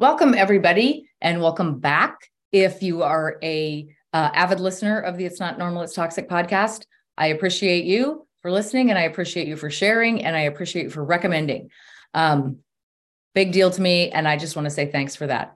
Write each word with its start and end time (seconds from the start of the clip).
Welcome, 0.00 0.32
everybody, 0.32 1.10
and 1.20 1.42
welcome 1.42 1.78
back. 1.78 2.30
If 2.52 2.82
you 2.82 3.02
are 3.02 3.36
a 3.42 3.86
uh, 4.14 4.30
avid 4.32 4.58
listener 4.58 4.98
of 4.98 5.18
the 5.18 5.26
It's 5.26 5.38
Not 5.38 5.58
Normal, 5.58 5.82
It's 5.82 5.92
Toxic 5.92 6.26
podcast, 6.26 6.86
I 7.18 7.26
appreciate 7.26 7.84
you 7.84 8.26
for 8.40 8.50
listening, 8.50 8.88
and 8.88 8.98
I 8.98 9.02
appreciate 9.02 9.46
you 9.46 9.56
for 9.56 9.68
sharing, 9.68 10.24
and 10.24 10.34
I 10.34 10.40
appreciate 10.40 10.84
you 10.84 10.90
for 10.90 11.04
recommending. 11.04 11.68
Um, 12.14 12.60
big 13.34 13.52
deal 13.52 13.70
to 13.70 13.82
me, 13.82 14.10
and 14.10 14.26
I 14.26 14.38
just 14.38 14.56
want 14.56 14.64
to 14.64 14.70
say 14.70 14.86
thanks 14.86 15.16
for 15.16 15.26
that. 15.26 15.54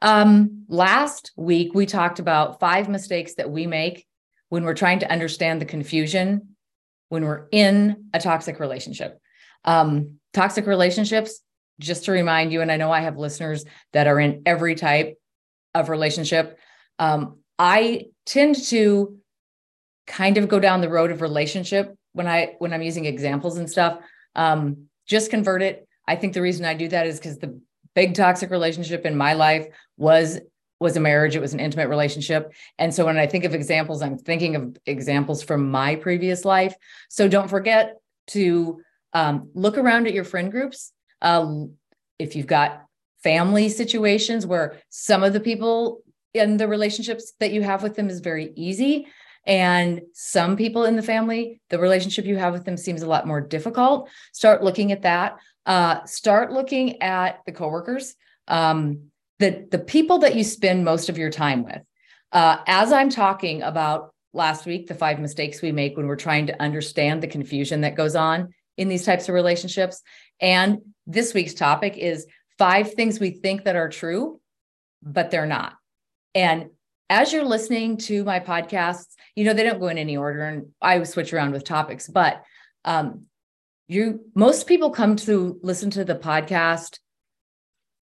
Um, 0.00 0.66
last 0.68 1.32
week, 1.36 1.74
we 1.74 1.84
talked 1.84 2.20
about 2.20 2.60
five 2.60 2.88
mistakes 2.88 3.34
that 3.38 3.50
we 3.50 3.66
make 3.66 4.06
when 4.50 4.62
we're 4.62 4.74
trying 4.74 5.00
to 5.00 5.10
understand 5.10 5.60
the 5.60 5.66
confusion 5.66 6.54
when 7.08 7.24
we're 7.24 7.48
in 7.50 8.04
a 8.14 8.20
toxic 8.20 8.60
relationship. 8.60 9.20
Um, 9.64 10.20
toxic 10.32 10.68
relationships 10.68 11.40
just 11.80 12.04
to 12.04 12.12
remind 12.12 12.52
you, 12.52 12.60
and 12.60 12.70
I 12.70 12.76
know 12.76 12.92
I 12.92 13.00
have 13.00 13.16
listeners 13.16 13.64
that 13.92 14.06
are 14.06 14.20
in 14.20 14.42
every 14.46 14.74
type 14.74 15.18
of 15.74 15.88
relationship. 15.88 16.58
Um, 16.98 17.38
I 17.58 18.06
tend 18.26 18.56
to 18.66 19.18
kind 20.06 20.38
of 20.38 20.48
go 20.48 20.60
down 20.60 20.80
the 20.80 20.88
road 20.88 21.10
of 21.10 21.20
relationship 21.20 21.96
when 22.12 22.26
I 22.26 22.54
when 22.58 22.72
I'm 22.72 22.82
using 22.82 23.04
examples 23.04 23.58
and 23.58 23.68
stuff. 23.68 23.98
Um, 24.34 24.88
just 25.06 25.30
convert 25.30 25.62
it. 25.62 25.86
I 26.06 26.16
think 26.16 26.34
the 26.34 26.42
reason 26.42 26.64
I 26.64 26.74
do 26.74 26.88
that 26.88 27.06
is 27.06 27.18
because 27.18 27.38
the 27.38 27.60
big 27.94 28.14
toxic 28.14 28.50
relationship 28.50 29.06
in 29.06 29.16
my 29.16 29.34
life 29.34 29.66
was 29.96 30.40
was 30.80 30.96
a 30.96 31.00
marriage. 31.00 31.36
It 31.36 31.40
was 31.40 31.54
an 31.54 31.60
intimate 31.60 31.88
relationship. 31.88 32.52
And 32.78 32.94
so 32.94 33.06
when 33.06 33.16
I 33.16 33.26
think 33.26 33.44
of 33.44 33.54
examples, 33.54 34.02
I'm 34.02 34.18
thinking 34.18 34.56
of 34.56 34.76
examples 34.86 35.42
from 35.42 35.70
my 35.70 35.96
previous 35.96 36.44
life. 36.44 36.74
So 37.08 37.28
don't 37.28 37.48
forget 37.48 37.96
to 38.28 38.80
um, 39.12 39.50
look 39.54 39.78
around 39.78 40.06
at 40.08 40.14
your 40.14 40.24
friend 40.24 40.50
groups 40.50 40.92
uh, 41.24 41.64
if 42.18 42.36
you've 42.36 42.46
got 42.46 42.84
family 43.22 43.68
situations 43.68 44.46
where 44.46 44.76
some 44.90 45.24
of 45.24 45.32
the 45.32 45.40
people 45.40 46.02
in 46.34 46.58
the 46.58 46.68
relationships 46.68 47.32
that 47.40 47.52
you 47.52 47.62
have 47.62 47.82
with 47.82 47.96
them 47.96 48.08
is 48.08 48.20
very 48.20 48.52
easy 48.54 49.06
and 49.46 50.02
some 50.12 50.56
people 50.56 50.84
in 50.84 50.96
the 50.96 51.02
family 51.02 51.60
the 51.70 51.78
relationship 51.78 52.24
you 52.26 52.36
have 52.36 52.52
with 52.52 52.64
them 52.64 52.76
seems 52.76 53.02
a 53.02 53.06
lot 53.06 53.26
more 53.26 53.40
difficult 53.40 54.08
start 54.32 54.62
looking 54.62 54.92
at 54.92 55.02
that. 55.02 55.36
Uh, 55.66 56.04
start 56.04 56.52
looking 56.52 57.00
at 57.00 57.40
the 57.46 57.52
coworkers 57.52 58.14
um, 58.48 59.10
the 59.38 59.66
the 59.70 59.78
people 59.78 60.18
that 60.18 60.36
you 60.36 60.44
spend 60.44 60.84
most 60.84 61.08
of 61.08 61.16
your 61.16 61.30
time 61.30 61.64
with. 61.64 61.80
Uh, 62.32 62.58
as 62.66 62.92
i'm 62.92 63.08
talking 63.08 63.62
about 63.62 64.14
last 64.34 64.66
week 64.66 64.86
the 64.86 64.94
five 64.94 65.18
mistakes 65.18 65.62
we 65.62 65.72
make 65.72 65.96
when 65.96 66.06
we're 66.06 66.16
trying 66.16 66.46
to 66.46 66.62
understand 66.62 67.22
the 67.22 67.26
confusion 67.26 67.80
that 67.80 67.96
goes 67.96 68.14
on 68.14 68.52
in 68.76 68.88
these 68.88 69.04
types 69.04 69.28
of 69.28 69.34
relationships 69.34 70.02
and 70.40 70.78
this 71.06 71.34
week's 71.34 71.54
topic 71.54 71.96
is 71.96 72.26
five 72.58 72.94
things 72.94 73.20
we 73.20 73.30
think 73.30 73.64
that 73.64 73.76
are 73.76 73.88
true, 73.88 74.40
but 75.02 75.30
they're 75.30 75.46
not. 75.46 75.74
And 76.34 76.70
as 77.10 77.32
you're 77.32 77.44
listening 77.44 77.98
to 77.98 78.24
my 78.24 78.40
podcasts, 78.40 79.14
you 79.36 79.44
know, 79.44 79.52
they 79.52 79.62
don't 79.62 79.80
go 79.80 79.88
in 79.88 79.98
any 79.98 80.16
order 80.16 80.44
and 80.44 80.66
I 80.80 81.02
switch 81.04 81.32
around 81.32 81.52
with 81.52 81.64
topics, 81.64 82.08
but 82.08 82.42
um, 82.84 83.26
you 83.88 84.20
most 84.34 84.66
people 84.66 84.90
come 84.90 85.16
to 85.16 85.58
listen 85.62 85.90
to 85.90 86.04
the 86.04 86.14
podcast 86.14 86.98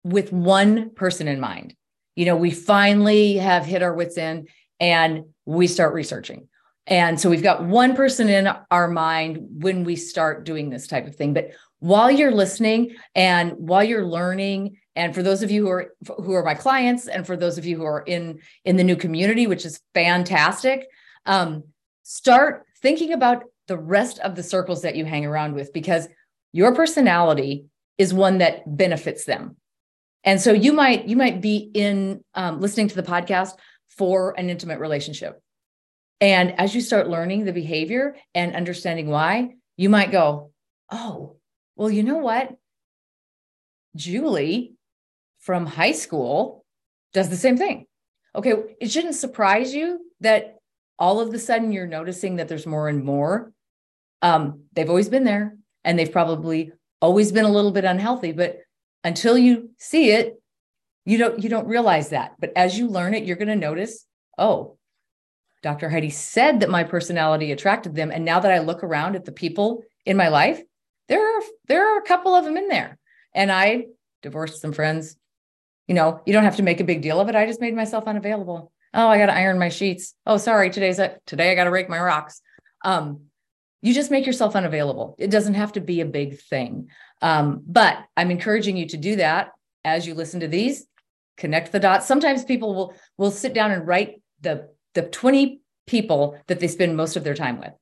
with 0.03 0.31
one 0.31 0.91
person 0.91 1.27
in 1.27 1.39
mind. 1.39 1.75
You 2.15 2.25
know, 2.25 2.35
we 2.35 2.51
finally 2.51 3.37
have 3.37 3.65
hit 3.65 3.83
our 3.83 3.93
wits 3.93 4.17
end 4.17 4.49
and 4.79 5.25
we 5.45 5.67
start 5.67 5.93
researching. 5.93 6.47
And 6.87 7.19
so 7.19 7.29
we've 7.29 7.43
got 7.43 7.63
one 7.63 7.95
person 7.95 8.29
in 8.29 8.49
our 8.71 8.87
mind 8.87 9.39
when 9.61 9.83
we 9.83 9.97
start 9.97 10.45
doing 10.45 10.69
this 10.69 10.87
type 10.87 11.05
of 11.05 11.15
thing. 11.15 11.33
But 11.33 11.51
while 11.79 12.09
you're 12.09 12.31
listening 12.31 12.95
and 13.15 13.51
while 13.51 13.83
you're 13.83 14.05
learning 14.05 14.77
and 14.95 15.13
for 15.13 15.21
those 15.21 15.43
of 15.43 15.51
you 15.51 15.63
who 15.63 15.69
are 15.69 15.93
who 16.23 16.33
are 16.33 16.43
my 16.43 16.55
clients 16.55 17.07
and 17.07 17.27
for 17.27 17.37
those 17.37 17.57
of 17.57 17.65
you 17.65 17.77
who 17.77 17.85
are 17.85 18.01
in 18.01 18.39
in 18.65 18.77
the 18.77 18.83
new 18.83 18.95
community 18.95 19.47
which 19.47 19.65
is 19.65 19.79
fantastic 19.93 20.87
um, 21.25 21.63
start 22.03 22.65
thinking 22.81 23.13
about 23.13 23.43
the 23.67 23.77
rest 23.77 24.19
of 24.19 24.35
the 24.35 24.43
circles 24.43 24.81
that 24.81 24.95
you 24.95 25.05
hang 25.05 25.25
around 25.25 25.53
with 25.53 25.73
because 25.73 26.07
your 26.53 26.73
personality 26.73 27.65
is 27.97 28.13
one 28.13 28.39
that 28.39 28.77
benefits 28.77 29.25
them. 29.25 29.57
And 30.23 30.41
so 30.41 30.51
you 30.51 30.73
might 30.73 31.07
you 31.07 31.15
might 31.15 31.41
be 31.41 31.69
in 31.73 32.23
um, 32.33 32.59
listening 32.59 32.87
to 32.89 32.95
the 32.95 33.03
podcast 33.03 33.53
for 33.89 34.37
an 34.37 34.49
intimate 34.49 34.79
relationship. 34.79 35.41
And 36.19 36.59
as 36.59 36.73
you 36.73 36.81
start 36.81 37.09
learning 37.09 37.45
the 37.45 37.53
behavior 37.53 38.15
and 38.33 38.55
understanding 38.55 39.07
why 39.07 39.55
you 39.75 39.89
might 39.89 40.11
go 40.11 40.51
oh 40.91 41.35
well, 41.77 41.89
you 41.89 42.03
know 42.03 42.17
what? 42.17 42.55
Julie 43.95 44.73
from 45.39 45.65
high 45.65 45.91
school 45.91 46.65
does 47.13 47.29
the 47.29 47.37
same 47.37 47.57
thing. 47.57 47.85
Okay, 48.35 48.53
it 48.81 48.91
shouldn't 48.91 49.15
surprise 49.15 49.73
you 49.73 49.99
that 50.19 50.55
all 50.99 51.19
of 51.19 51.33
a 51.33 51.39
sudden 51.39 51.71
you're 51.71 51.87
noticing 51.87 52.37
that 52.37 52.47
there's 52.47 52.65
more 52.65 52.89
and 52.89 53.03
more. 53.03 53.51
Um, 54.21 54.63
they've 54.73 54.89
always 54.89 55.09
been 55.09 55.23
there 55.23 55.55
and 55.83 55.97
they've 55.97 56.11
probably 56.11 56.71
always 57.01 57.31
been 57.31 57.45
a 57.45 57.51
little 57.51 57.71
bit 57.71 57.85
unhealthy, 57.85 58.31
but 58.31 58.59
until 59.03 59.37
you 59.37 59.69
see 59.77 60.11
it, 60.11 60.41
you 61.05 61.17
don't 61.17 61.41
you 61.41 61.49
don't 61.49 61.67
realize 61.67 62.09
that. 62.09 62.33
But 62.39 62.51
as 62.55 62.77
you 62.77 62.87
learn 62.87 63.13
it, 63.13 63.23
you're 63.23 63.37
going 63.37 63.47
to 63.47 63.55
notice, 63.55 64.05
oh, 64.37 64.77
Dr. 65.63 65.89
Heidi 65.89 66.09
said 66.09 66.59
that 66.59 66.69
my 66.69 66.83
personality 66.83 67.51
attracted 67.51 67.95
them. 67.95 68.11
And 68.11 68.25
now 68.25 68.39
that 68.39 68.51
I 68.51 68.59
look 68.59 68.83
around 68.83 69.15
at 69.15 69.25
the 69.25 69.31
people 69.31 69.83
in 70.05 70.17
my 70.17 70.27
life, 70.27 70.61
there 71.07 71.21
are 71.21 71.41
there 71.67 71.93
are 71.93 71.99
a 71.99 72.03
couple 72.03 72.35
of 72.35 72.45
them 72.45 72.57
in 72.57 72.67
there. 72.67 72.97
And 73.33 73.51
I 73.51 73.85
divorced 74.21 74.61
some 74.61 74.73
friends. 74.73 75.15
You 75.87 75.95
know, 75.95 76.21
you 76.25 76.33
don't 76.33 76.43
have 76.43 76.57
to 76.57 76.63
make 76.63 76.79
a 76.79 76.85
big 76.85 77.01
deal 77.01 77.19
of 77.19 77.29
it. 77.29 77.35
I 77.35 77.45
just 77.45 77.61
made 77.61 77.75
myself 77.75 78.05
unavailable. 78.05 78.71
Oh, 78.93 79.07
I 79.07 79.17
got 79.17 79.27
to 79.27 79.35
iron 79.35 79.59
my 79.59 79.69
sheets. 79.69 80.15
Oh, 80.25 80.37
sorry, 80.37 80.69
today's 80.69 80.99
a, 80.99 81.17
today 81.25 81.51
I 81.51 81.55
got 81.55 81.65
to 81.65 81.71
rake 81.71 81.89
my 81.89 81.99
rocks. 81.99 82.41
Um, 82.83 83.21
you 83.81 83.93
just 83.93 84.11
make 84.11 84.25
yourself 84.25 84.55
unavailable. 84.55 85.15
It 85.19 85.29
doesn't 85.29 85.53
have 85.53 85.73
to 85.73 85.81
be 85.81 86.01
a 86.01 86.05
big 86.05 86.39
thing. 86.39 86.89
Um, 87.21 87.61
but 87.65 87.97
I'm 88.15 88.31
encouraging 88.31 88.75
you 88.75 88.87
to 88.87 88.97
do 88.97 89.17
that 89.17 89.51
as 89.85 90.07
you 90.07 90.13
listen 90.13 90.39
to 90.41 90.47
these. 90.47 90.85
Connect 91.37 91.71
the 91.71 91.79
dots. 91.79 92.07
Sometimes 92.07 92.43
people 92.43 92.73
will 92.73 92.93
will 93.17 93.31
sit 93.31 93.53
down 93.53 93.71
and 93.71 93.87
write 93.87 94.21
the 94.41 94.69
the 94.95 95.03
20 95.03 95.61
people 95.85 96.39
that 96.47 96.59
they 96.59 96.67
spend 96.67 96.97
most 96.97 97.15
of 97.15 97.23
their 97.23 97.35
time 97.35 97.59
with, 97.59 97.73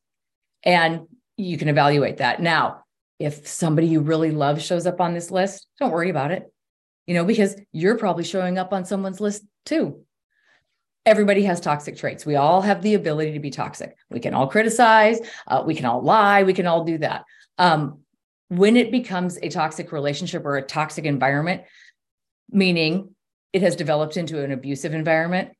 and 0.63 1.07
you 1.37 1.57
can 1.57 1.69
evaluate 1.69 2.17
that. 2.17 2.41
Now, 2.41 2.84
if 3.19 3.47
somebody 3.47 3.87
you 3.87 4.01
really 4.01 4.31
love 4.31 4.61
shows 4.61 4.85
up 4.85 4.99
on 4.99 5.13
this 5.13 5.31
list, 5.31 5.67
don't 5.79 5.91
worry 5.91 6.09
about 6.09 6.31
it, 6.31 6.51
you 7.07 7.13
know, 7.13 7.25
because 7.25 7.55
you're 7.71 7.97
probably 7.97 8.23
showing 8.23 8.57
up 8.57 8.73
on 8.73 8.85
someone's 8.85 9.21
list 9.21 9.43
too. 9.65 10.01
Everybody 11.05 11.43
has 11.43 11.61
toxic 11.61 11.97
traits. 11.97 12.25
We 12.25 12.35
all 12.35 12.61
have 12.61 12.81
the 12.81 12.95
ability 12.95 13.33
to 13.33 13.39
be 13.39 13.51
toxic. 13.51 13.95
We 14.09 14.19
can 14.19 14.33
all 14.33 14.47
criticize, 14.47 15.19
uh, 15.47 15.63
we 15.65 15.75
can 15.75 15.85
all 15.85 16.01
lie, 16.01 16.43
we 16.43 16.53
can 16.53 16.67
all 16.67 16.83
do 16.83 16.97
that. 16.97 17.25
Um, 17.57 17.99
when 18.49 18.77
it 18.77 18.91
becomes 18.91 19.37
a 19.41 19.49
toxic 19.49 19.91
relationship 19.91 20.45
or 20.45 20.57
a 20.57 20.61
toxic 20.61 21.05
environment, 21.05 21.63
meaning 22.49 23.15
it 23.53 23.61
has 23.61 23.75
developed 23.75 24.17
into 24.17 24.43
an 24.43 24.51
abusive 24.51 24.93
environment, 24.93 25.51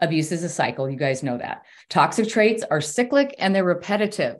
abuse 0.00 0.32
is 0.32 0.42
a 0.42 0.48
cycle. 0.48 0.90
You 0.90 0.98
guys 0.98 1.22
know 1.22 1.38
that. 1.38 1.62
Toxic 1.88 2.28
traits 2.28 2.64
are 2.68 2.80
cyclic 2.80 3.34
and 3.38 3.54
they're 3.54 3.64
repetitive. 3.64 4.36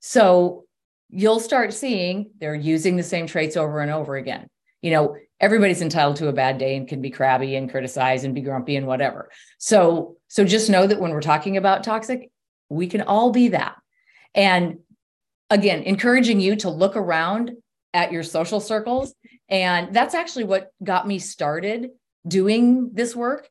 So 0.00 0.64
you'll 1.12 1.40
start 1.40 1.72
seeing 1.72 2.30
they're 2.40 2.54
using 2.54 2.96
the 2.96 3.02
same 3.02 3.26
traits 3.26 3.56
over 3.56 3.80
and 3.80 3.90
over 3.90 4.16
again. 4.16 4.48
You 4.80 4.90
know, 4.90 5.16
everybody's 5.38 5.82
entitled 5.82 6.16
to 6.16 6.28
a 6.28 6.32
bad 6.32 6.58
day 6.58 6.76
and 6.76 6.88
can 6.88 7.00
be 7.00 7.10
crabby 7.10 7.54
and 7.54 7.70
criticize 7.70 8.24
and 8.24 8.34
be 8.34 8.40
grumpy 8.40 8.76
and 8.76 8.86
whatever. 8.86 9.30
So, 9.58 10.16
so 10.28 10.44
just 10.44 10.70
know 10.70 10.86
that 10.86 10.98
when 10.98 11.12
we're 11.12 11.20
talking 11.20 11.56
about 11.56 11.84
toxic, 11.84 12.30
we 12.68 12.86
can 12.88 13.02
all 13.02 13.30
be 13.30 13.48
that. 13.48 13.76
And 14.34 14.78
again, 15.50 15.82
encouraging 15.82 16.40
you 16.40 16.56
to 16.56 16.70
look 16.70 16.96
around 16.96 17.52
at 17.92 18.10
your 18.10 18.22
social 18.22 18.60
circles. 18.60 19.14
And 19.48 19.94
that's 19.94 20.14
actually 20.14 20.44
what 20.44 20.72
got 20.82 21.06
me 21.06 21.18
started 21.18 21.90
doing 22.26 22.90
this 22.94 23.14
work 23.14 23.48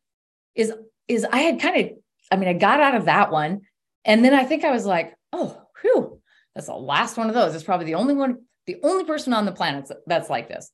is 0.55 0.73
is 1.07 1.25
I 1.29 1.39
had 1.39 1.59
kind 1.59 1.85
of 1.85 1.97
I 2.31 2.37
mean 2.37 2.49
I 2.49 2.53
got 2.53 2.79
out 2.79 2.95
of 2.95 3.05
that 3.05 3.31
one 3.31 3.61
and 4.05 4.23
then 4.25 4.33
I 4.33 4.45
think 4.45 4.63
I 4.63 4.71
was 4.71 4.85
like, 4.85 5.13
oh, 5.33 5.61
whew, 5.81 6.20
that's 6.55 6.67
the 6.67 6.73
last 6.73 7.17
one 7.17 7.27
of 7.27 7.33
those. 7.33 7.55
It's 7.55 7.63
probably 7.63 7.85
the 7.85 7.95
only 7.95 8.13
one, 8.13 8.39
the 8.67 8.77
only 8.83 9.05
person 9.05 9.33
on 9.33 9.45
the 9.45 9.51
planet 9.51 9.89
that's 10.05 10.29
like 10.29 10.47
this. 10.47 10.71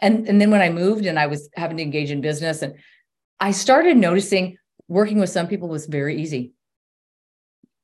And, 0.00 0.28
and 0.28 0.40
then 0.40 0.50
when 0.50 0.60
I 0.60 0.70
moved 0.70 1.06
and 1.06 1.18
I 1.18 1.26
was 1.26 1.48
having 1.54 1.76
to 1.78 1.82
engage 1.82 2.10
in 2.10 2.20
business, 2.20 2.62
and 2.62 2.74
I 3.40 3.52
started 3.52 3.96
noticing 3.96 4.58
working 4.88 5.18
with 5.18 5.30
some 5.30 5.46
people 5.46 5.68
was 5.68 5.86
very 5.86 6.20
easy. 6.20 6.52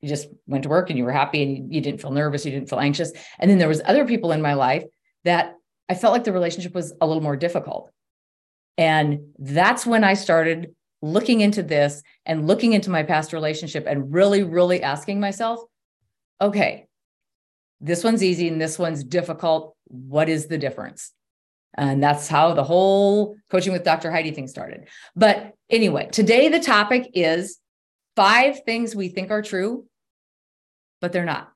You 0.00 0.08
just 0.08 0.28
went 0.46 0.64
to 0.64 0.68
work 0.68 0.90
and 0.90 0.98
you 0.98 1.04
were 1.04 1.12
happy 1.12 1.42
and 1.42 1.72
you, 1.72 1.80
didn't 1.80 2.00
feel 2.00 2.10
nervous, 2.10 2.44
you 2.44 2.50
didn't 2.50 2.68
feel 2.68 2.80
anxious. 2.80 3.12
And 3.38 3.50
then 3.50 3.58
there 3.58 3.68
was 3.68 3.82
other 3.84 4.06
people 4.06 4.32
in 4.32 4.42
my 4.42 4.54
life 4.54 4.84
that 5.24 5.54
I 5.88 5.94
felt 5.94 6.12
like 6.12 6.24
the 6.24 6.32
relationship 6.32 6.74
was 6.74 6.92
a 7.00 7.06
little 7.06 7.22
more 7.22 7.36
difficult. 7.36 7.90
And 8.78 9.32
that's 9.38 9.84
when 9.84 10.04
I 10.04 10.14
started 10.14 10.74
looking 11.02 11.40
into 11.40 11.62
this 11.62 12.02
and 12.24 12.46
looking 12.46 12.72
into 12.72 12.90
my 12.90 13.02
past 13.02 13.32
relationship 13.32 13.86
and 13.86 14.12
really, 14.12 14.42
really 14.42 14.82
asking 14.82 15.20
myself, 15.20 15.60
okay, 16.40 16.86
this 17.80 18.04
one's 18.04 18.22
easy 18.22 18.48
and 18.48 18.60
this 18.60 18.78
one's 18.78 19.04
difficult. 19.04 19.76
What 19.86 20.28
is 20.28 20.46
the 20.46 20.58
difference? 20.58 21.12
And 21.74 22.02
that's 22.02 22.28
how 22.28 22.52
the 22.54 22.64
whole 22.64 23.36
coaching 23.50 23.72
with 23.72 23.84
Dr. 23.84 24.10
Heidi 24.10 24.32
thing 24.32 24.48
started. 24.48 24.88
But 25.16 25.54
anyway, 25.70 26.08
today 26.10 26.48
the 26.48 26.60
topic 26.60 27.10
is 27.14 27.58
five 28.16 28.62
things 28.64 28.94
we 28.94 29.08
think 29.08 29.30
are 29.30 29.42
true, 29.42 29.86
but 31.00 31.12
they're 31.12 31.24
not. 31.24 31.52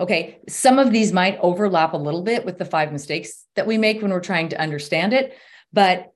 Okay, 0.00 0.40
some 0.48 0.78
of 0.78 0.90
these 0.90 1.12
might 1.12 1.38
overlap 1.40 1.92
a 1.92 1.98
little 1.98 2.22
bit 2.22 2.44
with 2.44 2.58
the 2.58 2.64
five 2.64 2.90
mistakes 2.90 3.44
that 3.54 3.66
we 3.66 3.78
make 3.78 4.02
when 4.02 4.10
we're 4.10 4.20
trying 4.20 4.48
to 4.48 4.60
understand 4.60 5.12
it, 5.12 5.36
but 5.72 6.12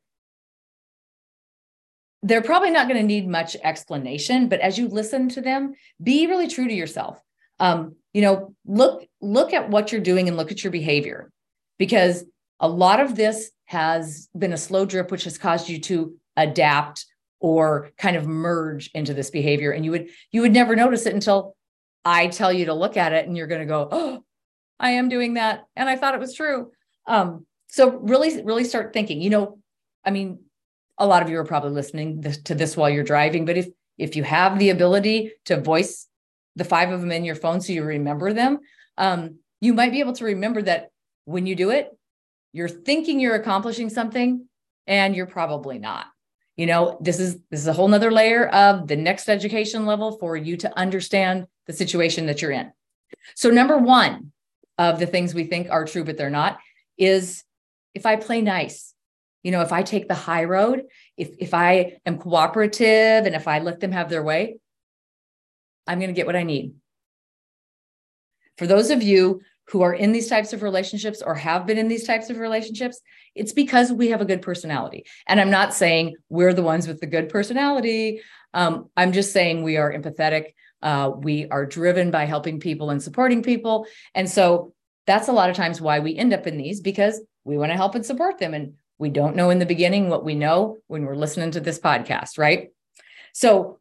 they're 2.22 2.42
probably 2.42 2.70
not 2.70 2.88
going 2.88 3.00
to 3.00 3.06
need 3.06 3.28
much 3.28 3.56
explanation. 3.62 4.48
But 4.48 4.60
as 4.60 4.78
you 4.78 4.88
listen 4.88 5.28
to 5.28 5.40
them, 5.40 5.74
be 6.02 6.26
really 6.26 6.48
true 6.48 6.66
to 6.66 6.74
yourself. 6.74 7.20
Um, 7.58 7.96
you 8.12 8.22
know, 8.22 8.54
look 8.64 9.06
look 9.20 9.52
at 9.52 9.70
what 9.70 9.92
you're 9.92 10.00
doing 10.00 10.28
and 10.28 10.36
look 10.36 10.50
at 10.50 10.62
your 10.64 10.70
behavior, 10.70 11.30
because 11.78 12.24
a 12.60 12.68
lot 12.68 13.00
of 13.00 13.16
this 13.16 13.50
has 13.66 14.28
been 14.36 14.52
a 14.52 14.58
slow 14.58 14.86
drip, 14.86 15.10
which 15.10 15.24
has 15.24 15.38
caused 15.38 15.68
you 15.68 15.80
to 15.80 16.16
adapt 16.36 17.06
or 17.40 17.90
kind 17.98 18.16
of 18.16 18.26
merge 18.26 18.90
into 18.94 19.14
this 19.14 19.30
behavior, 19.30 19.70
and 19.70 19.84
you 19.84 19.90
would 19.90 20.08
you 20.32 20.42
would 20.42 20.52
never 20.52 20.76
notice 20.76 21.06
it 21.06 21.14
until 21.14 21.56
I 22.06 22.28
tell 22.28 22.52
you 22.52 22.66
to 22.66 22.74
look 22.74 22.96
at 22.96 23.12
it 23.12 23.26
and 23.26 23.36
you're 23.36 23.48
going 23.48 23.62
to 23.62 23.66
go, 23.66 23.88
oh, 23.90 24.24
I 24.78 24.92
am 24.92 25.08
doing 25.08 25.34
that. 25.34 25.64
And 25.74 25.88
I 25.88 25.96
thought 25.96 26.14
it 26.14 26.20
was 26.20 26.34
true. 26.34 26.70
Um, 27.04 27.46
so 27.66 27.98
really, 27.98 28.42
really 28.44 28.62
start 28.62 28.92
thinking, 28.92 29.20
you 29.20 29.28
know, 29.28 29.58
I 30.04 30.12
mean, 30.12 30.38
a 30.98 31.06
lot 31.06 31.22
of 31.22 31.30
you 31.30 31.38
are 31.38 31.44
probably 31.44 31.72
listening 31.72 32.22
to 32.44 32.54
this 32.54 32.76
while 32.76 32.88
you're 32.88 33.02
driving, 33.02 33.44
but 33.44 33.56
if, 33.56 33.68
if 33.98 34.14
you 34.14 34.22
have 34.22 34.58
the 34.58 34.70
ability 34.70 35.32
to 35.46 35.60
voice 35.60 36.06
the 36.56 36.64
five 36.64 36.90
of 36.90 37.00
them 37.00 37.12
in 37.12 37.24
your 37.24 37.34
phone 37.34 37.60
so 37.60 37.72
you 37.72 37.84
remember 37.84 38.32
them, 38.32 38.58
um, 38.98 39.36
you 39.60 39.74
might 39.74 39.92
be 39.92 40.00
able 40.00 40.14
to 40.14 40.24
remember 40.24 40.62
that 40.62 40.90
when 41.24 41.46
you 41.46 41.54
do 41.54 41.70
it, 41.70 41.90
you're 42.52 42.68
thinking 42.68 43.20
you're 43.20 43.34
accomplishing 43.34 43.90
something 43.90 44.48
and 44.86 45.14
you're 45.14 45.26
probably 45.26 45.78
not 45.78 46.06
you 46.56 46.64
know 46.66 46.96
this 47.00 47.20
is 47.20 47.38
this 47.50 47.60
is 47.60 47.66
a 47.66 47.72
whole 47.72 47.88
nother 47.88 48.10
layer 48.10 48.48
of 48.48 48.86
the 48.88 48.96
next 48.96 49.28
education 49.28 49.84
level 49.84 50.18
for 50.18 50.36
you 50.36 50.56
to 50.56 50.78
understand 50.78 51.46
the 51.66 51.72
situation 51.72 52.26
that 52.26 52.40
you're 52.40 52.52
in. 52.52 52.72
So, 53.34 53.50
number 53.50 53.76
one 53.76 54.32
of 54.78 54.98
the 54.98 55.06
things 55.06 55.34
we 55.34 55.44
think 55.44 55.68
are 55.70 55.84
true, 55.84 56.04
but 56.04 56.16
they're 56.16 56.30
not, 56.30 56.58
is 56.96 57.44
if 57.94 58.06
I 58.06 58.16
play 58.16 58.40
nice, 58.40 58.94
you 59.42 59.50
know, 59.50 59.62
if 59.62 59.72
I 59.72 59.82
take 59.82 60.08
the 60.08 60.14
high 60.14 60.44
road, 60.44 60.84
if, 61.16 61.30
if 61.38 61.54
I 61.54 61.98
am 62.04 62.18
cooperative 62.18 63.26
and 63.26 63.34
if 63.34 63.48
I 63.48 63.60
let 63.60 63.80
them 63.80 63.92
have 63.92 64.08
their 64.08 64.22
way, 64.22 64.58
I'm 65.86 65.98
going 65.98 66.08
to 66.08 66.14
get 66.14 66.26
what 66.26 66.36
I 66.36 66.42
need. 66.42 66.74
For 68.58 68.66
those 68.66 68.90
of 68.90 69.02
you 69.02 69.40
who 69.68 69.82
are 69.82 69.92
in 69.92 70.12
these 70.12 70.28
types 70.28 70.52
of 70.52 70.62
relationships 70.62 71.22
or 71.22 71.34
have 71.34 71.66
been 71.66 71.78
in 71.78 71.88
these 71.88 72.06
types 72.06 72.30
of 72.30 72.38
relationships, 72.38 73.00
it's 73.34 73.52
because 73.52 73.92
we 73.92 74.08
have 74.08 74.20
a 74.20 74.26
good 74.26 74.42
personality. 74.42 75.04
And 75.26 75.40
I'm 75.40 75.50
not 75.50 75.74
saying 75.74 76.16
we're 76.28 76.54
the 76.54 76.62
ones 76.62 76.86
with 76.86 77.00
the 77.00 77.06
good 77.06 77.28
personality. 77.28 78.22
Um, 78.54 78.88
I'm 78.96 79.12
just 79.12 79.32
saying 79.32 79.62
we 79.62 79.76
are 79.76 79.92
empathetic. 79.92 80.54
Uh, 80.82 81.10
we 81.14 81.48
are 81.48 81.66
driven 81.66 82.10
by 82.10 82.24
helping 82.24 82.60
people 82.60 82.90
and 82.90 83.02
supporting 83.02 83.42
people. 83.42 83.86
And 84.14 84.30
so 84.30 84.72
that's 85.06 85.28
a 85.28 85.32
lot 85.32 85.50
of 85.50 85.56
times 85.56 85.80
why 85.80 85.98
we 86.00 86.16
end 86.16 86.32
up 86.32 86.46
in 86.46 86.56
these 86.56 86.80
because 86.80 87.20
we 87.44 87.58
want 87.58 87.70
to 87.70 87.76
help 87.76 87.94
and 87.94 88.06
support 88.06 88.38
them. 88.38 88.54
And 88.54 88.74
we 88.98 89.10
don't 89.10 89.36
know 89.36 89.50
in 89.50 89.58
the 89.58 89.66
beginning 89.66 90.08
what 90.08 90.24
we 90.24 90.34
know 90.34 90.78
when 90.86 91.04
we're 91.04 91.16
listening 91.16 91.50
to 91.52 91.60
this 91.60 91.78
podcast, 91.78 92.38
right? 92.38 92.70
So 93.32 93.78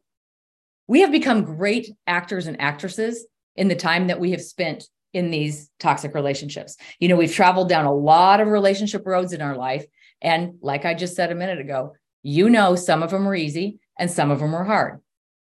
we 0.88 1.00
have 1.00 1.12
become 1.12 1.44
great 1.44 1.90
actors 2.06 2.46
and 2.46 2.60
actresses 2.60 3.26
in 3.56 3.68
the 3.68 3.76
time 3.76 4.06
that 4.06 4.20
we 4.20 4.30
have 4.32 4.42
spent 4.42 4.84
in 5.12 5.30
these 5.30 5.70
toxic 5.78 6.14
relationships. 6.14 6.76
You 7.00 7.08
know, 7.08 7.16
we've 7.16 7.32
traveled 7.32 7.68
down 7.68 7.86
a 7.86 7.94
lot 7.94 8.40
of 8.40 8.48
relationship 8.48 9.06
roads 9.06 9.32
in 9.32 9.40
our 9.40 9.56
life. 9.56 9.84
And 10.20 10.58
like 10.60 10.84
I 10.84 10.94
just 10.94 11.16
said 11.16 11.32
a 11.32 11.36
minute 11.36 11.58
ago, 11.58 11.94
you 12.22 12.50
know, 12.50 12.76
some 12.76 13.02
of 13.02 13.10
them 13.10 13.26
are 13.26 13.34
easy 13.34 13.78
and 13.98 14.10
some 14.10 14.30
of 14.30 14.40
them 14.40 14.54
are 14.54 14.64
hard. 14.64 15.00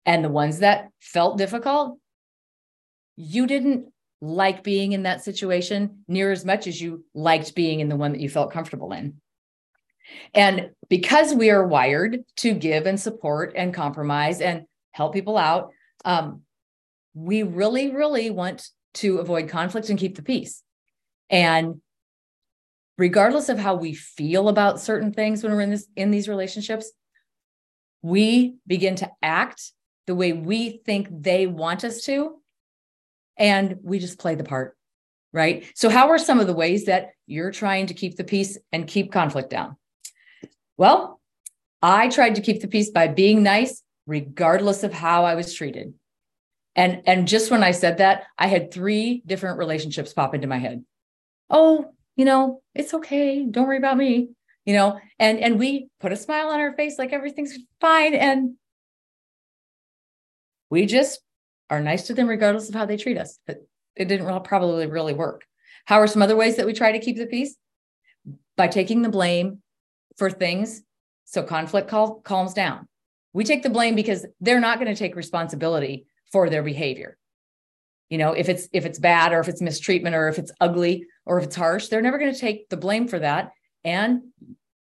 And 0.06 0.26
the 0.26 0.30
ones 0.30 0.60
that 0.60 0.90
felt 1.00 1.38
difficult, 1.38 2.00
you 3.16 3.48
didn't 3.48 3.86
like 4.20 4.64
being 4.64 4.92
in 4.92 5.04
that 5.04 5.24
situation 5.24 6.04
near 6.08 6.32
as 6.32 6.46
much 6.46 6.68
as 6.68 6.80
you 6.80 7.06
liked 7.14 7.56
being 7.56 7.80
in 7.80 7.90
the 7.90 7.96
one 7.96 8.12
that 8.12 8.22
you 8.22 8.30
felt 8.30 8.52
comfortable 8.52 8.92
in. 8.94 9.22
And 10.34 10.72
because 10.90 11.34
we 11.34 11.50
are 11.50 11.66
wired 11.66 12.20
to 12.38 12.54
give 12.54 12.86
and 12.86 13.00
support 13.00 13.54
and 13.56 13.74
compromise 13.74 14.42
and 14.42 14.66
help 14.92 15.14
people 15.14 15.38
out, 15.38 15.72
um, 16.06 16.42
we 17.14 17.44
really, 17.44 17.92
really 17.92 18.30
want 18.30 18.70
to 18.96 19.18
avoid 19.18 19.50
conflict 19.50 19.90
and 19.90 20.00
keep 20.00 20.16
the 20.16 20.22
peace. 20.22 20.64
And 21.30 21.82
regardless 22.98 23.50
of 23.50 23.58
how 23.58 23.76
we 23.76 23.94
feel 23.94 24.50
about 24.50 24.80
certain 24.80 25.14
things 25.14 25.44
when 25.44 25.54
we're 25.54 25.62
in 25.62 25.72
this 25.72 25.88
in 25.96 26.12
these 26.12 26.28
relationships, 26.28 26.92
we 28.02 28.56
begin 28.68 28.96
to 28.98 29.12
act 29.22 29.72
the 30.08 30.16
way 30.16 30.34
we 30.34 30.82
think 30.86 31.08
they 31.10 31.48
want 31.48 31.84
us 31.84 32.04
to. 32.04 32.38
And 33.38 33.78
we 33.82 34.00
just 34.00 34.20
play 34.20 34.36
the 34.36 34.44
part, 34.44 34.78
right? 35.32 35.66
So, 35.76 35.90
how 35.90 36.10
are 36.10 36.18
some 36.18 36.40
of 36.40 36.48
the 36.48 36.54
ways 36.54 36.86
that 36.86 37.12
you're 37.28 37.52
trying 37.52 37.88
to 37.88 37.94
keep 37.94 38.18
the 38.18 38.24
peace 38.24 38.58
and 38.72 38.88
keep 38.88 39.12
conflict 39.12 39.50
down? 39.50 39.78
Well, 40.78 41.22
I 41.82 42.10
tried 42.10 42.36
to 42.36 42.42
keep 42.42 42.62
the 42.62 42.68
peace 42.68 42.90
by 42.90 43.08
being 43.08 43.42
nice, 43.42 43.82
regardless 44.08 44.84
of 44.84 44.94
how 44.94 45.26
I 45.26 45.36
was 45.36 45.54
treated. 45.54 45.94
And, 46.76 47.02
and 47.06 47.28
just 47.28 47.52
when 47.52 47.64
I 47.64 47.72
said 47.72 47.98
that, 47.98 48.24
I 48.38 48.48
had 48.48 48.72
three 48.72 49.22
different 49.26 49.58
relationships 49.58 50.14
pop 50.14 50.34
into 50.34 50.48
my 50.48 50.58
head. 50.58 50.84
Oh, 51.50 51.94
you 52.16 52.26
know, 52.26 52.62
it's 52.74 52.94
okay. 52.94 53.46
Don't 53.50 53.68
worry 53.68 53.78
about 53.78 53.98
me. 53.98 54.30
You 54.66 54.76
know, 54.76 55.00
and 55.18 55.40
and 55.40 55.58
we 55.58 55.88
put 56.00 56.12
a 56.12 56.16
smile 56.16 56.50
on 56.50 56.60
our 56.60 56.74
face 56.74 57.00
like 57.00 57.14
everything's 57.14 57.58
fine. 57.80 58.14
And 58.14 58.58
we 60.70 60.86
just 60.86 61.20
are 61.72 61.82
nice 61.82 62.04
to 62.08 62.14
them 62.14 62.28
regardless 62.28 62.70
of 62.70 62.76
how 62.76 62.86
they 62.86 62.98
treat 62.98 63.18
us. 63.18 63.40
But 63.48 63.66
it 63.96 64.08
didn't 64.08 64.44
probably 64.44 64.86
really 64.86 65.16
work. 65.16 65.46
How 65.86 66.00
are 66.00 66.08
some 66.08 66.22
other 66.22 66.36
ways 66.36 66.58
that 66.58 66.68
we 66.68 66.74
try 66.74 66.92
to 66.92 67.00
keep 67.00 67.18
the 67.18 67.26
peace? 67.26 67.56
By 68.56 68.68
taking 68.68 69.02
the 69.02 69.10
blame 69.10 69.64
for 70.18 70.30
things 70.30 70.84
so 71.26 71.42
conflict 71.44 71.90
cal- 71.90 72.22
calms 72.24 72.54
down. 72.54 72.88
We 73.34 73.44
take 73.44 73.64
the 73.64 73.70
blame 73.70 73.96
because 73.96 74.26
they're 74.40 74.60
not 74.60 74.80
going 74.80 74.94
to 74.94 75.00
take 75.00 75.16
responsibility 75.16 76.06
for 76.32 76.50
their 76.50 76.64
behavior. 76.64 77.18
You 78.10 78.18
know, 78.18 78.34
if 78.34 78.50
it's 78.50 78.68
if 78.74 78.86
it's 78.86 79.00
bad 79.00 79.32
or 79.32 79.40
if 79.40 79.48
it's 79.48 79.62
mistreatment 79.62 80.16
or 80.16 80.28
if 80.28 80.38
it's 80.38 80.52
ugly 80.60 81.06
or 81.26 81.38
if 81.38 81.46
it's 81.46 81.56
harsh, 81.56 81.88
they're 81.88 82.02
never 82.02 82.18
going 82.18 82.34
to 82.34 82.40
take 82.40 82.68
the 82.70 82.78
blame 82.78 83.08
for 83.08 83.20
that. 83.20 83.52
And 83.86 84.24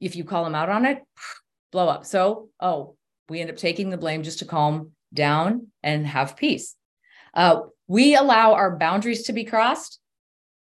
if 0.00 0.16
you 0.16 0.24
call 0.24 0.44
them 0.44 0.54
out 0.54 0.68
on 0.68 0.84
it, 0.84 0.98
blow 1.72 1.88
up. 1.88 2.04
So, 2.04 2.48
oh, 2.58 2.96
we 3.28 3.40
end 3.40 3.50
up 3.50 3.56
taking 3.56 3.90
the 3.90 3.96
blame 3.96 4.24
just 4.24 4.40
to 4.40 4.44
calm 4.44 4.90
down 5.14 5.68
and 5.82 6.06
have 6.06 6.36
peace. 6.36 6.74
Uh, 7.32 7.60
we 7.86 8.16
allow 8.16 8.54
our 8.54 8.76
boundaries 8.76 9.24
to 9.24 9.32
be 9.32 9.44
crossed, 9.44 10.00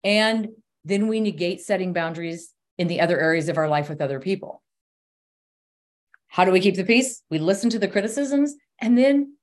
and 0.02 0.48
then 0.84 1.08
we 1.08 1.20
negate 1.20 1.60
setting 1.60 1.92
boundaries 1.92 2.52
in 2.78 2.88
the 2.88 3.00
other 3.00 3.18
areas 3.18 3.48
of 3.48 3.58
our 3.58 3.68
life 3.68 3.88
with 3.88 4.00
other 4.00 4.20
people. 4.20 4.62
How 6.36 6.44
do 6.44 6.52
we 6.52 6.60
keep 6.60 6.74
the 6.76 6.84
peace? 6.84 7.22
We 7.30 7.38
listen 7.38 7.70
to 7.70 7.78
the 7.78 7.88
criticisms, 7.88 8.56
and 8.78 8.98
then 8.98 9.38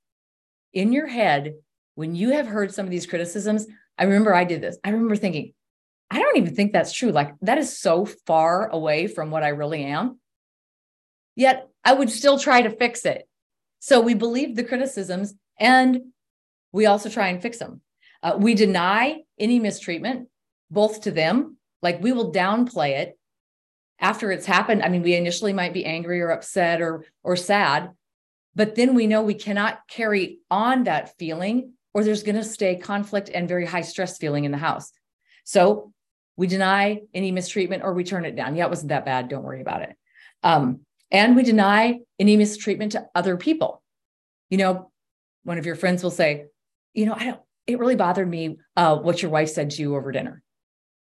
in 0.74 0.94
your 0.94 1.08
head, 1.08 1.56
when 1.96 2.14
you 2.14 2.30
have 2.34 2.46
heard 2.46 2.72
some 2.72 2.86
of 2.86 2.92
these 2.92 3.08
criticisms, 3.08 3.66
I 3.98 4.04
remember 4.04 4.32
I 4.32 4.44
did 4.44 4.62
this. 4.62 4.78
I 4.84 4.92
remember 4.92 5.16
thinking, 5.16 5.54
I 6.12 6.20
don't 6.20 6.38
even 6.38 6.54
think 6.54 6.72
that's 6.72 6.94
true. 6.94 7.10
Like, 7.10 7.34
that 7.42 7.58
is 7.58 7.80
so 7.80 8.06
far 8.06 8.68
away 8.68 9.08
from 9.08 9.32
what 9.32 9.42
I 9.42 9.48
really 9.48 9.84
am. 9.86 10.20
Yet 11.36 11.68
I 11.84 11.94
would 11.94 12.12
still 12.12 12.38
try 12.38 12.62
to 12.62 12.70
fix 12.70 13.08
it. 13.08 13.28
So 13.80 14.00
we 14.00 14.14
believe 14.14 14.56
the 14.56 14.64
criticisms 14.64 15.34
and 15.60 16.00
we 16.72 16.86
also 16.86 17.10
try 17.10 17.30
and 17.30 17.42
fix 17.42 17.58
them. 17.58 17.82
Uh, 18.22 18.36
we 18.38 18.54
deny 18.54 19.22
any 19.40 19.60
mistreatment, 19.60 20.28
both 20.70 21.02
to 21.02 21.12
them, 21.12 21.58
like 21.82 22.04
we 22.04 22.12
will 22.12 22.32
downplay 22.32 23.00
it 23.00 23.18
after 24.04 24.32
it's 24.32 24.46
happened. 24.46 24.84
I 24.84 24.90
mean, 24.90 25.02
we 25.02 25.16
initially 25.16 25.54
might 25.54 25.74
be 25.74 25.86
angry 25.86 26.22
or 26.22 26.30
upset 26.30 26.82
or 26.82 27.06
or 27.24 27.36
sad, 27.36 27.92
but 28.54 28.76
then 28.76 28.94
we 28.94 29.08
know 29.08 29.24
we 29.24 29.34
cannot 29.34 29.88
carry 29.88 30.40
on 30.52 30.84
that 30.84 31.18
feeling 31.18 31.74
or 31.94 32.04
there's 32.04 32.24
going 32.24 32.36
to 32.36 32.44
stay 32.44 32.76
conflict 32.76 33.32
and 33.34 33.48
very 33.48 33.66
high 33.66 33.82
stress 33.82 34.18
feeling 34.18 34.44
in 34.44 34.52
the 34.52 34.58
house. 34.58 34.92
So 35.46 35.94
we 36.36 36.48
deny 36.48 37.02
any 37.14 37.32
mistreatment 37.32 37.84
or 37.84 37.94
we 37.94 38.04
turn 38.04 38.26
it 38.26 38.36
down. 38.36 38.56
Yeah, 38.56 38.66
it 38.66 38.70
wasn't 38.70 38.90
that 38.90 39.06
bad. 39.06 39.30
Don't 39.30 39.44
worry 39.44 39.62
about 39.62 39.84
it. 39.84 39.96
Um, 40.44 40.82
and 41.10 41.36
we 41.36 41.44
deny 41.44 42.00
any 42.20 42.36
mistreatment 42.36 42.94
to 42.94 43.06
other 43.16 43.38
people. 43.38 43.82
You 44.50 44.58
know, 44.58 44.92
one 45.44 45.58
of 45.58 45.66
your 45.66 45.76
friends 45.76 46.04
will 46.04 46.12
say, 46.12 46.48
you 46.94 47.06
know, 47.06 47.16
I 47.16 47.26
don't, 47.26 47.42
it 47.68 47.80
really 47.80 47.96
bothered 47.96 48.30
me 48.30 48.58
uh, 48.76 48.98
what 48.98 49.22
your 49.22 49.32
wife 49.32 49.50
said 49.50 49.70
to 49.72 49.82
you 49.82 49.96
over 49.96 50.12
dinner. 50.12 50.42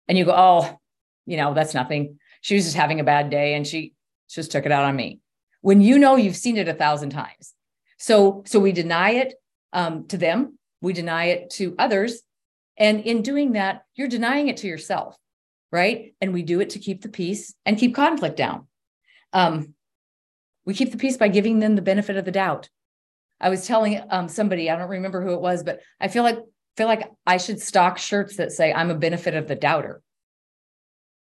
And 0.07 0.17
you 0.17 0.25
go, 0.25 0.35
oh, 0.35 0.79
you 1.25 1.37
know, 1.37 1.53
that's 1.53 1.73
nothing. 1.73 2.19
She 2.43 2.55
was 2.55 2.65
just 2.65 2.75
having 2.75 2.99
a 2.99 3.05
bad 3.05 3.29
day 3.29 3.55
and 3.55 3.65
she 3.65 3.93
just 4.29 4.51
took 4.51 4.65
it 4.65 4.71
out 4.71 4.83
on 4.83 4.95
me. 4.95 5.19
When 5.61 5.79
you 5.79 5.97
know 5.97 6.17
you've 6.17 6.35
seen 6.35 6.57
it 6.57 6.67
a 6.67 6.73
thousand 6.73 7.11
times. 7.11 7.53
So, 7.97 8.43
so 8.45 8.59
we 8.59 8.73
deny 8.73 9.11
it 9.11 9.33
um, 9.71 10.07
to 10.09 10.17
them, 10.17 10.59
we 10.81 10.91
deny 10.91 11.25
it 11.25 11.51
to 11.51 11.73
others. 11.79 12.21
And 12.77 12.99
in 12.99 13.21
doing 13.21 13.53
that, 13.53 13.85
you're 13.95 14.09
denying 14.09 14.49
it 14.49 14.57
to 14.57 14.67
yourself, 14.67 15.15
right? 15.71 16.13
And 16.19 16.33
we 16.33 16.43
do 16.43 16.59
it 16.59 16.71
to 16.71 16.79
keep 16.79 17.01
the 17.01 17.07
peace 17.09 17.55
and 17.65 17.77
keep 17.77 17.95
conflict 17.95 18.35
down. 18.35 18.67
Um, 19.31 19.73
we 20.65 20.73
keep 20.73 20.91
the 20.91 20.97
peace 20.97 21.15
by 21.15 21.29
giving 21.29 21.59
them 21.59 21.75
the 21.75 21.81
benefit 21.81 22.17
of 22.17 22.25
the 22.25 22.31
doubt. 22.31 22.67
I 23.39 23.49
was 23.49 23.65
telling 23.65 24.01
um, 24.09 24.27
somebody, 24.27 24.69
I 24.69 24.75
don't 24.75 24.89
remember 24.89 25.23
who 25.23 25.33
it 25.33 25.41
was, 25.41 25.63
but 25.63 25.79
I 25.99 26.09
feel 26.09 26.23
like 26.23 26.39
feel 26.75 26.87
like 26.87 27.09
I 27.25 27.37
should 27.37 27.61
stock 27.61 27.97
shirts 27.97 28.37
that 28.37 28.51
say 28.51 28.73
I'm 28.73 28.89
a 28.89 28.95
benefit 28.95 29.35
of 29.35 29.47
the 29.47 29.55
doubter. 29.55 30.01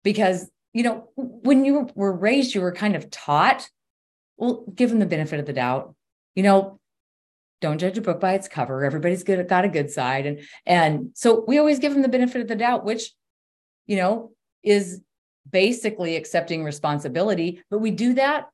Because, 0.02 0.50
you 0.74 0.82
know, 0.82 1.08
when 1.16 1.64
you 1.64 1.88
were 1.94 2.12
raised, 2.12 2.54
you 2.54 2.60
were 2.60 2.72
kind 2.72 2.96
of 2.96 3.10
taught, 3.10 3.68
well, 4.36 4.64
give 4.74 4.90
them 4.90 4.98
the 4.98 5.06
benefit 5.06 5.40
of 5.40 5.46
the 5.46 5.52
doubt. 5.52 5.94
You 6.34 6.42
know, 6.42 6.80
don't 7.60 7.78
judge 7.78 7.96
a 7.96 8.02
book 8.02 8.20
by 8.20 8.34
its 8.34 8.48
cover. 8.48 8.84
Everybody's 8.84 9.22
good, 9.22 9.48
got 9.48 9.64
a 9.64 9.68
good 9.68 9.90
side. 9.90 10.26
And 10.26 10.40
and 10.66 11.10
so 11.14 11.44
we 11.46 11.58
always 11.58 11.78
give 11.78 11.92
them 11.92 12.02
the 12.02 12.08
benefit 12.08 12.42
of 12.42 12.48
the 12.48 12.56
doubt, 12.56 12.84
which, 12.84 13.12
you 13.86 13.96
know, 13.96 14.32
is 14.62 15.00
basically 15.48 16.16
accepting 16.16 16.64
responsibility, 16.64 17.62
but 17.70 17.78
we 17.78 17.90
do 17.90 18.14
that 18.14 18.48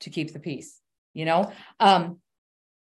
to 0.00 0.10
keep 0.10 0.32
the 0.32 0.38
peace, 0.38 0.80
you 1.12 1.24
know? 1.24 1.52
Um, 1.80 2.18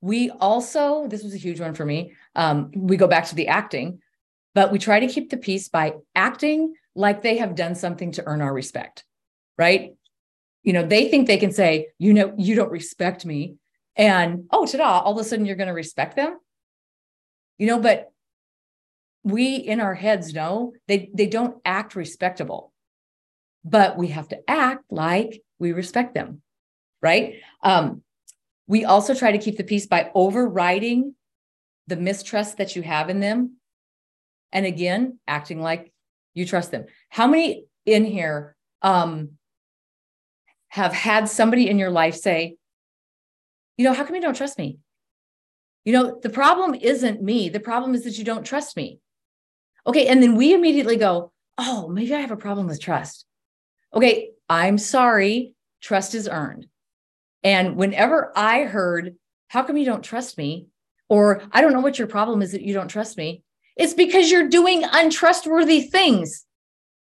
we 0.01 0.29
also, 0.29 1.07
this 1.07 1.23
was 1.23 1.33
a 1.33 1.37
huge 1.37 1.59
one 1.59 1.73
for 1.73 1.85
me. 1.85 2.13
Um, 2.35 2.71
we 2.75 2.97
go 2.97 3.07
back 3.07 3.25
to 3.27 3.35
the 3.35 3.47
acting, 3.47 3.99
but 4.53 4.71
we 4.71 4.79
try 4.79 4.99
to 4.99 5.07
keep 5.07 5.29
the 5.29 5.37
peace 5.37 5.69
by 5.69 5.93
acting 6.13 6.75
like 6.97 7.21
they 7.21 7.37
have 7.37 7.55
done 7.55 7.75
something 7.75 8.11
to 8.13 8.23
earn 8.25 8.41
our 8.41 8.53
respect, 8.53 9.05
right? 9.57 9.93
You 10.63 10.73
know, 10.73 10.85
they 10.85 11.07
think 11.07 11.27
they 11.27 11.37
can 11.37 11.51
say, 11.51 11.89
you 11.99 12.13
know, 12.13 12.33
you 12.37 12.55
don't 12.55 12.71
respect 12.71 13.25
me. 13.25 13.55
And 13.95 14.45
oh, 14.51 14.65
ta-da, 14.65 14.99
all 14.99 15.13
of 15.13 15.19
a 15.19 15.23
sudden 15.23 15.45
you're 15.45 15.55
going 15.55 15.67
to 15.67 15.73
respect 15.73 16.15
them. 16.15 16.37
You 17.57 17.67
know, 17.67 17.79
but 17.79 18.11
we 19.23 19.55
in 19.55 19.79
our 19.79 19.93
heads 19.93 20.33
know 20.33 20.73
they, 20.87 21.09
they 21.13 21.27
don't 21.27 21.57
act 21.63 21.95
respectable, 21.95 22.73
but 23.63 23.97
we 23.97 24.07
have 24.07 24.27
to 24.29 24.39
act 24.49 24.83
like 24.89 25.41
we 25.59 25.73
respect 25.73 26.13
them, 26.13 26.41
right? 27.01 27.35
Um, 27.61 28.01
we 28.67 28.85
also 28.85 29.13
try 29.13 29.31
to 29.31 29.37
keep 29.37 29.57
the 29.57 29.63
peace 29.63 29.85
by 29.85 30.11
overriding 30.13 31.15
the 31.87 31.95
mistrust 31.95 32.57
that 32.57 32.75
you 32.75 32.81
have 32.81 33.09
in 33.09 33.19
them. 33.19 33.57
And 34.51 34.65
again, 34.65 35.19
acting 35.27 35.61
like 35.61 35.91
you 36.37 36.45
trust 36.45 36.71
them. 36.71 36.85
How 37.09 37.27
many 37.27 37.65
in 37.85 38.05
here 38.05 38.55
um, 38.81 39.31
have 40.69 40.93
had 40.93 41.27
somebody 41.27 41.67
in 41.67 41.79
your 41.79 41.89
life 41.89 42.15
say, 42.15 42.57
you 43.77 43.83
know, 43.83 43.93
how 43.93 44.03
come 44.03 44.15
you 44.15 44.21
don't 44.21 44.37
trust 44.37 44.57
me? 44.57 44.77
You 45.83 45.93
know, 45.93 46.19
the 46.21 46.29
problem 46.29 46.75
isn't 46.75 47.23
me. 47.23 47.49
The 47.49 47.59
problem 47.59 47.95
is 47.95 48.03
that 48.03 48.17
you 48.17 48.23
don't 48.23 48.45
trust 48.45 48.77
me. 48.77 48.99
Okay. 49.85 50.07
And 50.07 50.21
then 50.21 50.35
we 50.35 50.53
immediately 50.53 50.97
go, 50.97 51.31
oh, 51.57 51.87
maybe 51.87 52.13
I 52.13 52.19
have 52.19 52.31
a 52.31 52.37
problem 52.37 52.67
with 52.67 52.81
trust. 52.81 53.25
Okay. 53.93 54.31
I'm 54.49 54.77
sorry. 54.77 55.53
Trust 55.81 56.13
is 56.13 56.27
earned. 56.27 56.67
And 57.43 57.77
whenever 57.77 58.31
I 58.35 58.63
heard, 58.63 59.15
how 59.47 59.63
come 59.63 59.77
you 59.77 59.85
don't 59.85 60.03
trust 60.03 60.37
me? 60.37 60.67
Or 61.09 61.41
I 61.51 61.61
don't 61.61 61.73
know 61.73 61.79
what 61.79 61.97
your 61.97 62.07
problem 62.07 62.41
is 62.41 62.51
that 62.51 62.63
you 62.63 62.73
don't 62.73 62.89
trust 62.89 63.17
me. 63.17 63.43
It's 63.77 63.93
because 63.93 64.31
you're 64.31 64.49
doing 64.49 64.83
untrustworthy 64.83 65.81
things. 65.81 66.45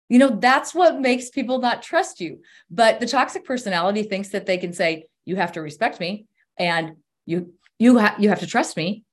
You 0.08 0.18
know, 0.18 0.28
that's 0.28 0.74
what 0.74 1.00
makes 1.00 1.30
people 1.30 1.58
not 1.58 1.82
trust 1.82 2.20
you. 2.20 2.40
But 2.70 3.00
the 3.00 3.06
toxic 3.06 3.44
personality 3.44 4.02
thinks 4.02 4.30
that 4.30 4.46
they 4.46 4.58
can 4.58 4.72
say, 4.72 5.06
you 5.24 5.36
have 5.36 5.52
to 5.52 5.62
respect 5.62 6.00
me 6.00 6.26
and 6.58 6.96
you 7.26 7.54
you 7.78 7.96
have 7.96 8.20
you 8.20 8.28
have 8.28 8.40
to 8.40 8.46
trust 8.46 8.76
me. 8.76 9.04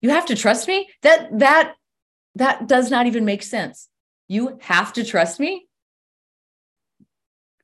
You 0.00 0.10
have 0.10 0.26
to 0.26 0.36
trust 0.36 0.66
me. 0.66 0.88
That 1.02 1.38
that 1.38 1.74
that 2.34 2.66
does 2.66 2.90
not 2.90 3.06
even 3.06 3.24
make 3.24 3.42
sense. 3.42 3.88
You 4.28 4.58
have 4.62 4.92
to 4.94 5.04
trust 5.04 5.38
me. 5.38 5.66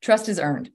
Trust 0.00 0.28
is 0.28 0.38
earned. 0.38 0.70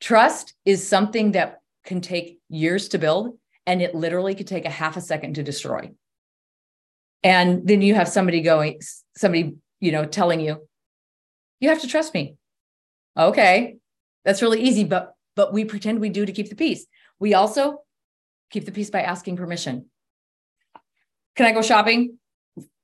Trust 0.00 0.54
is 0.64 0.86
something 0.86 1.32
that 1.32 1.60
can 1.84 2.00
take 2.00 2.38
years 2.48 2.88
to 2.88 2.98
build 2.98 3.36
and 3.66 3.82
it 3.82 3.94
literally 3.94 4.34
could 4.34 4.46
take 4.46 4.64
a 4.64 4.70
half 4.70 4.96
a 4.96 5.00
second 5.00 5.34
to 5.34 5.42
destroy. 5.42 5.90
And 7.22 7.66
then 7.66 7.82
you 7.82 7.94
have 7.94 8.08
somebody 8.08 8.40
going, 8.40 8.80
somebody, 9.16 9.54
you 9.80 9.92
know, 9.92 10.04
telling 10.04 10.40
you, 10.40 10.66
you 11.60 11.68
have 11.68 11.80
to 11.82 11.88
trust 11.88 12.14
me. 12.14 12.36
Okay. 13.16 13.76
That's 14.24 14.42
really 14.42 14.60
easy, 14.60 14.84
but 14.84 15.14
but 15.34 15.52
we 15.52 15.64
pretend 15.64 16.00
we 16.00 16.10
do 16.10 16.26
to 16.26 16.32
keep 16.32 16.50
the 16.50 16.54
peace. 16.54 16.86
We 17.18 17.34
also 17.34 17.78
keep 18.50 18.66
the 18.66 18.72
peace 18.72 18.90
by 18.90 19.02
asking 19.02 19.36
permission. 19.36 19.86
Can 21.36 21.46
I 21.46 21.52
go 21.52 21.62
shopping? 21.62 22.18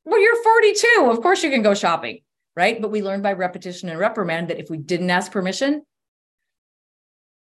Well, 0.04 0.20
you're 0.20 0.42
42. 0.42 1.08
Of 1.10 1.20
course 1.20 1.42
you 1.42 1.50
can 1.50 1.62
go 1.62 1.74
shopping, 1.74 2.20
right? 2.56 2.80
But 2.80 2.90
we 2.90 3.02
learned 3.02 3.22
by 3.22 3.34
repetition 3.34 3.90
and 3.90 3.98
reprimand 3.98 4.48
that 4.48 4.58
if 4.58 4.70
we 4.70 4.78
didn't 4.78 5.10
ask 5.10 5.30
permission, 5.30 5.82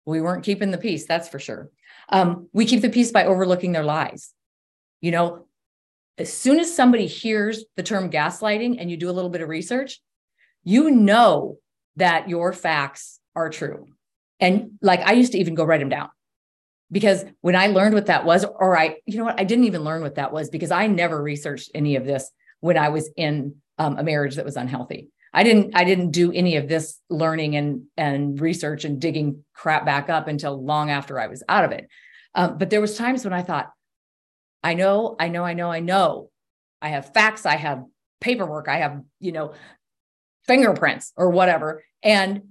we 0.04 0.20
weren't 0.20 0.44
keeping 0.44 0.70
the 0.70 0.78
peace, 0.78 1.06
that's 1.06 1.28
for 1.28 1.38
sure. 1.38 1.70
Um, 2.10 2.48
we 2.52 2.66
keep 2.66 2.82
the 2.82 2.90
peace 2.90 3.12
by 3.12 3.24
overlooking 3.24 3.72
their 3.72 3.84
lies. 3.84 4.34
You 5.00 5.12
know, 5.12 5.46
as 6.20 6.32
soon 6.32 6.60
as 6.60 6.74
somebody 6.74 7.06
hears 7.06 7.64
the 7.76 7.82
term 7.82 8.10
gaslighting 8.10 8.76
and 8.78 8.90
you 8.90 8.96
do 8.96 9.10
a 9.10 9.12
little 9.12 9.30
bit 9.30 9.40
of 9.40 9.48
research, 9.48 10.00
you 10.64 10.90
know 10.90 11.58
that 11.96 12.28
your 12.28 12.52
facts 12.52 13.20
are 13.34 13.50
true. 13.50 13.86
And 14.38 14.72
like 14.80 15.00
I 15.00 15.12
used 15.12 15.32
to 15.32 15.38
even 15.38 15.54
go 15.54 15.64
write 15.64 15.80
them 15.80 15.88
down 15.88 16.08
because 16.90 17.24
when 17.40 17.56
I 17.56 17.68
learned 17.68 17.94
what 17.94 18.06
that 18.06 18.24
was, 18.24 18.44
or 18.44 18.78
I, 18.78 18.96
you 19.06 19.18
know 19.18 19.24
what, 19.24 19.40
I 19.40 19.44
didn't 19.44 19.64
even 19.64 19.84
learn 19.84 20.02
what 20.02 20.16
that 20.16 20.32
was 20.32 20.50
because 20.50 20.70
I 20.70 20.86
never 20.86 21.22
researched 21.22 21.70
any 21.74 21.96
of 21.96 22.04
this 22.04 22.30
when 22.60 22.76
I 22.76 22.88
was 22.88 23.10
in 23.16 23.56
um, 23.78 23.98
a 23.98 24.02
marriage 24.02 24.36
that 24.36 24.44
was 24.44 24.56
unhealthy. 24.56 25.10
I 25.32 25.44
didn't 25.44 25.76
I 25.76 25.84
didn't 25.84 26.10
do 26.10 26.32
any 26.32 26.56
of 26.56 26.68
this 26.68 26.98
learning 27.08 27.54
and 27.56 27.84
and 27.96 28.40
research 28.40 28.84
and 28.84 29.00
digging 29.00 29.44
crap 29.54 29.86
back 29.86 30.10
up 30.10 30.26
until 30.26 30.62
long 30.62 30.90
after 30.90 31.20
I 31.20 31.28
was 31.28 31.42
out 31.48 31.64
of 31.64 31.70
it. 31.70 31.88
Um, 32.34 32.58
but 32.58 32.70
there 32.70 32.80
was 32.80 32.96
times 32.96 33.24
when 33.24 33.32
I 33.32 33.42
thought, 33.42 33.70
I 34.62 34.74
know, 34.74 35.16
I 35.18 35.28
know, 35.28 35.44
I 35.44 35.54
know, 35.54 35.70
I 35.70 35.80
know. 35.80 36.30
I 36.82 36.90
have 36.90 37.12
facts, 37.12 37.46
I 37.46 37.56
have 37.56 37.84
paperwork, 38.20 38.68
I 38.68 38.78
have, 38.78 39.02
you 39.18 39.32
know, 39.32 39.54
fingerprints 40.46 41.12
or 41.16 41.30
whatever, 41.30 41.82
and 42.02 42.42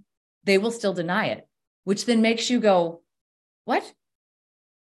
they 0.43 0.57
will 0.57 0.71
still 0.71 0.93
deny 0.93 1.27
it, 1.27 1.47
which 1.83 2.05
then 2.05 2.21
makes 2.21 2.49
you 2.49 2.59
go, 2.59 3.01
what? 3.65 3.91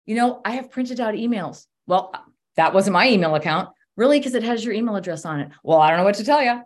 You 0.05 0.15
know, 0.15 0.41
I 0.46 0.51
have 0.51 0.72
printed 0.72 1.00
out 1.00 1.15
emails. 1.15 1.65
Well, 1.88 2.13
that 2.55 2.74
wasn't 2.74 2.94
my 2.94 3.10
email 3.10 3.36
account. 3.36 3.70
Really? 3.98 4.20
Because 4.20 4.36
it 4.36 4.44
has 4.44 4.63
your 4.63 4.74
email 4.74 4.96
address 4.96 5.25
on 5.25 5.39
it. 5.39 5.50
Well, 5.63 5.79
I 5.79 5.89
don't 5.89 5.98
know 5.98 6.03
what 6.03 6.15
to 6.15 6.24
tell 6.24 6.44
you. 6.44 6.62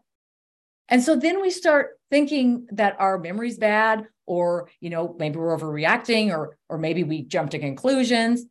And 0.89 1.03
so 1.03 1.15
then 1.15 1.41
we 1.41 1.51
start 1.51 1.99
thinking 2.09 2.67
that 2.71 2.95
our 2.99 3.19
memory's 3.19 3.57
bad 3.57 4.05
or 4.25 4.69
you 4.79 4.89
know 4.89 5.15
maybe 5.19 5.37
we're 5.37 5.57
overreacting 5.57 6.31
or 6.31 6.57
or 6.69 6.77
maybe 6.77 7.03
we 7.03 7.23
jump 7.23 7.51
to 7.51 7.59
conclusions 7.59 8.45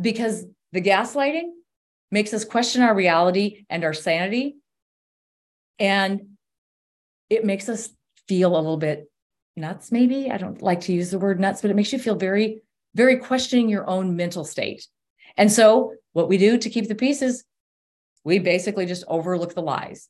because 0.00 0.44
the 0.72 0.82
gaslighting 0.82 1.50
makes 2.10 2.34
us 2.34 2.44
question 2.44 2.82
our 2.82 2.94
reality 2.94 3.64
and 3.70 3.84
our 3.84 3.94
sanity. 3.94 4.56
And 5.78 6.36
it 7.30 7.44
makes 7.44 7.68
us 7.68 7.90
feel 8.28 8.54
a 8.54 8.56
little 8.56 8.76
bit 8.76 9.10
nuts 9.56 9.92
maybe. 9.92 10.30
I 10.30 10.38
don't 10.38 10.62
like 10.62 10.82
to 10.82 10.92
use 10.92 11.10
the 11.10 11.18
word 11.18 11.40
nuts 11.40 11.60
but 11.60 11.70
it 11.70 11.74
makes 11.74 11.92
you 11.92 11.98
feel 11.98 12.14
very 12.14 12.62
very 12.94 13.16
questioning 13.16 13.68
your 13.68 13.88
own 13.88 14.16
mental 14.16 14.44
state. 14.44 14.86
And 15.36 15.50
so 15.50 15.94
what 16.12 16.28
we 16.28 16.36
do 16.36 16.58
to 16.58 16.70
keep 16.70 16.88
the 16.88 16.94
peace 16.94 17.22
is 17.22 17.44
we 18.24 18.38
basically 18.38 18.86
just 18.86 19.04
overlook 19.08 19.54
the 19.54 19.62
lies. 19.62 20.08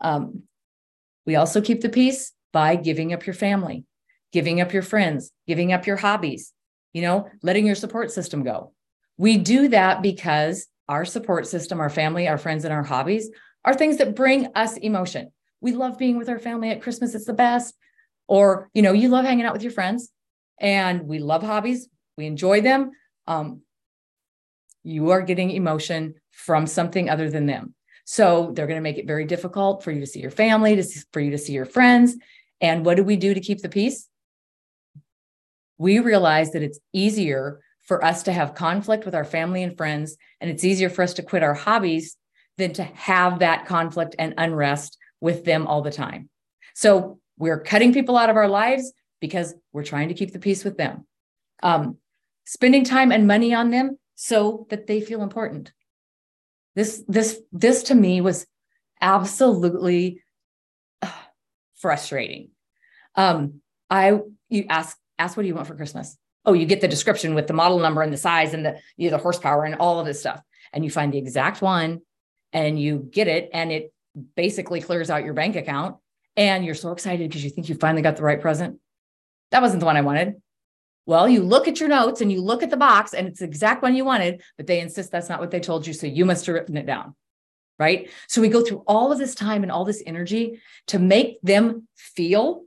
Um, 0.00 0.44
we 1.26 1.36
also 1.36 1.60
keep 1.60 1.80
the 1.80 1.88
peace 1.88 2.32
by 2.52 2.76
giving 2.76 3.12
up 3.12 3.26
your 3.26 3.34
family, 3.34 3.84
giving 4.32 4.60
up 4.60 4.72
your 4.72 4.82
friends, 4.82 5.30
giving 5.46 5.72
up 5.72 5.86
your 5.86 5.96
hobbies, 5.96 6.52
you 6.92 7.02
know, 7.02 7.28
letting 7.42 7.66
your 7.66 7.74
support 7.74 8.10
system 8.10 8.42
go. 8.42 8.72
We 9.18 9.38
do 9.38 9.68
that 9.68 10.02
because 10.02 10.66
our 10.88 11.04
support 11.04 11.46
system, 11.46 11.80
our 11.80 11.90
family, 11.90 12.28
our 12.28 12.38
friends, 12.38 12.64
and 12.64 12.72
our 12.72 12.82
hobbies 12.82 13.30
are 13.64 13.74
things 13.74 13.96
that 13.98 14.14
bring 14.14 14.48
us 14.54 14.76
emotion. 14.76 15.32
We 15.60 15.72
love 15.72 15.98
being 15.98 16.18
with 16.18 16.28
our 16.28 16.38
family 16.38 16.70
at 16.70 16.82
Christmas, 16.82 17.14
it's 17.14 17.24
the 17.24 17.32
best. 17.32 17.74
Or, 18.28 18.70
you 18.74 18.82
know, 18.82 18.92
you 18.92 19.08
love 19.08 19.24
hanging 19.24 19.44
out 19.44 19.52
with 19.52 19.62
your 19.62 19.72
friends 19.72 20.10
and 20.60 21.02
we 21.02 21.18
love 21.18 21.42
hobbies, 21.42 21.88
we 22.16 22.26
enjoy 22.26 22.60
them. 22.60 22.92
Um, 23.26 23.62
you 24.84 25.10
are 25.10 25.22
getting 25.22 25.50
emotion 25.50 26.14
from 26.30 26.66
something 26.66 27.10
other 27.10 27.30
than 27.30 27.46
them. 27.46 27.74
So 28.04 28.52
they're 28.54 28.68
going 28.68 28.78
to 28.78 28.82
make 28.82 28.98
it 28.98 29.06
very 29.06 29.24
difficult 29.24 29.82
for 29.82 29.90
you 29.90 30.00
to 30.00 30.06
see 30.06 30.20
your 30.20 30.30
family, 30.30 30.76
to 30.76 30.84
see, 30.84 31.00
for 31.12 31.20
you 31.20 31.32
to 31.32 31.38
see 31.38 31.52
your 31.52 31.64
friends. 31.64 32.16
And 32.60 32.84
what 32.84 32.96
do 32.96 33.02
we 33.02 33.16
do 33.16 33.34
to 33.34 33.40
keep 33.40 33.62
the 33.62 33.68
peace? 33.68 34.08
We 35.78 35.98
realize 35.98 36.52
that 36.52 36.62
it's 36.62 36.78
easier 36.92 37.60
for 37.86 38.04
us 38.04 38.24
to 38.24 38.32
have 38.32 38.54
conflict 38.54 39.04
with 39.04 39.14
our 39.14 39.24
family 39.24 39.62
and 39.62 39.76
friends, 39.76 40.16
and 40.40 40.50
it's 40.50 40.64
easier 40.64 40.90
for 40.90 41.02
us 41.02 41.14
to 41.14 41.22
quit 41.22 41.42
our 41.42 41.54
hobbies 41.54 42.16
than 42.58 42.72
to 42.74 42.84
have 42.84 43.38
that 43.38 43.66
conflict 43.66 44.16
and 44.18 44.34
unrest 44.38 44.98
with 45.20 45.44
them 45.44 45.66
all 45.66 45.82
the 45.82 45.90
time. 45.90 46.28
So 46.74 47.20
we're 47.38 47.60
cutting 47.60 47.92
people 47.92 48.16
out 48.16 48.30
of 48.30 48.36
our 48.36 48.48
lives 48.48 48.92
because 49.20 49.54
we're 49.72 49.84
trying 49.84 50.08
to 50.08 50.14
keep 50.14 50.32
the 50.32 50.38
peace 50.38 50.64
with 50.64 50.76
them. 50.76 51.06
Um, 51.62 51.98
spending 52.44 52.84
time 52.84 53.12
and 53.12 53.26
money 53.26 53.54
on 53.54 53.70
them 53.70 53.98
so 54.14 54.66
that 54.70 54.86
they 54.86 55.00
feel 55.00 55.22
important. 55.22 55.72
This 56.74 57.02
this 57.08 57.40
this 57.52 57.84
to 57.84 57.94
me 57.94 58.20
was 58.20 58.46
absolutely 59.00 60.22
uh, 61.00 61.10
frustrating. 61.76 62.50
Um, 63.14 63.60
I 63.88 64.18
you 64.48 64.66
ask 64.68 64.96
ask 65.18 65.36
what 65.36 65.42
do 65.44 65.48
you 65.48 65.54
want 65.54 65.66
for 65.66 65.74
Christmas? 65.74 66.16
Oh, 66.46 66.52
you 66.52 66.64
get 66.64 66.80
the 66.80 66.88
description 66.88 67.34
with 67.34 67.46
the 67.46 67.52
model 67.52 67.78
number 67.78 68.02
and 68.02 68.12
the 68.12 68.16
size 68.16 68.54
and 68.54 68.64
the 68.64 68.78
you 68.96 69.10
know, 69.10 69.16
the 69.16 69.22
horsepower 69.22 69.64
and 69.64 69.74
all 69.74 70.00
of 70.00 70.06
this 70.06 70.20
stuff, 70.20 70.40
and 70.72 70.84
you 70.84 70.90
find 70.90 71.12
the 71.12 71.18
exact 71.18 71.60
one, 71.60 72.00
and 72.52 72.80
you 72.80 73.08
get 73.10 73.28
it, 73.28 73.50
and 73.52 73.72
it 73.72 73.92
basically 74.34 74.80
clears 74.80 75.10
out 75.10 75.24
your 75.24 75.34
bank 75.34 75.56
account, 75.56 75.96
and 76.36 76.64
you're 76.64 76.74
so 76.74 76.92
excited 76.92 77.28
because 77.28 77.44
you 77.44 77.50
think 77.50 77.68
you 77.68 77.74
finally 77.74 78.02
got 78.02 78.16
the 78.16 78.22
right 78.22 78.40
present. 78.40 78.78
That 79.50 79.62
wasn't 79.62 79.80
the 79.80 79.86
one 79.86 79.96
I 79.96 80.02
wanted. 80.02 80.40
Well, 81.04 81.28
you 81.28 81.42
look 81.42 81.68
at 81.68 81.78
your 81.78 81.88
notes 81.88 82.20
and 82.20 82.32
you 82.32 82.40
look 82.40 82.62
at 82.62 82.70
the 82.70 82.76
box, 82.76 83.12
and 83.12 83.28
it's 83.28 83.40
the 83.40 83.44
exact 83.44 83.82
one 83.82 83.94
you 83.94 84.04
wanted, 84.04 84.42
but 84.56 84.66
they 84.66 84.80
insist 84.80 85.12
that's 85.12 85.28
not 85.28 85.40
what 85.40 85.50
they 85.50 85.60
told 85.60 85.86
you, 85.86 85.92
so 85.92 86.06
you 86.06 86.24
must 86.24 86.46
have 86.46 86.54
written 86.54 86.76
it 86.76 86.86
down 86.86 87.14
right? 87.78 88.10
So 88.28 88.40
we 88.40 88.48
go 88.48 88.62
through 88.62 88.84
all 88.86 89.12
of 89.12 89.18
this 89.18 89.34
time 89.34 89.62
and 89.62 89.70
all 89.70 89.84
this 89.84 90.02
energy 90.06 90.60
to 90.88 90.98
make 90.98 91.40
them 91.42 91.88
feel 91.94 92.64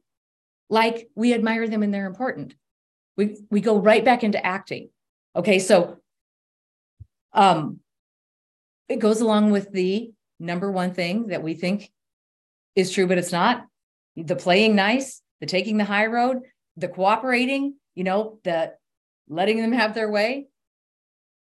like 0.69 1.09
we 1.15 1.33
admire 1.33 1.67
them 1.67 1.83
and 1.83 1.93
they're 1.93 2.05
important. 2.05 2.55
We 3.19 3.35
we 3.51 3.59
go 3.59 3.77
right 3.77 4.05
back 4.05 4.23
into 4.23 4.43
acting. 4.43 4.91
Okay, 5.35 5.59
so 5.59 5.97
um 7.33 7.81
it 8.87 8.99
goes 8.99 9.19
along 9.19 9.51
with 9.51 9.73
the 9.73 10.13
number 10.39 10.71
one 10.71 10.93
thing 10.93 11.27
that 11.27 11.43
we 11.43 11.53
think 11.53 11.91
is 12.77 12.93
true 12.93 13.07
but 13.07 13.17
it's 13.17 13.33
not. 13.33 13.65
The 14.15 14.37
playing 14.37 14.73
nice, 14.73 15.21
the 15.41 15.47
taking 15.47 15.75
the 15.75 15.83
high 15.83 16.05
road, 16.05 16.37
the 16.77 16.87
cooperating, 16.87 17.75
you 17.93 18.05
know, 18.05 18.39
the 18.45 18.73
letting 19.27 19.57
them 19.57 19.73
have 19.73 19.93
their 19.93 20.09
way. 20.09 20.47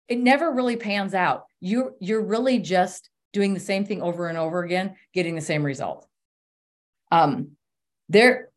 It 0.07 0.17
never 0.17 0.51
really 0.51 0.77
pans 0.77 1.13
out. 1.13 1.45
you're 1.59 1.93
you're 1.99 2.25
really 2.25 2.57
just 2.57 3.11
doing 3.33 3.53
the 3.53 3.59
same 3.59 3.85
thing 3.85 4.01
over 4.01 4.29
and 4.29 4.37
over 4.37 4.63
again, 4.63 4.95
getting 5.13 5.35
the 5.35 5.41
same 5.41 5.63
result. 5.63 6.07
Um, 7.11 7.51
there, 8.09 8.49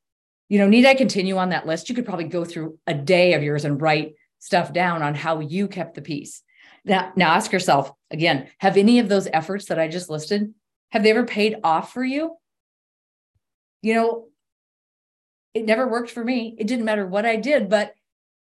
you 0.48 0.58
know, 0.58 0.68
need 0.68 0.86
I 0.86 0.94
continue 0.94 1.36
on 1.36 1.50
that 1.50 1.66
list? 1.66 1.88
You 1.88 1.94
could 1.94 2.04
probably 2.04 2.26
go 2.26 2.44
through 2.44 2.78
a 2.86 2.94
day 2.94 3.34
of 3.34 3.42
yours 3.42 3.64
and 3.64 3.80
write 3.80 4.14
stuff 4.38 4.72
down 4.72 5.02
on 5.02 5.14
how 5.14 5.40
you 5.40 5.68
kept 5.68 5.94
the 5.94 6.02
peace. 6.02 6.42
Now, 6.84 7.12
now 7.16 7.32
ask 7.32 7.52
yourself 7.52 7.92
again, 8.10 8.48
have 8.58 8.76
any 8.76 8.98
of 8.98 9.08
those 9.08 9.28
efforts 9.32 9.66
that 9.66 9.78
I 9.78 9.88
just 9.88 10.10
listed, 10.10 10.52
have 10.92 11.02
they 11.02 11.10
ever 11.10 11.24
paid 11.24 11.56
off 11.64 11.92
for 11.92 12.04
you? 12.04 12.36
You 13.82 13.94
know, 13.94 14.28
it 15.54 15.64
never 15.64 15.88
worked 15.88 16.10
for 16.10 16.22
me. 16.22 16.54
It 16.58 16.66
didn't 16.66 16.84
matter 16.84 17.06
what 17.06 17.26
I 17.26 17.36
did, 17.36 17.68
but 17.68 17.94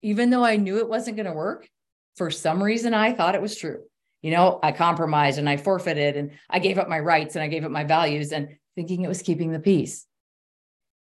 even 0.02 0.30
though 0.30 0.44
I 0.44 0.56
knew 0.56 0.78
it 0.78 0.88
wasn't 0.88 1.16
going 1.16 1.26
to 1.26 1.32
work, 1.32 1.68
for 2.16 2.30
some 2.30 2.62
reason 2.62 2.94
I 2.94 3.12
thought 3.12 3.34
it 3.34 3.42
was 3.42 3.56
true 3.56 3.82
you 4.22 4.30
know, 4.30 4.58
I 4.62 4.72
compromised 4.72 5.38
and 5.38 5.48
I 5.48 5.56
forfeited 5.56 6.16
and 6.16 6.32
I 6.48 6.58
gave 6.58 6.78
up 6.78 6.88
my 6.88 6.98
rights 6.98 7.36
and 7.36 7.42
I 7.42 7.48
gave 7.48 7.64
up 7.64 7.70
my 7.70 7.84
values 7.84 8.32
and 8.32 8.56
thinking 8.74 9.02
it 9.02 9.08
was 9.08 9.22
keeping 9.22 9.50
the 9.50 9.58
peace. 9.58 10.06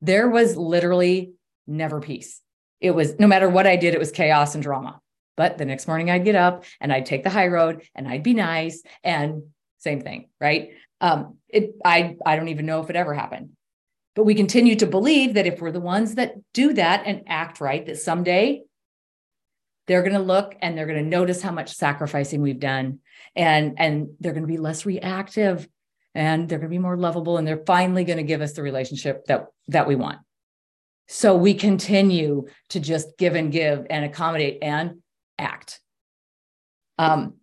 There 0.01 0.29
was 0.29 0.58
literally 0.58 1.34
never 1.67 2.00
peace. 2.00 2.41
It 2.79 2.91
was 2.91 3.20
no 3.20 3.27
matter 3.27 3.50
what 3.50 3.67
I 3.67 3.75
did, 3.75 3.93
it 3.93 4.00
was 4.00 4.12
chaos 4.12 4.55
and 4.55 4.63
drama. 4.63 5.00
But 5.38 5.58
the 5.58 5.65
next 5.65 5.88
morning 5.88 6.10
I'd 6.10 6.25
get 6.25 6.36
up 6.36 6.65
and 6.79 6.91
I'd 6.91 7.05
take 7.05 7.24
the 7.24 7.29
high 7.29 7.48
road 7.48 7.84
and 7.96 8.08
I'd 8.08 8.24
be 8.24 8.34
nice 8.34 8.84
and 9.03 9.43
same 9.79 10.01
thing, 10.01 10.29
right? 10.39 10.72
Um, 11.00 11.38
it 11.50 11.75
I 11.84 12.15
I 12.25 12.36
don't 12.36 12.50
even 12.50 12.65
know 12.65 12.81
if 12.81 12.89
it 12.89 12.96
ever 12.96 13.13
happened. 13.13 13.51
But 14.13 14.25
we 14.25 14.36
continue 14.36 14.75
to 14.75 14.88
believe 14.88 15.36
that 15.36 15.48
if 15.48 15.62
we're 15.62 15.72
the 15.72 15.79
ones 15.79 16.15
that 16.15 16.36
do 16.53 16.74
that 16.74 17.03
and 17.05 17.24
act 17.27 17.62
right, 17.62 17.86
that 17.86 17.98
someday 17.98 18.63
they're 19.88 20.03
going 20.03 20.13
to 20.13 20.20
look 20.20 20.55
and 20.62 20.77
they're 20.77 20.86
going 20.86 21.03
to 21.03 21.10
notice 21.10 21.41
how 21.41 21.51
much 21.51 21.74
sacrificing 21.74 22.41
we've 22.41 22.60
done 22.60 23.00
and 23.36 23.75
and 23.77 24.10
they're 24.20 24.34
going 24.34 24.43
to 24.43 24.48
be 24.48 24.58
less 24.58 24.86
reactive 24.86 25.67
and 26.13 26.48
they're 26.48 26.60
going 26.60 26.70
to 26.70 26.75
be 26.75 26.80
more 26.80 26.98
lovable 26.98 27.38
and 27.38 27.48
they're 27.48 27.63
finally 27.65 28.03
going 28.03 28.18
to 28.18 28.24
give 28.24 28.41
us 28.41 28.53
the 28.53 28.63
relationship 28.63 29.25
that 29.25 29.48
that 29.68 29.88
we 29.88 29.96
want. 29.96 30.20
So 31.08 31.36
we 31.36 31.53
continue 31.53 32.48
to 32.70 32.80
just 32.80 33.18
give 33.18 33.36
and 33.36 33.51
give 33.51 33.86
and 33.89 34.06
accommodate 34.06 34.60
and 34.62 35.01
act. 35.38 35.79
Um, 36.98 37.35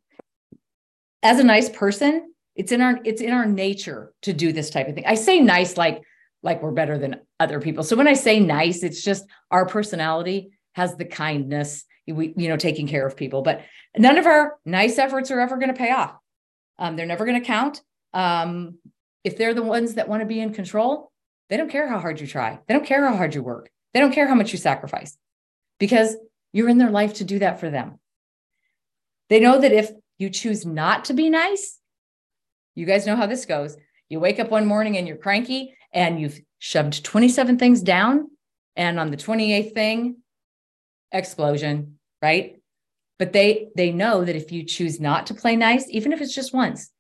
as 1.23 1.39
a 1.39 1.45
nice 1.45 1.69
person 1.69 2.29
it's 2.59 2.73
in 2.73 2.83
our 2.83 2.99
it's 3.05 3.23
in 3.23 3.33
our 3.33 3.47
nature 3.47 4.13
to 4.23 4.33
do 4.33 4.53
this 4.53 4.69
type 4.69 4.89
of 4.89 4.95
thing. 4.95 5.07
I 5.07 5.15
say 5.15 5.41
nice 5.41 5.77
like 5.77 6.03
like 6.43 6.61
we're 6.61 6.73
better 6.73 6.99
than 6.99 7.21
other 7.41 7.61
people. 7.61 7.85
So 7.85 7.97
when 7.97 8.09
i 8.09 8.15
say 8.15 8.41
nice 8.41 8.83
it's 8.83 9.03
just 9.03 9.25
our 9.51 9.65
personality 9.65 10.51
has 10.73 10.97
the 10.97 11.05
kindness 11.05 11.85
we 12.07 12.35
you 12.37 12.49
know 12.49 12.57
taking 12.57 12.89
care 12.89 13.07
of 13.07 13.17
people. 13.17 13.43
But 13.43 13.63
none 13.97 14.19
of 14.19 14.27
our 14.27 14.59
nice 14.65 14.99
efforts 14.99 15.31
are 15.31 15.41
ever 15.41 15.57
going 15.57 15.73
to 15.73 15.79
pay 15.79 15.93
off. 15.93 16.17
Um, 16.79 16.97
they're 16.97 17.07
never 17.07 17.25
going 17.25 17.41
to 17.41 17.47
count 17.47 17.81
um, 18.15 18.79
if 19.25 19.37
they're 19.37 19.55
the 19.55 19.63
ones 19.63 19.95
that 19.95 20.09
want 20.09 20.21
to 20.21 20.27
be 20.27 20.41
in 20.41 20.53
control 20.53 21.13
they 21.51 21.57
don't 21.57 21.71
care 21.71 21.89
how 21.89 21.99
hard 21.99 22.21
you 22.21 22.27
try. 22.27 22.59
They 22.69 22.75
don't 22.75 22.85
care 22.85 23.09
how 23.09 23.17
hard 23.17 23.35
you 23.35 23.43
work. 23.43 23.71
They 23.95 24.01
don't 24.01 24.13
care 24.13 24.29
how 24.29 24.35
much 24.35 24.53
you 24.53 24.59
sacrifice 24.59 25.17
because 25.81 26.15
you're 26.53 26.69
in 26.69 26.77
their 26.77 26.91
life 26.91 27.15
to 27.15 27.25
do 27.25 27.39
that 27.39 27.59
for 27.59 27.71
them. 27.71 27.99
They 29.31 29.41
know 29.41 29.59
that 29.59 29.73
if 29.73 29.91
you 30.19 30.29
choose 30.29 30.67
not 30.67 31.07
to 31.07 31.15
be 31.15 31.31
nice 31.31 31.79
you 32.79 32.87
guys 32.87 33.07
know 33.07 33.17
how 33.17 33.27
this 33.27 33.45
goes. 33.45 33.77
You 34.09 34.21
wake 34.21 34.39
up 34.39 34.53
one 34.53 34.65
morning 34.65 34.97
and 34.97 35.09
you're 35.09 35.17
cranky 35.17 35.75
and 35.93 36.21
you've 36.21 36.39
shoved 36.61 37.05
27 37.05 37.59
things 37.59 37.83
down 37.83 38.31
and 38.77 39.01
on 39.01 39.11
the 39.11 39.17
28th 39.17 39.75
thing 39.75 40.19
explosion 41.11 41.99
right? 42.23 42.61
But 43.19 43.33
they 43.33 43.71
they 43.75 43.91
know 43.91 44.25
that 44.25 44.37
if 44.37 44.53
you 44.53 44.63
choose 44.63 45.01
not 45.01 45.27
to 45.27 45.35
play 45.35 45.57
nice, 45.57 45.87
even 45.89 46.13
if 46.13 46.21
it's 46.21 46.35
just 46.35 46.55
once, 46.55 46.91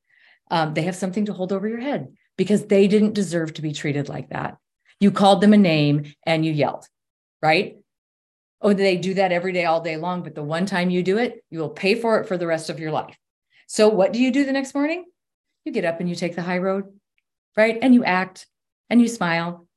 um, 0.51 0.75
they 0.75 0.83
have 0.83 0.97
something 0.97 1.27
to 1.27 1.33
hold 1.33 1.53
over 1.53 1.69
your 1.69 1.81
head 1.81 2.09
because 2.37 2.67
they 2.67 2.89
didn't 2.89 3.15
deserve 3.15 3.55
to 3.55 3.63
be 3.63 3.73
treated 3.73 4.09
like 4.09 4.31
that. 4.31 4.57
You 5.01 5.11
called 5.11 5.41
them 5.41 5.53
a 5.53 5.59
name 5.59 6.13
and 6.25 6.45
you 6.45 6.53
yelled, 6.53 6.87
right? 7.43 7.77
Oh, 8.61 8.73
they 8.73 8.97
do 8.97 9.15
that 9.15 9.33
every 9.33 9.53
day, 9.53 9.65
all 9.65 9.81
day 9.81 9.97
long. 9.97 10.23
But 10.23 10.35
the 10.35 10.43
one 10.43 10.67
time 10.67 10.91
you 10.91 11.03
do 11.03 11.19
it, 11.19 11.45
you 11.51 11.61
will 11.61 11.71
pay 11.71 11.95
for 11.95 12.21
it 12.21 12.27
for 12.27 12.37
the 12.37 12.47
rest 12.47 12.71
of 12.71 12.81
your 12.81 12.91
life. 12.91 13.17
So, 13.67 13.89
what 13.89 14.13
do 14.13 14.21
you 14.21 14.33
do 14.33 14.45
the 14.45 14.53
next 14.53 14.75
morning? 14.75 15.05
You 15.65 15.73
get 15.73 15.85
up 15.85 16.01
and 16.01 16.09
you 16.09 16.15
take 16.15 16.35
the 16.35 16.43
high 16.43 16.59
road, 16.59 16.85
right? 17.57 17.79
And 17.81 17.95
you 17.95 18.05
act 18.05 18.47
and 18.91 19.01
you 19.01 19.07
smile 19.07 19.69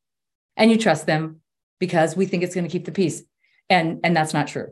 and 0.55 0.71
you 0.71 0.77
trust 0.77 1.05
them 1.05 1.41
because 1.79 2.15
we 2.15 2.25
think 2.25 2.43
it's 2.43 2.55
going 2.55 2.65
to 2.65 2.71
keep 2.71 2.85
the 2.85 2.91
peace. 2.91 3.21
And, 3.69 3.99
and 4.03 4.15
that's 4.15 4.33
not 4.33 4.47
true. 4.47 4.67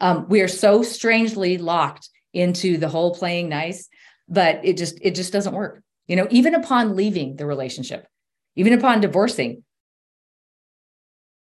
Um, 0.00 0.26
we 0.28 0.40
are 0.40 0.48
so 0.48 0.82
strangely 0.82 1.58
locked 1.58 2.08
into 2.34 2.76
the 2.76 2.88
whole 2.88 3.14
playing 3.14 3.48
nice, 3.48 3.88
but 4.28 4.60
it 4.64 4.76
just 4.76 4.98
it 5.02 5.14
just 5.14 5.32
doesn't 5.32 5.54
work. 5.54 5.82
You 6.06 6.16
know, 6.16 6.26
even 6.30 6.54
upon 6.54 6.96
leaving 6.96 7.36
the 7.36 7.46
relationship, 7.46 8.06
even 8.56 8.72
upon 8.72 9.00
divorcing, 9.00 9.64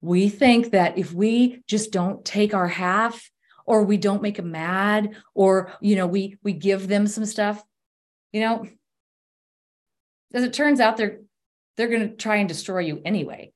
we 0.00 0.28
think 0.28 0.72
that 0.72 0.98
if 0.98 1.12
we 1.12 1.62
just 1.66 1.90
don't 1.90 2.24
take 2.24 2.54
our 2.54 2.68
half 2.68 3.30
or 3.66 3.84
we 3.84 3.96
don't 3.96 4.22
make 4.22 4.36
them 4.36 4.50
mad 4.50 5.16
or 5.34 5.72
you 5.80 5.96
know 5.96 6.06
we 6.06 6.36
we 6.42 6.52
give 6.52 6.88
them 6.88 7.06
some 7.06 7.24
stuff 7.24 7.62
you 8.32 8.40
know 8.40 8.66
as 10.34 10.44
it 10.44 10.52
turns 10.52 10.80
out 10.80 10.96
they're 10.96 11.20
they're 11.76 11.88
going 11.88 12.08
to 12.08 12.16
try 12.16 12.36
and 12.36 12.48
destroy 12.48 12.80
you 12.80 13.00
anyway 13.04 13.50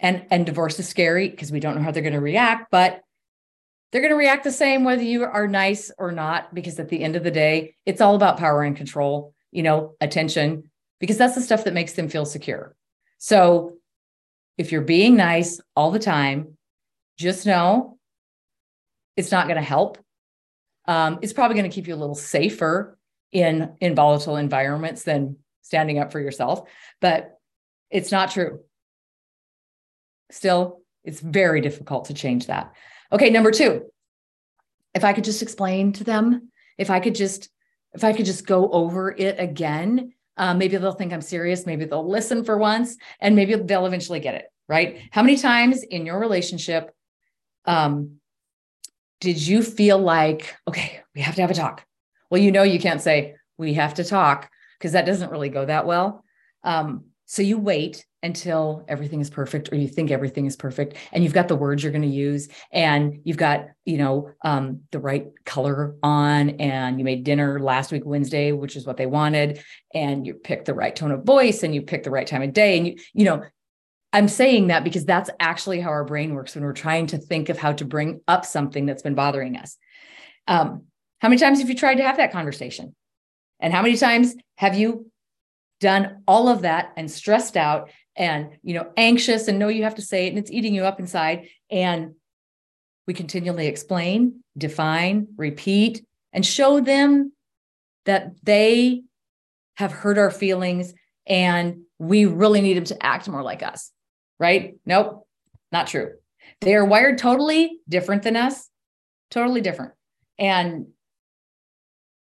and 0.00 0.26
and 0.30 0.44
divorce 0.44 0.78
is 0.80 0.88
scary 0.88 1.28
because 1.28 1.52
we 1.52 1.60
don't 1.60 1.76
know 1.76 1.82
how 1.82 1.92
they're 1.92 2.02
going 2.02 2.12
to 2.12 2.20
react 2.20 2.68
but 2.72 3.00
they're 3.92 4.00
going 4.00 4.10
to 4.10 4.16
react 4.16 4.42
the 4.42 4.50
same 4.50 4.84
whether 4.84 5.02
you 5.02 5.22
are 5.24 5.46
nice 5.46 5.92
or 5.98 6.10
not 6.10 6.52
because 6.54 6.80
at 6.80 6.88
the 6.88 7.02
end 7.02 7.14
of 7.14 7.22
the 7.22 7.30
day 7.30 7.76
it's 7.86 8.00
all 8.00 8.14
about 8.14 8.38
power 8.38 8.62
and 8.62 8.76
control 8.76 9.34
you 9.52 9.62
know 9.62 9.94
attention 10.00 10.70
because 10.98 11.18
that's 11.18 11.34
the 11.34 11.40
stuff 11.40 11.64
that 11.64 11.74
makes 11.74 11.92
them 11.92 12.08
feel 12.08 12.24
secure. 12.24 12.74
So 13.18 13.74
if 14.56 14.72
you're 14.72 14.82
being 14.82 15.16
nice 15.16 15.60
all 15.76 15.90
the 15.90 15.98
time 15.98 16.56
just 17.18 17.46
know 17.46 17.98
it's 19.16 19.30
not 19.30 19.46
going 19.46 19.58
to 19.58 19.62
help. 19.62 19.98
Um, 20.88 21.18
it's 21.20 21.34
probably 21.34 21.56
going 21.56 21.70
to 21.70 21.74
keep 21.74 21.86
you 21.86 21.94
a 21.94 21.96
little 21.96 22.14
safer 22.14 22.98
in 23.30 23.74
in 23.80 23.94
volatile 23.94 24.36
environments 24.36 25.04
than 25.04 25.36
standing 25.60 25.98
up 25.98 26.10
for 26.12 26.20
yourself 26.20 26.68
but 27.00 27.38
it's 27.90 28.10
not 28.10 28.30
true. 28.30 28.60
Still 30.30 30.80
it's 31.04 31.20
very 31.20 31.60
difficult 31.60 32.06
to 32.06 32.14
change 32.14 32.46
that 32.46 32.72
Okay, 33.12 33.28
number 33.28 33.50
two, 33.50 33.84
if 34.94 35.04
I 35.04 35.12
could 35.12 35.24
just 35.24 35.42
explain 35.42 35.92
to 35.94 36.04
them, 36.04 36.50
if 36.78 36.90
I 36.90 36.98
could 36.98 37.14
just, 37.14 37.50
if 37.92 38.04
I 38.04 38.12
could 38.14 38.24
just 38.24 38.46
go 38.46 38.70
over 38.70 39.10
it 39.10 39.36
again, 39.38 40.14
uh, 40.38 40.54
maybe 40.54 40.78
they'll 40.78 40.92
think 40.92 41.12
I'm 41.12 41.20
serious. 41.20 41.66
Maybe 41.66 41.84
they'll 41.84 42.08
listen 42.08 42.42
for 42.42 42.56
once, 42.56 42.96
and 43.20 43.36
maybe 43.36 43.54
they'll 43.54 43.86
eventually 43.86 44.20
get 44.20 44.34
it. 44.34 44.46
Right? 44.68 45.02
How 45.10 45.22
many 45.22 45.36
times 45.36 45.82
in 45.82 46.06
your 46.06 46.18
relationship 46.18 46.94
um, 47.66 48.20
did 49.20 49.46
you 49.46 49.62
feel 49.62 49.98
like, 49.98 50.56
okay, 50.66 51.00
we 51.14 51.20
have 51.20 51.34
to 51.34 51.42
have 51.42 51.50
a 51.50 51.54
talk? 51.54 51.84
Well, 52.30 52.40
you 52.40 52.50
know, 52.50 52.62
you 52.62 52.80
can't 52.80 53.02
say 53.02 53.34
we 53.58 53.74
have 53.74 53.94
to 53.94 54.04
talk 54.04 54.50
because 54.78 54.92
that 54.92 55.04
doesn't 55.04 55.30
really 55.30 55.50
go 55.50 55.66
that 55.66 55.86
well. 55.86 56.24
Um, 56.64 57.04
so 57.26 57.42
you 57.42 57.58
wait 57.58 58.04
until 58.22 58.84
everything 58.88 59.20
is 59.20 59.30
perfect 59.30 59.72
or 59.72 59.76
you 59.76 59.88
think 59.88 60.10
everything 60.10 60.46
is 60.46 60.56
perfect 60.56 60.96
and 61.12 61.24
you've 61.24 61.32
got 61.32 61.48
the 61.48 61.56
words 61.56 61.82
you're 61.82 61.92
going 61.92 62.02
to 62.02 62.08
use 62.08 62.48
and 62.72 63.20
you've 63.24 63.36
got 63.36 63.66
you 63.84 63.98
know 63.98 64.30
um, 64.44 64.80
the 64.90 64.98
right 64.98 65.26
color 65.44 65.94
on 66.02 66.50
and 66.50 66.98
you 66.98 67.04
made 67.04 67.24
dinner 67.24 67.58
last 67.58 67.90
week 67.90 68.02
wednesday 68.04 68.52
which 68.52 68.76
is 68.76 68.86
what 68.86 68.96
they 68.96 69.06
wanted 69.06 69.62
and 69.94 70.26
you 70.26 70.34
picked 70.34 70.66
the 70.66 70.74
right 70.74 70.94
tone 70.94 71.10
of 71.10 71.24
voice 71.24 71.62
and 71.62 71.74
you 71.74 71.82
picked 71.82 72.04
the 72.04 72.10
right 72.10 72.26
time 72.26 72.42
of 72.42 72.52
day 72.52 72.76
and 72.76 72.86
you 72.86 72.96
you 73.14 73.24
know 73.24 73.42
i'm 74.12 74.28
saying 74.28 74.68
that 74.68 74.84
because 74.84 75.04
that's 75.04 75.30
actually 75.40 75.80
how 75.80 75.90
our 75.90 76.04
brain 76.04 76.34
works 76.34 76.54
when 76.54 76.64
we're 76.64 76.72
trying 76.72 77.06
to 77.06 77.18
think 77.18 77.48
of 77.48 77.58
how 77.58 77.72
to 77.72 77.84
bring 77.84 78.20
up 78.28 78.44
something 78.44 78.86
that's 78.86 79.02
been 79.02 79.14
bothering 79.14 79.56
us. 79.56 79.76
Um, 80.46 80.84
how 81.20 81.28
many 81.28 81.38
times 81.38 81.60
have 81.60 81.68
you 81.68 81.76
tried 81.76 81.96
to 81.96 82.02
have 82.02 82.16
that 82.16 82.32
conversation? 82.32 82.94
And 83.60 83.72
how 83.72 83.82
many 83.82 83.96
times 83.96 84.34
have 84.56 84.76
you 84.76 85.11
done 85.82 86.22
all 86.26 86.48
of 86.48 86.62
that 86.62 86.92
and 86.96 87.10
stressed 87.10 87.56
out 87.56 87.90
and 88.16 88.50
you 88.62 88.74
know 88.74 88.90
anxious 88.96 89.48
and 89.48 89.58
know 89.58 89.68
you 89.68 89.82
have 89.84 89.96
to 89.96 90.02
say 90.02 90.26
it 90.26 90.30
and 90.30 90.38
it's 90.38 90.50
eating 90.50 90.74
you 90.74 90.84
up 90.84 90.98
inside. 90.98 91.48
And 91.70 92.14
we 93.06 93.12
continually 93.14 93.66
explain 93.66 94.42
define 94.56 95.28
repeat 95.36 96.04
and 96.32 96.46
show 96.46 96.80
them 96.80 97.32
that 98.06 98.32
they 98.42 99.02
have 99.74 99.92
hurt 99.92 100.18
our 100.18 100.30
feelings 100.30 100.94
and 101.26 101.82
we 101.98 102.24
really 102.26 102.60
need 102.60 102.76
them 102.76 102.84
to 102.84 103.04
act 103.04 103.28
more 103.28 103.42
like 103.42 103.62
us 103.62 103.90
right? 104.38 104.74
Nope 104.86 105.26
not 105.72 105.86
true. 105.86 106.12
They 106.60 106.74
are 106.74 106.84
wired 106.84 107.18
totally 107.18 107.80
different 107.88 108.22
than 108.22 108.36
us 108.36 108.68
totally 109.30 109.62
different. 109.62 109.92
And 110.38 110.88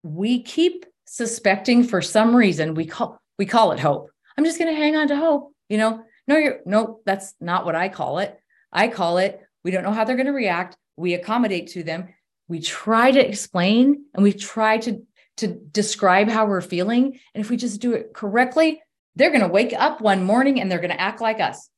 we 0.03 0.43
keep 0.43 0.85
suspecting 1.07 1.83
for 1.83 2.03
some 2.03 2.37
reason 2.37 2.75
we 2.75 2.85
call 2.85 3.19
we 3.39 3.47
call 3.47 3.73
it 3.73 3.81
hope. 3.81 4.11
I'm 4.37 4.45
just 4.45 4.59
going 4.59 4.73
to 4.73 4.79
hang 4.79 4.97
on 4.97 5.09
to 5.09 5.17
hope. 5.17 5.53
You 5.69 5.79
know, 5.79 6.05
no, 6.27 6.37
you're 6.37 6.61
no, 6.67 7.01
that's 7.07 7.35
not 7.41 7.65
what 7.65 7.75
I 7.75 7.89
call 7.89 8.19
it. 8.19 8.39
I 8.73 8.89
call 8.89 9.19
it, 9.19 9.41
we 9.65 9.71
don't 9.71 9.83
know 9.83 9.93
how 9.93 10.05
they're 10.05 10.17
going 10.17 10.27
to 10.27 10.33
react. 10.33 10.77
We 10.97 11.15
accommodate 11.15 11.69
to 11.69 11.83
them. 11.83 12.09
We 12.49 12.61
try 12.61 13.11
to 13.11 13.27
explain 13.27 14.05
and 14.15 14.23
we 14.23 14.33
try 14.33 14.79
to, 14.79 15.03
to 15.39 15.47
describe 15.49 16.29
how 16.29 16.47
we're 16.47 16.61
feeling. 16.61 17.19
And 17.35 17.41
if 17.41 17.51
we 17.51 17.57
just 17.57 17.81
do 17.81 17.93
it 17.93 18.13
correctly, 18.13 18.83
they're 19.17 19.31
going 19.31 19.43
to 19.43 19.49
wake 19.49 19.73
up 19.73 20.01
one 20.01 20.25
morning 20.25 20.61
and 20.61 20.71
they're 20.71 20.81
going 20.81 20.91
to 20.91 21.01
act 21.01 21.21
like 21.21 21.41
us. 21.41 21.69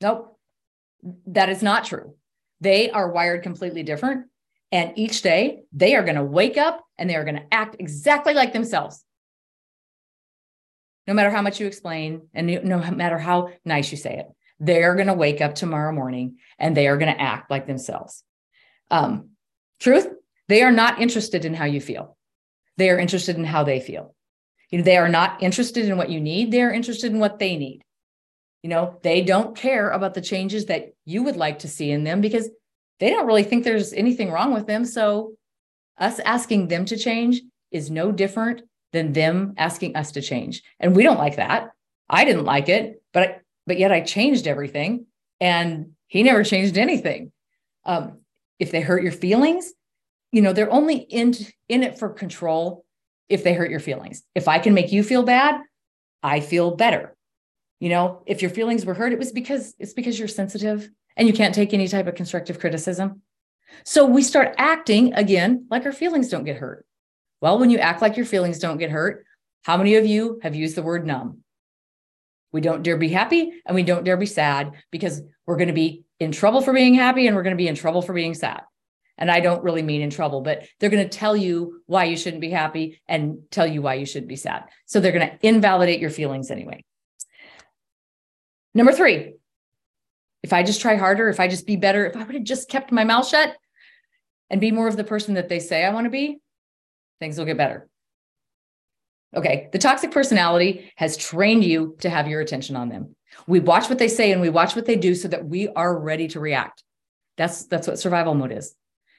Nope, 0.00 0.38
that 1.26 1.48
is 1.48 1.62
not 1.62 1.84
true. 1.84 2.14
They 2.60 2.90
are 2.90 3.10
wired 3.10 3.42
completely 3.42 3.82
different. 3.82 4.26
And 4.72 4.96
each 4.96 5.22
day 5.22 5.62
they 5.72 5.94
are 5.96 6.04
going 6.04 6.16
to 6.16 6.24
wake 6.24 6.56
up 6.56 6.84
and 6.96 7.08
they 7.08 7.16
are 7.16 7.24
going 7.24 7.36
to 7.36 7.46
act 7.54 7.76
exactly 7.78 8.34
like 8.34 8.52
themselves 8.52 9.04
no 11.10 11.14
matter 11.14 11.30
how 11.30 11.42
much 11.42 11.58
you 11.58 11.66
explain 11.66 12.28
and 12.34 12.46
no 12.62 12.78
matter 12.92 13.18
how 13.18 13.50
nice 13.64 13.90
you 13.90 13.98
say 13.98 14.18
it, 14.18 14.26
they're 14.60 14.94
going 14.94 15.08
to 15.08 15.12
wake 15.12 15.40
up 15.40 15.56
tomorrow 15.56 15.92
morning 15.92 16.36
and 16.56 16.76
they 16.76 16.86
are 16.86 16.96
going 16.96 17.12
to 17.12 17.20
act 17.20 17.50
like 17.50 17.66
themselves. 17.66 18.22
Um, 18.92 19.30
truth, 19.80 20.06
they 20.46 20.62
are 20.62 20.70
not 20.70 21.00
interested 21.00 21.44
in 21.44 21.52
how 21.52 21.64
you 21.64 21.80
feel. 21.80 22.16
They 22.76 22.90
are 22.90 22.98
interested 22.98 23.34
in 23.34 23.42
how 23.42 23.64
they 23.64 23.80
feel. 23.80 24.14
You 24.70 24.78
know, 24.78 24.84
they 24.84 24.98
are 24.98 25.08
not 25.08 25.42
interested 25.42 25.86
in 25.86 25.96
what 25.96 26.10
you 26.10 26.20
need. 26.20 26.52
They 26.52 26.62
are 26.62 26.72
interested 26.72 27.10
in 27.10 27.18
what 27.18 27.40
they 27.40 27.56
need. 27.56 27.82
You 28.62 28.70
know, 28.70 29.00
they 29.02 29.20
don't 29.22 29.56
care 29.56 29.90
about 29.90 30.14
the 30.14 30.20
changes 30.20 30.66
that 30.66 30.92
you 31.06 31.24
would 31.24 31.36
like 31.36 31.58
to 31.60 31.68
see 31.68 31.90
in 31.90 32.04
them 32.04 32.20
because 32.20 32.48
they 33.00 33.10
don't 33.10 33.26
really 33.26 33.42
think 33.42 33.64
there's 33.64 33.92
anything 33.92 34.30
wrong 34.30 34.54
with 34.54 34.68
them. 34.68 34.84
So, 34.84 35.32
us 35.98 36.20
asking 36.20 36.68
them 36.68 36.84
to 36.84 36.96
change 36.96 37.42
is 37.72 37.90
no 37.90 38.12
different 38.12 38.62
than 38.92 39.12
them 39.12 39.54
asking 39.56 39.96
us 39.96 40.12
to 40.12 40.22
change. 40.22 40.62
And 40.78 40.94
we 40.94 41.02
don't 41.02 41.18
like 41.18 41.36
that. 41.36 41.70
I 42.08 42.24
didn't 42.24 42.44
like 42.44 42.68
it, 42.68 43.02
but 43.12 43.22
I, 43.22 43.36
but 43.66 43.78
yet 43.78 43.92
I 43.92 44.00
changed 44.00 44.46
everything 44.46 45.06
and 45.40 45.92
he 46.08 46.22
never 46.22 46.42
changed 46.42 46.76
anything. 46.76 47.32
Um, 47.84 48.18
if 48.58 48.72
they 48.72 48.80
hurt 48.80 49.02
your 49.02 49.12
feelings, 49.12 49.72
you 50.32 50.42
know, 50.42 50.52
they're 50.52 50.72
only 50.72 50.96
in 50.96 51.34
in 51.68 51.82
it 51.82 51.98
for 51.98 52.10
control 52.10 52.84
if 53.28 53.44
they 53.44 53.54
hurt 53.54 53.70
your 53.70 53.80
feelings. 53.80 54.22
If 54.34 54.48
I 54.48 54.58
can 54.58 54.74
make 54.74 54.92
you 54.92 55.02
feel 55.02 55.22
bad, 55.22 55.60
I 56.22 56.40
feel 56.40 56.76
better. 56.76 57.16
You 57.78 57.88
know, 57.88 58.22
if 58.26 58.42
your 58.42 58.50
feelings 58.50 58.84
were 58.84 58.94
hurt, 58.94 59.12
it 59.12 59.18
was 59.18 59.32
because 59.32 59.74
it's 59.78 59.94
because 59.94 60.18
you're 60.18 60.28
sensitive 60.28 60.90
and 61.16 61.26
you 61.26 61.34
can't 61.34 61.54
take 61.54 61.72
any 61.72 61.88
type 61.88 62.06
of 62.06 62.14
constructive 62.14 62.58
criticism. 62.58 63.22
So 63.84 64.04
we 64.04 64.22
start 64.22 64.54
acting 64.58 65.14
again 65.14 65.66
like 65.70 65.86
our 65.86 65.92
feelings 65.92 66.28
don't 66.28 66.44
get 66.44 66.56
hurt. 66.56 66.84
Well, 67.40 67.58
when 67.58 67.70
you 67.70 67.78
act 67.78 68.02
like 68.02 68.16
your 68.16 68.26
feelings 68.26 68.58
don't 68.58 68.78
get 68.78 68.90
hurt, 68.90 69.24
how 69.62 69.76
many 69.76 69.96
of 69.96 70.06
you 70.06 70.40
have 70.42 70.54
used 70.54 70.76
the 70.76 70.82
word 70.82 71.06
numb? 71.06 71.38
We 72.52 72.60
don't 72.60 72.82
dare 72.82 72.96
be 72.96 73.08
happy 73.08 73.62
and 73.64 73.74
we 73.74 73.82
don't 73.82 74.04
dare 74.04 74.16
be 74.16 74.26
sad 74.26 74.72
because 74.90 75.22
we're 75.46 75.56
going 75.56 75.68
to 75.68 75.74
be 75.74 76.04
in 76.18 76.32
trouble 76.32 76.60
for 76.60 76.72
being 76.72 76.94
happy 76.94 77.26
and 77.26 77.36
we're 77.36 77.42
going 77.42 77.56
to 77.56 77.62
be 77.62 77.68
in 77.68 77.74
trouble 77.74 78.02
for 78.02 78.12
being 78.12 78.34
sad. 78.34 78.62
And 79.16 79.30
I 79.30 79.40
don't 79.40 79.62
really 79.62 79.82
mean 79.82 80.00
in 80.00 80.10
trouble, 80.10 80.40
but 80.40 80.66
they're 80.78 80.90
going 80.90 81.08
to 81.08 81.18
tell 81.18 81.36
you 81.36 81.82
why 81.86 82.04
you 82.04 82.16
shouldn't 82.16 82.40
be 82.40 82.50
happy 82.50 83.00
and 83.06 83.38
tell 83.50 83.66
you 83.66 83.82
why 83.82 83.94
you 83.94 84.06
should 84.06 84.26
be 84.26 84.36
sad. 84.36 84.64
So 84.86 84.98
they're 84.98 85.12
going 85.12 85.28
to 85.28 85.46
invalidate 85.46 86.00
your 86.00 86.10
feelings 86.10 86.50
anyway. 86.50 86.82
Number 88.74 88.92
three, 88.92 89.34
if 90.42 90.52
I 90.52 90.62
just 90.62 90.80
try 90.80 90.96
harder, 90.96 91.28
if 91.28 91.38
I 91.38 91.48
just 91.48 91.66
be 91.66 91.76
better, 91.76 92.06
if 92.06 92.16
I 92.16 92.22
would 92.22 92.34
have 92.34 92.44
just 92.44 92.70
kept 92.70 92.92
my 92.92 93.04
mouth 93.04 93.26
shut 93.26 93.54
and 94.48 94.60
be 94.60 94.72
more 94.72 94.88
of 94.88 94.96
the 94.96 95.04
person 95.04 95.34
that 95.34 95.48
they 95.48 95.60
say 95.60 95.84
I 95.84 95.92
want 95.92 96.06
to 96.06 96.10
be, 96.10 96.38
things 97.20 97.38
will 97.38 97.44
get 97.44 97.56
better. 97.56 97.88
Okay, 99.36 99.68
the 99.70 99.78
toxic 99.78 100.10
personality 100.10 100.92
has 100.96 101.16
trained 101.16 101.64
you 101.64 101.96
to 102.00 102.10
have 102.10 102.26
your 102.26 102.40
attention 102.40 102.74
on 102.74 102.88
them. 102.88 103.14
We 103.46 103.60
watch 103.60 103.88
what 103.88 103.98
they 103.98 104.08
say 104.08 104.32
and 104.32 104.40
we 104.40 104.50
watch 104.50 104.74
what 104.74 104.86
they 104.86 104.96
do 104.96 105.14
so 105.14 105.28
that 105.28 105.44
we 105.44 105.68
are 105.68 105.96
ready 105.96 106.26
to 106.28 106.40
react. 106.40 106.82
That's 107.36 107.66
that's 107.66 107.86
what 107.86 107.98
survival 107.98 108.34
mode 108.34 108.52
is. 108.52 108.74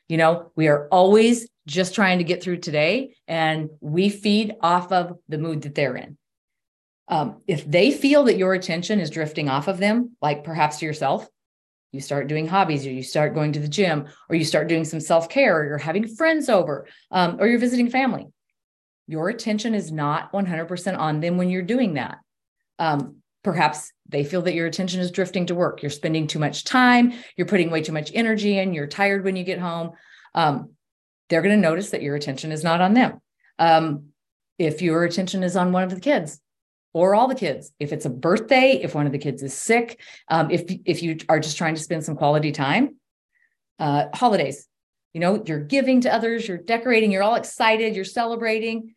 You 0.10 0.18
know, 0.18 0.52
we 0.58 0.68
are 0.68 0.90
always 0.90 1.48
just 1.66 1.96
trying 1.96 2.18
to 2.18 2.26
get 2.26 2.44
through 2.44 2.58
today 2.58 3.16
and 3.28 3.70
we 3.80 4.10
feed 4.10 4.56
off 4.60 4.92
of 4.92 5.18
the 5.30 5.38
mood 5.38 5.62
that 5.62 5.76
they're 5.76 5.96
in. 5.96 6.18
Um, 7.08 7.42
if 7.48 7.70
they 7.70 7.92
feel 7.92 8.26
that 8.26 8.38
your 8.38 8.54
attention 8.54 9.00
is 9.00 9.10
drifting 9.10 9.48
off 9.48 9.68
of 9.68 9.78
them, 9.78 10.18
like 10.22 10.44
perhaps 10.44 10.80
to 10.80 10.86
yourself, 10.86 11.28
you 11.92 12.00
start 12.00 12.28
doing 12.28 12.48
hobbies 12.48 12.86
or 12.86 12.92
you 12.92 13.04
start 13.04 13.34
going 13.34 13.54
to 13.54 13.60
the 13.60 13.68
gym 13.68 14.08
or 14.30 14.36
you 14.36 14.46
start 14.46 14.68
doing 14.68 14.86
some 14.86 15.00
self-care 15.00 15.60
or 15.60 15.66
you're 15.66 15.78
having 15.78 16.08
friends 16.08 16.50
over 16.50 16.88
um, 17.12 17.38
or 17.40 17.48
you're 17.48 17.60
visiting 17.60 17.90
family. 17.90 18.28
Your 19.08 19.30
attention 19.30 19.76
is 19.76 19.92
not 19.92 20.32
100% 20.32 20.98
on 20.98 21.20
them 21.20 21.38
when 21.38 21.50
you're 21.50 21.62
doing 21.62 21.96
that. 21.96 22.20
Um, 22.80 23.18
perhaps 23.44 23.92
they 24.08 24.24
feel 24.24 24.44
that 24.44 24.54
your 24.54 24.68
attention 24.68 25.02
is 25.02 25.12
drifting 25.12 25.48
to 25.48 25.56
work. 25.56 25.82
You're 25.82 25.90
spending 25.90 26.28
too 26.28 26.40
much 26.40 26.64
time 26.64 27.14
you're 27.36 27.48
putting 27.48 27.72
way 27.72 27.82
too 27.82 27.92
much 27.92 28.12
energy 28.14 28.58
in 28.58 28.74
you're 28.74 28.88
tired 28.88 29.24
when 29.24 29.36
you 29.36 29.44
get 29.44 29.60
home. 29.60 29.92
Um, 30.34 30.72
they're 31.30 31.42
going 31.42 31.56
to 31.56 31.62
notice 31.62 31.90
that 31.90 32.02
your 32.02 32.16
attention 32.16 32.52
is 32.52 32.64
not 32.64 32.82
on 32.82 32.94
them. 32.94 33.22
Um, 33.60 34.06
if 34.58 34.82
your 34.82 35.04
attention 35.04 35.44
is 35.44 35.56
on 35.56 35.72
one 35.72 35.84
of 35.84 35.90
the 35.90 36.00
kids 36.00 36.40
or 36.94 37.16
all 37.16 37.28
the 37.28 37.36
kids. 37.36 37.72
If 37.80 37.94
it's 37.94 38.06
a 38.06 38.10
birthday, 38.10 38.80
if 38.84 38.94
one 38.94 39.06
of 39.06 39.12
the 39.12 39.18
kids 39.18 39.44
is 39.44 39.54
sick, 39.54 40.00
um, 40.28 40.52
if 40.52 40.64
if 40.86 41.04
you 41.04 41.18
are 41.30 41.40
just 41.40 41.58
trying 41.58 41.76
to 41.76 41.82
spend 41.82 42.04
some 42.04 42.16
quality 42.16 42.52
time, 42.52 42.96
uh, 43.80 44.06
holidays, 44.14 44.68
you 45.14 45.22
know, 45.22 45.44
you're 45.46 45.60
giving 45.60 46.02
to 46.02 46.14
others, 46.14 46.48
you're 46.48 46.58
decorating, 46.58 47.12
you're 47.12 47.24
all 47.24 47.36
excited, 47.36 47.96
you're 47.96 48.06
celebrating, 48.06 48.94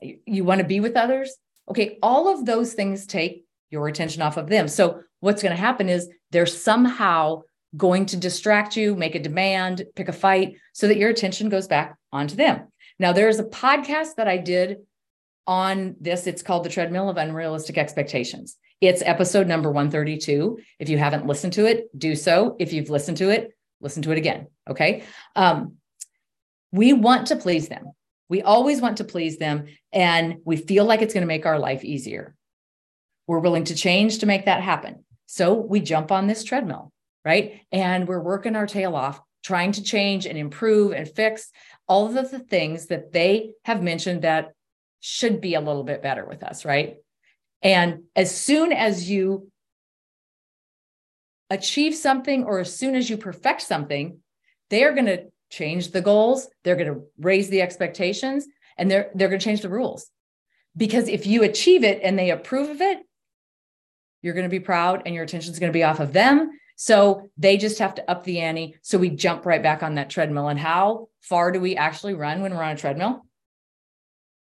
you, 0.00 0.18
you 0.26 0.44
want 0.44 0.60
to 0.60 0.66
be 0.66 0.80
with 0.80 0.96
others. 0.96 1.36
Okay, 1.68 1.98
all 2.02 2.28
of 2.28 2.46
those 2.46 2.74
things 2.74 3.06
take 3.06 3.44
your 3.70 3.88
attention 3.88 4.22
off 4.22 4.36
of 4.36 4.48
them. 4.48 4.68
So 4.68 5.02
what's 5.20 5.42
going 5.42 5.54
to 5.54 5.60
happen 5.60 5.88
is 5.88 6.08
they're 6.30 6.46
somehow 6.46 7.42
going 7.76 8.06
to 8.06 8.16
distract 8.16 8.76
you, 8.76 8.94
make 8.94 9.14
a 9.14 9.20
demand, 9.20 9.84
pick 9.96 10.08
a 10.08 10.12
fight, 10.12 10.56
so 10.72 10.88
that 10.88 10.96
your 10.96 11.10
attention 11.10 11.48
goes 11.48 11.66
back 11.66 11.96
onto 12.12 12.36
them. 12.36 12.68
Now, 12.98 13.12
there's 13.12 13.38
a 13.38 13.44
podcast 13.44 14.14
that 14.16 14.28
I 14.28 14.38
did 14.38 14.78
on 15.46 15.96
this. 16.00 16.26
It's 16.26 16.42
called 16.42 16.64
The 16.64 16.70
Treadmill 16.70 17.08
of 17.08 17.16
Unrealistic 17.16 17.78
Expectations. 17.78 18.56
It's 18.80 19.02
episode 19.02 19.46
number 19.46 19.70
132. 19.70 20.58
If 20.78 20.88
you 20.88 20.98
haven't 20.98 21.26
listened 21.26 21.54
to 21.54 21.66
it, 21.66 21.88
do 21.96 22.14
so. 22.14 22.56
If 22.58 22.72
you've 22.72 22.90
listened 22.90 23.16
to 23.18 23.30
it, 23.30 23.56
listen 23.80 24.02
to 24.02 24.12
it 24.12 24.18
again. 24.18 24.48
Okay. 24.68 25.04
Um, 25.34 25.76
we 26.72 26.92
want 26.92 27.28
to 27.28 27.36
please 27.36 27.68
them. 27.68 27.92
We 28.28 28.42
always 28.42 28.80
want 28.80 28.98
to 28.98 29.04
please 29.04 29.38
them, 29.38 29.66
and 29.92 30.38
we 30.44 30.56
feel 30.56 30.84
like 30.84 31.00
it's 31.00 31.14
going 31.14 31.22
to 31.22 31.28
make 31.28 31.46
our 31.46 31.58
life 31.58 31.84
easier. 31.84 32.34
We're 33.26 33.38
willing 33.38 33.64
to 33.64 33.74
change 33.74 34.18
to 34.18 34.26
make 34.26 34.46
that 34.46 34.62
happen. 34.62 35.04
So 35.26 35.54
we 35.54 35.80
jump 35.80 36.12
on 36.12 36.26
this 36.26 36.44
treadmill, 36.44 36.92
right? 37.24 37.60
And 37.72 38.06
we're 38.06 38.20
working 38.20 38.56
our 38.56 38.66
tail 38.66 38.96
off, 38.96 39.20
trying 39.44 39.72
to 39.72 39.82
change 39.82 40.26
and 40.26 40.36
improve 40.36 40.92
and 40.92 41.08
fix 41.08 41.50
all 41.88 42.06
of 42.06 42.30
the 42.30 42.38
things 42.40 42.86
that 42.86 43.12
they 43.12 43.52
have 43.64 43.82
mentioned 43.82 44.22
that 44.22 44.52
should 45.00 45.40
be 45.40 45.54
a 45.54 45.60
little 45.60 45.84
bit 45.84 46.02
better 46.02 46.24
with 46.24 46.42
us, 46.42 46.64
right? 46.64 46.96
And 47.62 48.04
as 48.14 48.34
soon 48.34 48.72
as 48.72 49.08
you 49.08 49.50
achieve 51.50 51.94
something 51.94 52.44
or 52.44 52.60
as 52.60 52.76
soon 52.76 52.94
as 52.94 53.08
you 53.08 53.16
perfect 53.16 53.62
something, 53.62 54.18
they 54.70 54.84
are 54.84 54.92
going 54.92 55.06
to 55.06 55.26
change 55.50 55.92
the 55.92 56.00
goals, 56.00 56.48
they're 56.64 56.76
going 56.76 56.92
to 56.92 57.02
raise 57.18 57.48
the 57.48 57.62
expectations, 57.62 58.46
and 58.76 58.90
they're 58.90 59.10
they're 59.14 59.28
going 59.28 59.40
to 59.40 59.44
change 59.44 59.62
the 59.62 59.68
rules. 59.68 60.10
Because 60.76 61.08
if 61.08 61.26
you 61.26 61.42
achieve 61.42 61.84
it 61.84 62.00
and 62.02 62.18
they 62.18 62.30
approve 62.30 62.68
of 62.68 62.80
it, 62.80 62.98
you're 64.22 64.34
going 64.34 64.44
to 64.44 64.50
be 64.50 64.60
proud 64.60 65.02
and 65.06 65.14
your 65.14 65.24
attention's 65.24 65.58
going 65.58 65.72
to 65.72 65.76
be 65.76 65.84
off 65.84 66.00
of 66.00 66.12
them. 66.12 66.50
So 66.76 67.30
they 67.38 67.56
just 67.56 67.78
have 67.78 67.94
to 67.94 68.10
up 68.10 68.24
the 68.24 68.40
ante. 68.40 68.76
So 68.82 68.98
we 68.98 69.08
jump 69.08 69.46
right 69.46 69.62
back 69.62 69.82
on 69.82 69.94
that 69.94 70.10
treadmill. 70.10 70.48
And 70.48 70.58
how 70.58 71.08
far 71.22 71.50
do 71.50 71.60
we 71.60 71.76
actually 71.76 72.14
run 72.14 72.42
when 72.42 72.54
we're 72.54 72.62
on 72.62 72.72
a 72.72 72.76
treadmill? 72.76 73.24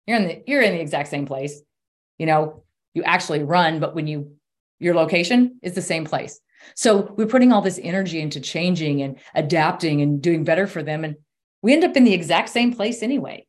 You're 0.07 0.19
in 0.19 0.29
the 0.29 0.43
you're 0.47 0.63
in 0.63 0.73
the 0.73 0.81
exact 0.81 1.09
same 1.09 1.27
place. 1.27 1.63
You 2.19 2.27
know, 2.27 2.65
you 2.95 3.03
actually 3.03 3.43
run, 3.43 3.81
but 3.81 3.95
when 3.95 4.07
you 4.07 4.37
your 4.79 4.95
location 4.95 5.59
is 5.63 5.75
the 5.75 5.83
same 5.83 6.05
place. 6.05 6.41
So 6.75 7.15
we're 7.17 7.27
putting 7.27 7.53
all 7.53 7.63
this 7.63 7.81
energy 7.83 8.21
into 8.21 8.41
changing 8.41 9.03
and 9.03 9.19
adapting 9.35 10.01
and 10.01 10.21
doing 10.21 10.45
better 10.45 10.67
for 10.67 10.83
them. 10.83 11.05
And 11.05 11.17
we 11.63 11.73
end 11.73 11.85
up 11.85 11.97
in 11.97 12.05
the 12.05 12.15
exact 12.15 12.49
same 12.49 12.73
place 12.73 13.03
anyway. 13.03 13.47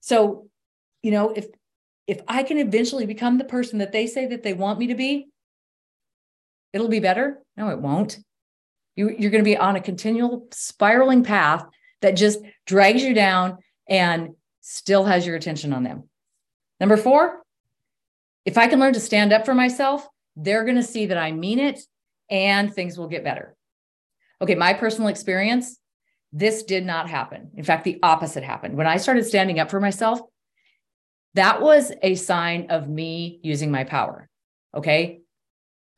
So, 0.00 0.48
you 1.02 1.10
know, 1.10 1.30
if 1.30 1.46
if 2.06 2.20
I 2.26 2.42
can 2.42 2.58
eventually 2.58 3.06
become 3.06 3.38
the 3.38 3.44
person 3.44 3.78
that 3.78 3.92
they 3.92 4.06
say 4.06 4.26
that 4.26 4.42
they 4.42 4.54
want 4.54 4.78
me 4.78 4.86
to 4.88 4.94
be, 4.94 5.28
it'll 6.72 6.88
be 6.88 7.00
better. 7.00 7.38
No, 7.56 7.68
it 7.68 7.80
won't. 7.80 8.18
You, 8.96 9.14
you're 9.16 9.30
going 9.30 9.44
to 9.44 9.48
be 9.48 9.56
on 9.56 9.76
a 9.76 9.80
continual 9.80 10.48
spiraling 10.50 11.22
path 11.22 11.64
that 12.00 12.12
just 12.12 12.40
drags 12.66 13.02
you 13.02 13.14
down 13.14 13.58
and 13.88 14.30
still 14.60 15.04
has 15.04 15.26
your 15.26 15.36
attention 15.36 15.72
on 15.72 15.82
them. 15.82 16.04
Number 16.80 16.96
four, 16.96 17.42
if 18.44 18.56
I 18.56 18.66
can 18.66 18.80
learn 18.80 18.94
to 18.94 19.00
stand 19.00 19.32
up 19.32 19.44
for 19.44 19.54
myself, 19.54 20.06
they're 20.36 20.64
going 20.64 20.76
to 20.76 20.82
see 20.82 21.06
that 21.06 21.18
I 21.18 21.32
mean 21.32 21.58
it 21.58 21.80
and 22.30 22.72
things 22.72 22.96
will 22.96 23.08
get 23.08 23.24
better. 23.24 23.56
Okay, 24.40 24.54
my 24.54 24.72
personal 24.72 25.08
experience, 25.08 25.78
this 26.32 26.62
did 26.62 26.84
not 26.84 27.08
happen. 27.08 27.50
In 27.56 27.64
fact, 27.64 27.84
the 27.84 27.98
opposite 28.02 28.44
happened. 28.44 28.76
When 28.76 28.86
I 28.86 28.98
started 28.98 29.24
standing 29.26 29.58
up 29.58 29.70
for 29.70 29.80
myself, 29.80 30.20
that 31.34 31.60
was 31.60 31.92
a 32.02 32.14
sign 32.14 32.70
of 32.70 32.88
me 32.88 33.40
using 33.42 33.70
my 33.70 33.84
power. 33.84 34.28
Okay, 34.74 35.20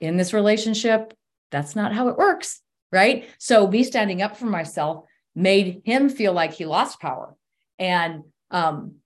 in 0.00 0.16
this 0.16 0.32
relationship, 0.32 1.12
that's 1.50 1.76
not 1.76 1.92
how 1.92 2.08
it 2.08 2.16
works, 2.16 2.60
right? 2.92 3.28
So 3.38 3.66
me 3.66 3.84
standing 3.84 4.22
up 4.22 4.36
for 4.36 4.46
myself 4.46 5.04
made 5.34 5.82
him 5.84 6.08
feel 6.08 6.32
like 6.32 6.52
he 6.52 6.64
lost 6.64 7.00
power. 7.00 7.36
And 7.78 8.24
um, 8.50 8.96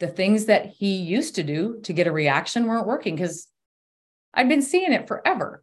the 0.00 0.06
things 0.06 0.46
that 0.46 0.66
he 0.66 0.96
used 0.96 1.36
to 1.36 1.42
do 1.42 1.80
to 1.84 1.92
get 1.92 2.06
a 2.06 2.12
reaction 2.12 2.66
weren't 2.66 2.86
working 2.86 3.16
because 3.16 3.46
I'd 4.34 4.48
been 4.48 4.62
seeing 4.62 4.92
it 4.92 5.08
forever. 5.08 5.62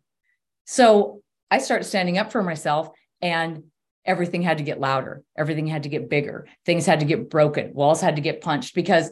So 0.65 1.21
I 1.49 1.59
started 1.59 1.85
standing 1.85 2.17
up 2.17 2.31
for 2.31 2.43
myself 2.43 2.89
and 3.21 3.63
everything 4.05 4.41
had 4.41 4.57
to 4.57 4.63
get 4.63 4.79
louder. 4.79 5.23
Everything 5.37 5.67
had 5.67 5.83
to 5.83 5.89
get 5.89 6.09
bigger. 6.09 6.47
Things 6.65 6.85
had 6.85 6.99
to 6.99 7.05
get 7.05 7.29
broken. 7.29 7.73
Walls 7.73 8.01
had 8.01 8.15
to 8.17 8.21
get 8.21 8.41
punched 8.41 8.75
because 8.75 9.09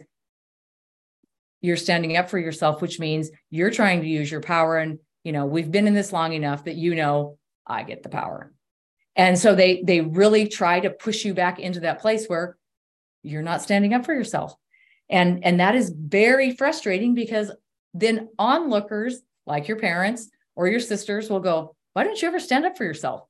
you're 1.62 1.78
standing 1.78 2.18
up 2.18 2.30
for 2.30 2.38
yourself, 2.38 2.82
which 2.82 3.00
means 3.00 3.32
you're 3.50 3.72
trying 3.72 4.02
to 4.02 4.08
use 4.08 4.30
your 4.30 4.42
power 4.42 4.78
and 4.78 5.00
you 5.24 5.32
know 5.32 5.46
we've 5.46 5.72
been 5.72 5.88
in 5.88 5.94
this 5.94 6.14
long 6.14 6.34
enough 6.34 6.66
that 6.66 6.76
you 6.76 6.96
know 6.96 7.38
i 7.66 7.84
get 7.84 8.04
the 8.04 8.10
power 8.10 8.52
and 9.16 9.38
so 9.38 9.56
they 9.56 9.82
they 9.84 10.02
really 10.02 10.48
try 10.48 10.80
to 10.80 10.90
push 10.90 11.26
you 11.26 11.34
back 11.34 11.60
into 11.60 11.82
that 11.82 12.00
place 12.00 12.28
where 12.28 12.58
you're 13.24 13.42
not 13.42 13.62
standing 13.62 13.94
up 13.94 14.06
for 14.06 14.14
yourself. 14.14 14.56
And 15.10 15.44
and 15.44 15.60
that 15.60 15.76
is 15.76 15.90
very 15.90 16.56
frustrating 16.56 17.14
because 17.14 17.52
then 17.94 18.30
onlookers 18.40 19.22
like 19.46 19.68
your 19.68 19.78
parents 19.78 20.30
or 20.56 20.68
your 20.68 20.80
sisters 20.80 21.30
will 21.30 21.40
go 21.40 21.76
why 21.94 22.04
don't 22.04 22.20
you 22.22 22.28
ever 22.28 22.40
stand 22.40 22.66
up 22.66 22.78
for 22.78 22.86
yourself? 22.86 23.28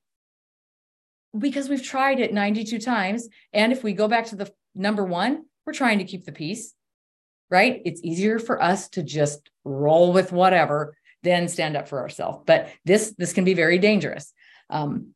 Because 1.36 1.68
we've 1.68 1.82
tried 1.82 2.20
it 2.20 2.32
92 2.32 2.78
times. 2.78 3.28
And 3.52 3.72
if 3.72 3.82
we 3.82 3.92
go 3.92 4.08
back 4.08 4.26
to 4.26 4.36
the 4.36 4.52
number 4.74 5.04
1 5.04 5.44
we're 5.66 5.72
trying 5.72 5.98
to 5.98 6.04
keep 6.04 6.24
the 6.24 6.32
peace 6.32 6.74
right? 7.50 7.82
It's 7.84 8.02
easier 8.02 8.38
for 8.38 8.60
us 8.60 8.88
to 8.90 9.02
just 9.02 9.48
roll 9.64 10.12
with 10.12 10.32
whatever 10.32 10.96
then 11.24 11.48
stand 11.48 11.76
up 11.76 11.88
for 11.88 12.00
ourselves. 12.00 12.42
But 12.46 12.68
this 12.84 13.14
this 13.18 13.32
can 13.32 13.44
be 13.44 13.54
very 13.54 13.78
dangerous. 13.78 14.32
Um, 14.70 15.14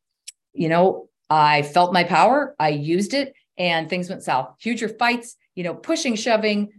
you 0.53 0.67
know, 0.67 1.07
I 1.29 1.61
felt 1.61 1.93
my 1.93 2.03
power, 2.03 2.55
I 2.59 2.69
used 2.69 3.13
it, 3.13 3.33
and 3.59 3.89
things 3.89 4.09
went 4.09 4.23
south. 4.23 4.55
Huger 4.59 4.87
fights, 4.87 5.35
you 5.53 5.63
know, 5.63 5.75
pushing, 5.75 6.15
shoving, 6.15 6.69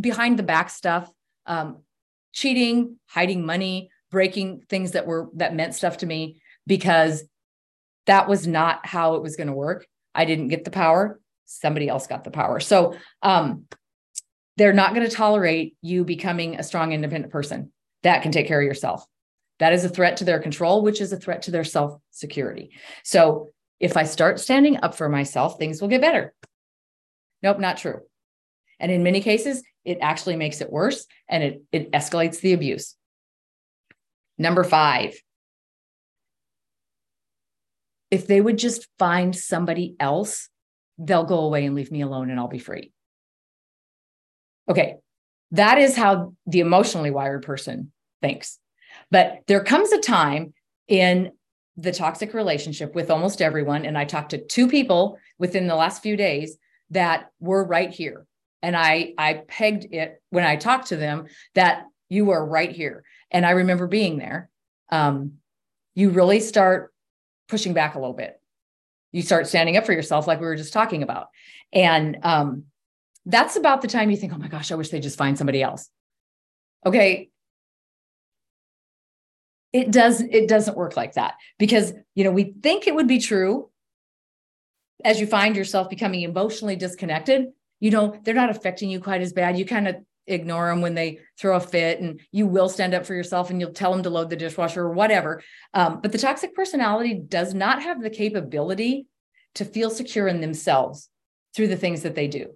behind 0.00 0.38
the 0.38 0.44
back 0.44 0.70
stuff, 0.70 1.10
um, 1.46 1.82
cheating, 2.32 2.96
hiding 3.06 3.44
money, 3.44 3.90
breaking 4.10 4.62
things 4.70 4.92
that 4.92 5.06
were 5.06 5.28
that 5.34 5.54
meant 5.54 5.74
stuff 5.74 5.98
to 5.98 6.06
me 6.06 6.40
because 6.66 7.24
that 8.06 8.28
was 8.28 8.46
not 8.46 8.86
how 8.86 9.16
it 9.16 9.22
was 9.22 9.36
going 9.36 9.48
to 9.48 9.52
work. 9.52 9.86
I 10.14 10.24
didn't 10.24 10.48
get 10.48 10.64
the 10.64 10.70
power. 10.70 11.20
Somebody 11.44 11.88
else 11.88 12.06
got 12.06 12.24
the 12.24 12.30
power. 12.30 12.60
So 12.60 12.94
um, 13.22 13.64
they're 14.56 14.72
not 14.72 14.94
going 14.94 15.08
to 15.08 15.14
tolerate 15.14 15.76
you 15.82 16.04
becoming 16.04 16.56
a 16.56 16.62
strong, 16.62 16.92
independent 16.92 17.32
person 17.32 17.72
that 18.02 18.22
can 18.22 18.32
take 18.32 18.46
care 18.46 18.60
of 18.60 18.66
yourself. 18.66 19.04
That 19.58 19.72
is 19.72 19.84
a 19.84 19.88
threat 19.88 20.18
to 20.18 20.24
their 20.24 20.38
control, 20.38 20.82
which 20.82 21.00
is 21.00 21.12
a 21.12 21.16
threat 21.16 21.42
to 21.42 21.50
their 21.50 21.64
self 21.64 22.00
security. 22.10 22.70
So 23.02 23.50
if 23.80 23.96
I 23.96 24.04
start 24.04 24.40
standing 24.40 24.78
up 24.82 24.94
for 24.94 25.08
myself, 25.08 25.58
things 25.58 25.80
will 25.80 25.88
get 25.88 26.00
better. 26.00 26.34
Nope, 27.42 27.58
not 27.58 27.78
true. 27.78 28.00
And 28.80 28.90
in 28.90 29.02
many 29.02 29.20
cases, 29.20 29.62
it 29.84 29.98
actually 30.00 30.36
makes 30.36 30.60
it 30.60 30.72
worse 30.72 31.06
and 31.28 31.42
it, 31.42 31.62
it 31.72 31.92
escalates 31.92 32.40
the 32.40 32.52
abuse. 32.52 32.96
Number 34.36 34.64
five, 34.64 35.20
if 38.10 38.26
they 38.26 38.40
would 38.40 38.58
just 38.58 38.88
find 38.98 39.34
somebody 39.34 39.96
else, 40.00 40.48
they'll 40.98 41.24
go 41.24 41.40
away 41.40 41.64
and 41.64 41.74
leave 41.74 41.90
me 41.90 42.00
alone 42.00 42.30
and 42.30 42.38
I'll 42.38 42.48
be 42.48 42.58
free. 42.58 42.92
Okay, 44.68 44.96
that 45.52 45.78
is 45.78 45.96
how 45.96 46.34
the 46.46 46.60
emotionally 46.60 47.10
wired 47.10 47.42
person 47.42 47.92
thinks. 48.20 48.58
But 49.10 49.40
there 49.46 49.62
comes 49.62 49.92
a 49.92 50.00
time 50.00 50.52
in 50.86 51.32
the 51.78 51.92
toxic 51.92 52.34
relationship 52.34 52.94
with 52.94 53.10
almost 53.10 53.40
everyone, 53.40 53.86
and 53.86 53.96
I 53.96 54.04
talked 54.04 54.30
to 54.30 54.44
two 54.44 54.68
people 54.68 55.18
within 55.38 55.68
the 55.68 55.76
last 55.76 56.02
few 56.02 56.16
days 56.16 56.58
that 56.90 57.30
were 57.38 57.64
right 57.64 57.90
here. 57.90 58.26
And 58.62 58.76
I 58.76 59.14
I 59.16 59.34
pegged 59.46 59.94
it 59.94 60.20
when 60.30 60.44
I 60.44 60.56
talked 60.56 60.88
to 60.88 60.96
them 60.96 61.26
that 61.54 61.84
you 62.08 62.30
are 62.30 62.44
right 62.44 62.72
here. 62.72 63.04
And 63.30 63.46
I 63.46 63.50
remember 63.50 63.86
being 63.86 64.18
there. 64.18 64.50
Um, 64.90 65.34
you 65.94 66.10
really 66.10 66.40
start 66.40 66.92
pushing 67.48 67.74
back 67.74 67.94
a 67.94 67.98
little 68.00 68.14
bit. 68.14 68.40
You 69.12 69.22
start 69.22 69.46
standing 69.46 69.76
up 69.76 69.86
for 69.86 69.92
yourself, 69.92 70.26
like 70.26 70.40
we 70.40 70.46
were 70.46 70.56
just 70.56 70.72
talking 70.72 71.02
about. 71.02 71.28
And 71.72 72.18
um, 72.22 72.64
that's 73.24 73.56
about 73.56 73.82
the 73.82 73.88
time 73.88 74.10
you 74.10 74.16
think, 74.16 74.32
oh 74.32 74.38
my 74.38 74.48
gosh, 74.48 74.72
I 74.72 74.74
wish 74.74 74.88
they 74.88 75.00
just 75.00 75.18
find 75.18 75.38
somebody 75.38 75.62
else. 75.62 75.88
Okay. 76.84 77.30
It 79.72 79.90
does, 79.90 80.20
it 80.20 80.48
doesn't 80.48 80.76
work 80.76 80.96
like 80.96 81.14
that 81.14 81.34
because, 81.58 81.92
you 82.14 82.24
know, 82.24 82.30
we 82.30 82.54
think 82.62 82.86
it 82.86 82.94
would 82.94 83.08
be 83.08 83.18
true 83.18 83.70
as 85.04 85.20
you 85.20 85.26
find 85.26 85.56
yourself 85.56 85.90
becoming 85.90 86.22
emotionally 86.22 86.76
disconnected. 86.76 87.48
You 87.80 87.90
know, 87.90 88.18
they're 88.24 88.34
not 88.34 88.50
affecting 88.50 88.90
you 88.90 89.00
quite 89.00 89.20
as 89.20 89.32
bad. 89.32 89.58
You 89.58 89.64
kind 89.64 89.86
of 89.86 89.96
ignore 90.26 90.68
them 90.68 90.80
when 90.80 90.94
they 90.94 91.20
throw 91.38 91.56
a 91.56 91.60
fit 91.60 92.00
and 92.00 92.20
you 92.32 92.46
will 92.46 92.68
stand 92.68 92.94
up 92.94 93.06
for 93.06 93.14
yourself 93.14 93.50
and 93.50 93.60
you'll 93.60 93.72
tell 93.72 93.92
them 93.92 94.02
to 94.02 94.10
load 94.10 94.30
the 94.30 94.36
dishwasher 94.36 94.82
or 94.82 94.92
whatever. 94.92 95.42
Um, 95.74 96.00
but 96.00 96.12
the 96.12 96.18
toxic 96.18 96.54
personality 96.54 97.14
does 97.14 97.54
not 97.54 97.82
have 97.82 98.02
the 98.02 98.10
capability 98.10 99.06
to 99.54 99.64
feel 99.64 99.90
secure 99.90 100.28
in 100.28 100.40
themselves 100.40 101.08
through 101.54 101.68
the 101.68 101.76
things 101.76 102.02
that 102.02 102.14
they 102.14 102.28
do. 102.28 102.54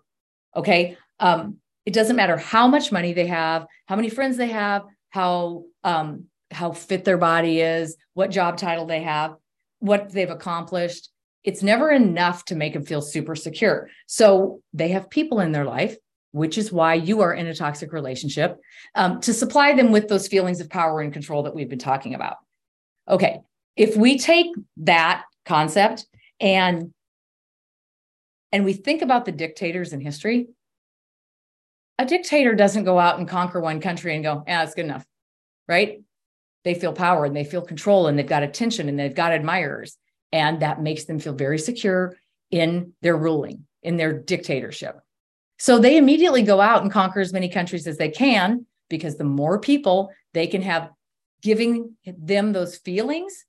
Okay. 0.55 0.96
Um, 1.18 1.59
it 1.87 1.94
doesn't 1.94 2.16
matter 2.16 2.37
how 2.37 2.68
much 2.68 2.92
money 2.92 3.12
they 3.12 3.27
have, 3.27 3.66
how 3.87 3.96
many 3.96 4.09
friends 4.09 4.37
they 4.37 4.48
have, 4.48 4.83
how 5.11 5.64
um, 5.83 6.27
how 6.53 6.73
fit 6.73 7.05
their 7.05 7.19
body 7.19 7.61
is, 7.61 7.97
what 8.15 8.31
job 8.31 8.57
title 8.57 8.87
they 8.87 9.03
have, 9.03 9.35
what 9.79 10.12
they've 10.12 10.31
accomplished. 10.31 11.09
It's 11.45 11.62
never 11.62 11.91
enough 11.91 12.45
to 12.47 12.55
make 12.55 12.75
them 12.75 12.85
feel 12.85 13.03
super 13.03 13.35
secure. 13.35 13.88
So 14.07 14.62
they 14.73 14.88
have 14.88 15.11
people 15.11 15.41
in 15.41 15.53
their 15.53 15.65
life, 15.65 15.97
which 16.31 16.57
is 16.57 16.73
why 16.73 16.95
you 16.95 17.21
are 17.23 17.35
in 17.35 17.47
a 17.47 17.55
toxic 17.55 17.93
relationship, 17.93 18.59
um, 18.95 19.21
to 19.21 19.35
supply 19.35 19.75
them 19.75 19.91
with 19.91 20.09
those 20.09 20.29
feelings 20.29 20.61
of 20.61 20.71
power 20.71 21.01
and 21.01 21.12
control 21.12 21.43
that 21.43 21.55
we've 21.55 21.69
been 21.69 21.79
talking 21.79 22.15
about. 22.15 22.37
Okay, 23.09 23.41
if 23.77 23.97
we 23.97 24.19
take 24.19 24.55
that 24.79 25.25
concept 25.45 26.07
and 26.41 26.93
and 28.53 28.65
we 28.65 28.75
think 28.75 29.01
about 29.01 29.25
the 29.25 29.33
dictators 29.33 29.95
in 29.95 30.01
history, 30.01 30.49
a 31.99 32.05
dictator 32.05 32.55
doesn't 32.55 32.85
go 32.85 32.99
out 32.99 33.19
and 33.19 33.27
conquer 33.27 33.61
one 33.61 33.81
country 33.81 34.15
and 34.15 34.23
go, 34.23 34.45
yeah, 34.47 34.62
it's 34.62 34.75
good 34.75 34.85
enough, 34.85 35.07
right? 35.67 36.03
They 36.64 36.75
feel 36.75 36.92
power 36.92 37.25
and 37.25 37.35
they 37.35 37.44
feel 37.44 37.62
control 37.62 38.07
and 38.07 38.18
they've 38.18 38.27
got 38.27 38.42
attention 38.42 38.88
and 38.88 38.98
they've 38.98 39.14
got 39.14 39.33
admirers. 39.33 39.96
And 40.33 40.61
that 40.61 40.81
makes 40.81 41.05
them 41.05 41.18
feel 41.18 41.35
very 41.35 41.59
secure 41.59 42.16
in 42.51 42.92
their 43.03 43.16
ruling, 43.16 43.66
in 43.83 43.96
their 43.96 44.12
dictatorship. 44.12 45.01
So 45.59 45.79
they 45.79 45.96
immediately 45.96 46.42
go 46.42 46.61
out 46.61 46.83
and 46.83 46.90
conquer 46.90 47.20
as 47.20 47.33
many 47.33 47.48
countries 47.48 47.87
as 47.87 47.96
they 47.96 48.11
can 48.11 48.66
because 48.88 49.16
the 49.16 49.25
more 49.25 49.59
people 49.59 50.11
they 50.33 50.46
can 50.46 50.62
have 50.62 50.90
giving 51.42 51.96
them 52.07 52.53
those 52.53 52.77
feelings, 52.77 53.44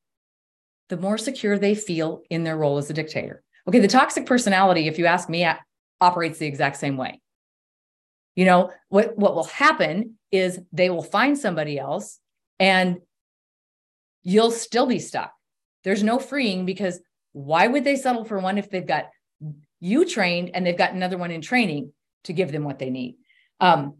the 0.90 0.98
more 0.98 1.18
secure 1.18 1.58
they 1.58 1.76
feel 1.76 2.24
in 2.30 2.44
their 2.44 2.58
role 2.58 2.78
as 2.78 2.90
a 2.90 2.94
dictator. 2.94 3.44
Okay, 3.68 3.80
the 3.80 3.88
toxic 3.88 4.26
personality, 4.26 4.88
if 4.88 5.00
you 5.00 5.06
ask 5.06 5.30
me, 5.30 5.48
operates 6.02 6.38
the 6.38 6.48
exact 6.48 6.78
same 6.78 6.98
way. 6.98 7.22
You 8.36 8.46
know, 8.46 8.72
what, 8.90 9.18
what 9.18 9.36
will 9.36 9.46
happen 9.46 10.16
is 10.32 10.60
they 10.72 10.90
will 10.90 11.04
find 11.04 11.38
somebody 11.38 11.78
else 11.78 12.20
and 12.60 12.98
you'll 14.24 14.52
still 14.52 14.86
be 14.86 15.00
stuck. 15.00 15.34
There's 15.84 16.04
no 16.04 16.20
freeing 16.20 16.66
because 16.66 17.00
why 17.34 17.68
would 17.68 17.84
they 17.84 17.96
settle 17.96 18.24
for 18.24 18.40
one 18.40 18.58
if 18.58 18.70
they've 18.70 18.86
got 18.86 19.10
you 19.80 20.06
trained 20.06 20.52
and 20.54 20.66
they've 20.66 20.78
got 20.78 20.94
another 20.94 21.18
one 21.18 21.32
in 21.32 21.42
training 21.42 21.92
to 22.26 22.34
give 22.34 22.52
them 22.52 22.64
what 22.64 22.80
they 22.80 22.90
need? 22.90 23.16
Um, 23.60 23.96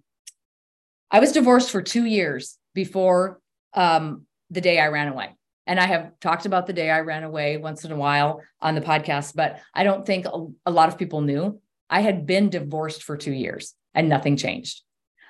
I 1.12 1.20
was 1.20 1.32
divorced 1.32 1.72
for 1.72 1.82
two 1.82 2.06
years 2.06 2.58
before 2.74 3.40
um, 3.74 4.26
the 4.50 4.62
day 4.62 4.80
I 4.80 4.88
ran 4.88 5.08
away. 5.08 5.36
And 5.66 5.80
I 5.80 5.86
have 5.86 6.20
talked 6.20 6.46
about 6.46 6.68
the 6.68 6.74
day 6.74 6.90
I 6.90 7.02
ran 7.02 7.24
away 7.24 7.58
once 7.58 7.86
in 7.86 7.92
a 7.92 7.96
while 7.96 8.42
on 8.62 8.76
the 8.76 8.82
podcast, 8.82 9.34
but 9.36 9.60
I 9.74 9.84
don't 9.84 10.06
think 10.06 10.26
a, 10.26 10.72
lot 10.72 10.90
of 10.90 10.98
people 10.98 11.22
knew 11.22 11.62
I 11.90 12.02
had 12.02 12.26
been 12.26 12.50
divorced 12.50 13.04
for 13.04 13.16
two 13.16 13.32
years 13.32 13.74
and 13.94 14.10
nothing 14.10 14.36
changed. 14.36 14.82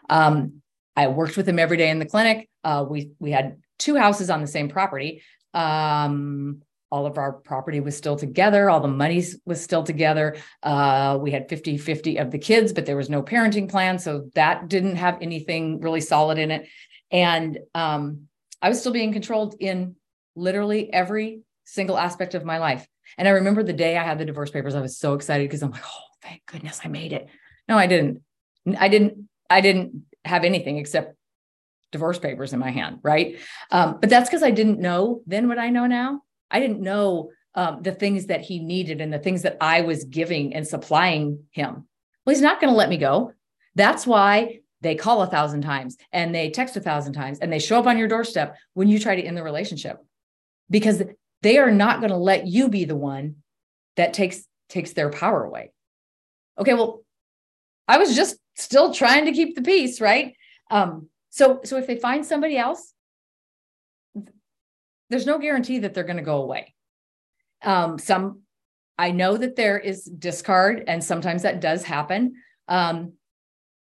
Um, 0.10 0.63
I 0.96 1.08
worked 1.08 1.38
with 1.38 1.48
him 1.48 1.60
every 1.60 1.78
day 1.78 1.90
in 1.90 2.00
the 2.00 2.06
clinic. 2.06 2.50
Uh, 2.64 2.86
we 2.88 3.12
we 3.20 3.32
had 3.32 3.58
two 3.80 3.96
houses 3.96 4.30
on 4.30 4.42
the 4.42 4.48
same 4.48 4.70
property. 4.70 5.22
Um, 5.54 6.62
all 6.92 7.08
of 7.08 7.18
our 7.18 7.34
property 7.34 7.80
was 7.80 7.98
still 7.98 8.16
together. 8.16 8.70
All 8.70 8.80
the 8.80 8.88
money 8.88 9.24
was 9.46 9.64
still 9.64 9.82
together. 9.84 10.36
Uh, 10.62 11.18
we 11.20 11.32
had 11.32 11.50
50 11.50 11.78
50 11.78 12.18
of 12.18 12.30
the 12.30 12.38
kids, 12.38 12.72
but 12.72 12.86
there 12.86 12.96
was 12.96 13.10
no 13.10 13.24
parenting 13.24 13.70
plan. 13.70 13.98
So 13.98 14.30
that 14.36 14.68
didn't 14.68 14.98
have 14.98 15.18
anything 15.20 15.82
really 15.82 16.02
solid 16.02 16.38
in 16.38 16.52
it. 16.52 16.68
And 17.10 17.58
um, 17.74 18.28
I 18.62 18.70
was 18.70 18.80
still 18.80 18.94
being 18.94 19.12
controlled 19.12 19.56
in 19.60 19.96
literally 20.36 20.94
every 20.94 21.42
single 21.66 21.98
aspect 21.98 22.36
of 22.36 22.46
my 22.46 22.60
life. 22.60 22.86
And 23.18 23.28
I 23.28 23.32
remember 23.32 23.64
the 23.64 23.74
day 23.74 23.98
I 23.98 24.04
had 24.04 24.20
the 24.20 24.26
divorce 24.26 24.52
papers, 24.52 24.76
I 24.76 24.82
was 24.82 24.98
so 24.98 25.16
excited 25.16 25.50
because 25.50 25.64
I'm 25.64 25.72
like, 25.72 25.84
oh, 25.84 26.04
thank 26.22 26.46
goodness 26.46 26.82
I 26.84 26.90
made 26.90 27.14
it. 27.14 27.28
No, 27.68 27.78
I 27.78 27.88
didn't. 27.88 28.22
I 28.78 28.88
didn't, 28.88 29.30
I 29.50 29.62
didn't 29.62 30.04
have 30.26 30.44
anything 30.44 30.78
except 30.78 31.16
divorce 31.92 32.20
papers 32.20 32.54
in 32.54 32.60
my 32.60 32.72
hand. 32.72 33.00
Right. 33.04 33.38
Um, 33.72 34.00
but 34.02 34.10
that's 34.10 34.30
because 34.30 34.44
I 34.44 34.52
didn't 34.52 34.80
know 34.80 35.22
then 35.28 35.48
what 35.48 35.60
I 35.60 35.70
know 35.70 35.86
now. 35.86 36.22
I 36.50 36.60
didn't 36.60 36.82
know 36.82 37.32
um, 37.56 37.82
the 37.82 37.92
things 37.92 38.28
that 38.28 38.42
he 38.42 38.60
needed 38.60 39.00
and 39.00 39.14
the 39.14 39.20
things 39.20 39.44
that 39.44 39.58
I 39.62 39.82
was 39.82 40.04
giving 40.04 40.54
and 40.54 40.68
supplying 40.68 41.44
him. 41.52 41.88
Well, 42.26 42.36
he's 42.36 42.42
not 42.42 42.60
going 42.60 42.72
to 42.72 42.78
let 42.78 42.90
me 42.90 42.98
go. 42.98 43.34
That's 43.76 44.08
why 44.08 44.60
they 44.84 44.96
call 44.96 45.22
a 45.22 45.28
thousand 45.28 45.62
times 45.62 45.98
and 46.12 46.36
they 46.36 46.50
text 46.50 46.76
a 46.76 46.82
thousand 46.82 47.14
times 47.14 47.40
and 47.40 47.52
they 47.52 47.60
show 47.60 47.80
up 47.80 47.88
on 47.88 47.98
your 47.98 48.08
doorstep 48.08 48.58
when 48.74 48.90
you 48.90 49.00
try 49.00 49.16
to 49.16 49.24
end 49.24 49.38
the 49.38 49.44
relationship 49.44 49.98
because 50.70 51.02
they 51.42 51.58
are 51.58 51.72
not 51.72 52.00
going 52.00 52.12
to 52.12 52.18
let 52.18 52.46
you 52.48 52.70
be 52.70 52.86
the 52.86 52.96
one 52.96 53.38
that 53.96 54.14
takes 54.14 54.46
takes 54.70 54.94
their 54.94 55.10
power 55.10 55.44
away 55.44 55.72
okay 56.60 56.74
well 56.74 57.04
i 57.88 57.98
was 57.98 58.16
just 58.16 58.38
still 58.56 58.94
trying 58.94 59.26
to 59.26 59.32
keep 59.32 59.56
the 59.56 59.62
peace 59.62 60.00
right? 60.02 60.36
Um 60.70 61.10
so 61.30 61.62
so 61.64 61.78
if 61.78 61.88
they 61.88 61.98
find 61.98 62.26
somebody 62.26 62.58
else 62.58 62.94
there's 65.10 65.26
no 65.26 65.38
guarantee 65.38 65.80
that 65.80 65.94
they're 65.94 66.04
going 66.04 66.18
to 66.18 66.24
go 66.24 66.42
away. 66.42 66.74
Um 67.62 67.98
some 67.98 68.42
i 68.98 69.10
know 69.12 69.38
that 69.38 69.56
there 69.56 69.80
is 69.80 70.04
discard 70.04 70.84
and 70.88 71.04
sometimes 71.04 71.44
that 71.44 71.62
does 71.62 71.84
happen. 71.84 72.36
Um 72.68 73.14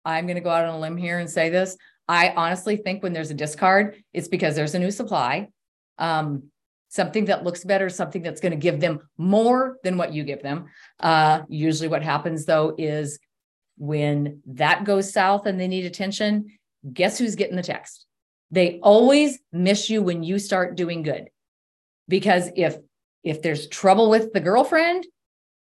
i'm 0.04 0.26
going 0.26 0.36
to 0.36 0.42
go 0.42 0.50
out 0.50 0.64
on 0.64 0.74
a 0.74 0.80
limb 0.80 0.96
here 0.96 1.18
and 1.18 1.30
say 1.30 1.50
this. 1.50 1.76
I 2.08 2.30
honestly 2.36 2.76
think 2.76 3.02
when 3.02 3.12
there's 3.12 3.30
a 3.30 3.34
discard 3.34 4.02
it's 4.12 4.28
because 4.28 4.54
there's 4.54 4.74
a 4.74 4.78
new 4.78 4.90
supply. 4.90 5.48
Um 5.98 6.50
something 6.88 7.26
that 7.26 7.44
looks 7.44 7.64
better, 7.64 7.88
something 7.88 8.22
that's 8.22 8.40
going 8.40 8.52
to 8.52 8.56
give 8.56 8.80
them 8.80 9.00
more 9.18 9.78
than 9.84 9.96
what 9.96 10.12
you 10.12 10.24
give 10.24 10.42
them. 10.42 10.66
Uh, 11.00 11.42
usually, 11.48 11.88
what 11.88 12.02
happens 12.02 12.44
though 12.44 12.74
is 12.78 13.18
when 13.76 14.42
that 14.46 14.84
goes 14.84 15.12
south 15.12 15.46
and 15.46 15.60
they 15.60 15.68
need 15.68 15.84
attention, 15.84 16.52
guess 16.92 17.18
who's 17.18 17.34
getting 17.34 17.56
the 17.56 17.62
text? 17.62 18.06
They 18.50 18.78
always 18.82 19.38
miss 19.52 19.90
you 19.90 20.02
when 20.02 20.22
you 20.22 20.38
start 20.38 20.76
doing 20.76 21.02
good. 21.02 21.28
Because 22.08 22.50
if 22.56 22.76
if 23.24 23.42
there's 23.42 23.66
trouble 23.68 24.08
with 24.08 24.32
the 24.32 24.40
girlfriend, 24.40 25.04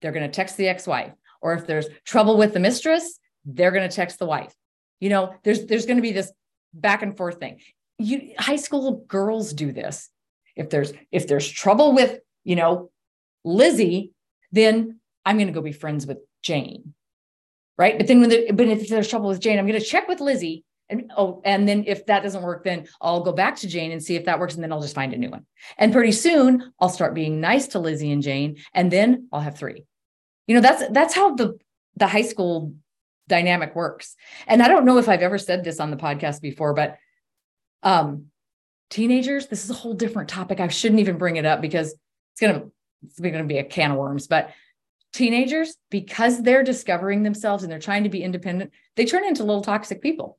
they're 0.03 0.13
going 0.13 0.29
to 0.29 0.35
text 0.35 0.59
the 0.59 0.69
ex-wife. 0.69 1.13
Or 1.41 1.55
if 1.55 1.67
there's 1.67 1.87
trouble 2.05 2.37
with 2.37 2.53
the 2.53 2.61
mistress, 2.61 3.19
they're 3.47 3.71
going 3.71 3.89
to 3.89 3.95
text 3.95 4.19
the 4.19 4.27
wife. 4.27 4.55
You 5.01 5.09
know, 5.09 5.35
there's 5.43 5.65
there's 5.65 5.87
going 5.87 5.97
to 5.97 6.03
be 6.03 6.13
this 6.13 6.31
back 6.75 7.03
and 7.03 7.17
forth 7.17 7.39
thing. 7.39 7.61
You 7.99 8.33
high 8.39 8.57
school 8.57 9.05
girls 9.09 9.55
do 9.55 9.73
this 9.73 10.11
if 10.57 10.71
there's 10.71 10.93
if 11.13 11.29
there's 11.29 11.49
trouble 11.49 11.95
with 11.95 12.19
you 12.45 12.57
know 12.57 12.91
lizzie 13.45 14.13
then 14.51 14.99
i'm 15.25 15.37
going 15.37 15.47
to 15.47 15.53
go 15.53 15.61
be 15.61 15.73
friends 15.73 16.07
with 16.07 16.19
jane 16.43 16.95
right? 17.79 17.97
But 17.99 18.07
then 18.07 18.21
when 18.21 18.31
the, 18.31 18.53
but 18.53 18.67
if 18.69 18.89
there's 18.89 19.09
trouble 19.09 19.29
with 19.29 19.41
jane 19.41 19.59
i'm 19.59 19.67
going 19.67 19.79
to 19.79 19.85
check 19.85 20.09
with 20.09 20.21
lizzie 20.21 20.65
and 20.89 21.13
oh 21.17 21.41
and 21.45 21.69
then 21.69 21.85
if 21.87 22.07
that 22.07 22.23
doesn't 22.23 22.43
work 22.43 22.65
then 22.65 22.87
i'll 23.01 23.23
go 23.23 23.33
back 23.33 23.57
to 23.57 23.69
jane 23.69 23.93
and 23.93 24.03
see 24.03 24.17
if 24.17 24.25
that 24.27 24.39
works 24.39 24.55
and 24.55 24.63
then 24.63 24.73
i'll 24.73 24.81
just 24.81 24.95
find 24.95 25.13
a 25.13 25.17
new 25.17 25.31
one. 25.31 25.45
And 25.79 25.93
pretty 25.93 26.13
soon 26.13 26.73
i'll 26.81 26.89
start 26.89 27.15
being 27.15 27.41
nice 27.41 27.69
to 27.69 27.79
lizzie 27.79 28.13
and 28.13 28.23
jane 28.23 28.59
and 28.73 28.91
then 28.91 29.29
i'll 29.33 29.41
have 29.41 29.59
three. 29.59 29.85
You 30.47 30.55
know 30.55 30.61
that's 30.61 30.89
that's 30.91 31.15
how 31.15 31.35
the 31.35 31.59
the 31.97 32.07
high 32.07 32.23
school 32.23 32.75
dynamic 33.29 33.75
works. 33.75 34.15
And 34.47 34.63
i 34.63 34.69
don't 34.69 34.85
know 34.85 34.99
if 34.99 35.09
i've 35.09 35.23
ever 35.23 35.39
said 35.39 35.65
this 35.65 35.81
on 35.81 35.91
the 35.91 35.97
podcast 35.97 36.41
before 36.41 36.75
but 36.75 36.97
um 37.83 38.27
teenagers 38.91 39.49
this 39.49 39.65
is 39.65 39.71
a 39.71 39.75
whole 39.75 39.95
different 39.95 40.29
topic. 40.29 40.61
I 40.61 40.69
shouldn't 40.69 41.01
even 41.01 41.19
bring 41.19 41.37
it 41.37 41.45
up 41.45 41.61
because 41.61 41.93
it's 42.33 42.41
to 42.41 42.71
it's 43.05 43.21
going 43.21 43.35
to 43.35 43.45
be 43.45 43.59
a 43.59 43.65
can 43.65 43.91
of 43.91 43.99
worms 43.99 44.27
but 44.27 44.51
teenagers 45.17 45.77
because 45.91 46.43
they're 46.43 46.63
discovering 46.63 47.23
themselves 47.23 47.63
and 47.63 47.73
they're 47.73 47.79
trying 47.79 48.05
to 48.05 48.11
be 48.11 48.23
independent 48.23 48.71
they 48.97 49.05
turn 49.05 49.25
into 49.25 49.45
little 49.45 49.63
toxic 49.63 50.01
people. 50.03 50.39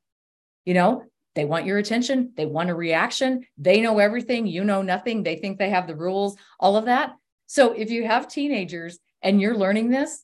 You 0.65 0.73
know 0.73 1.03
they 1.35 1.45
want 1.45 1.65
your 1.65 1.77
attention 1.77 2.31
they 2.35 2.45
want 2.45 2.69
a 2.69 2.75
reaction 2.75 3.45
they 3.57 3.81
know 3.81 3.99
everything 3.99 4.47
you 4.47 4.63
know 4.63 4.81
nothing 4.81 5.23
they 5.23 5.35
think 5.35 5.57
they 5.57 5.69
have 5.69 5.87
the 5.87 5.95
rules 5.95 6.37
all 6.59 6.77
of 6.77 6.85
that. 6.85 7.13
So 7.47 7.73
if 7.73 7.91
you 7.91 8.05
have 8.05 8.27
teenagers 8.27 8.99
and 9.21 9.41
you're 9.41 9.57
learning 9.57 9.89
this 9.89 10.23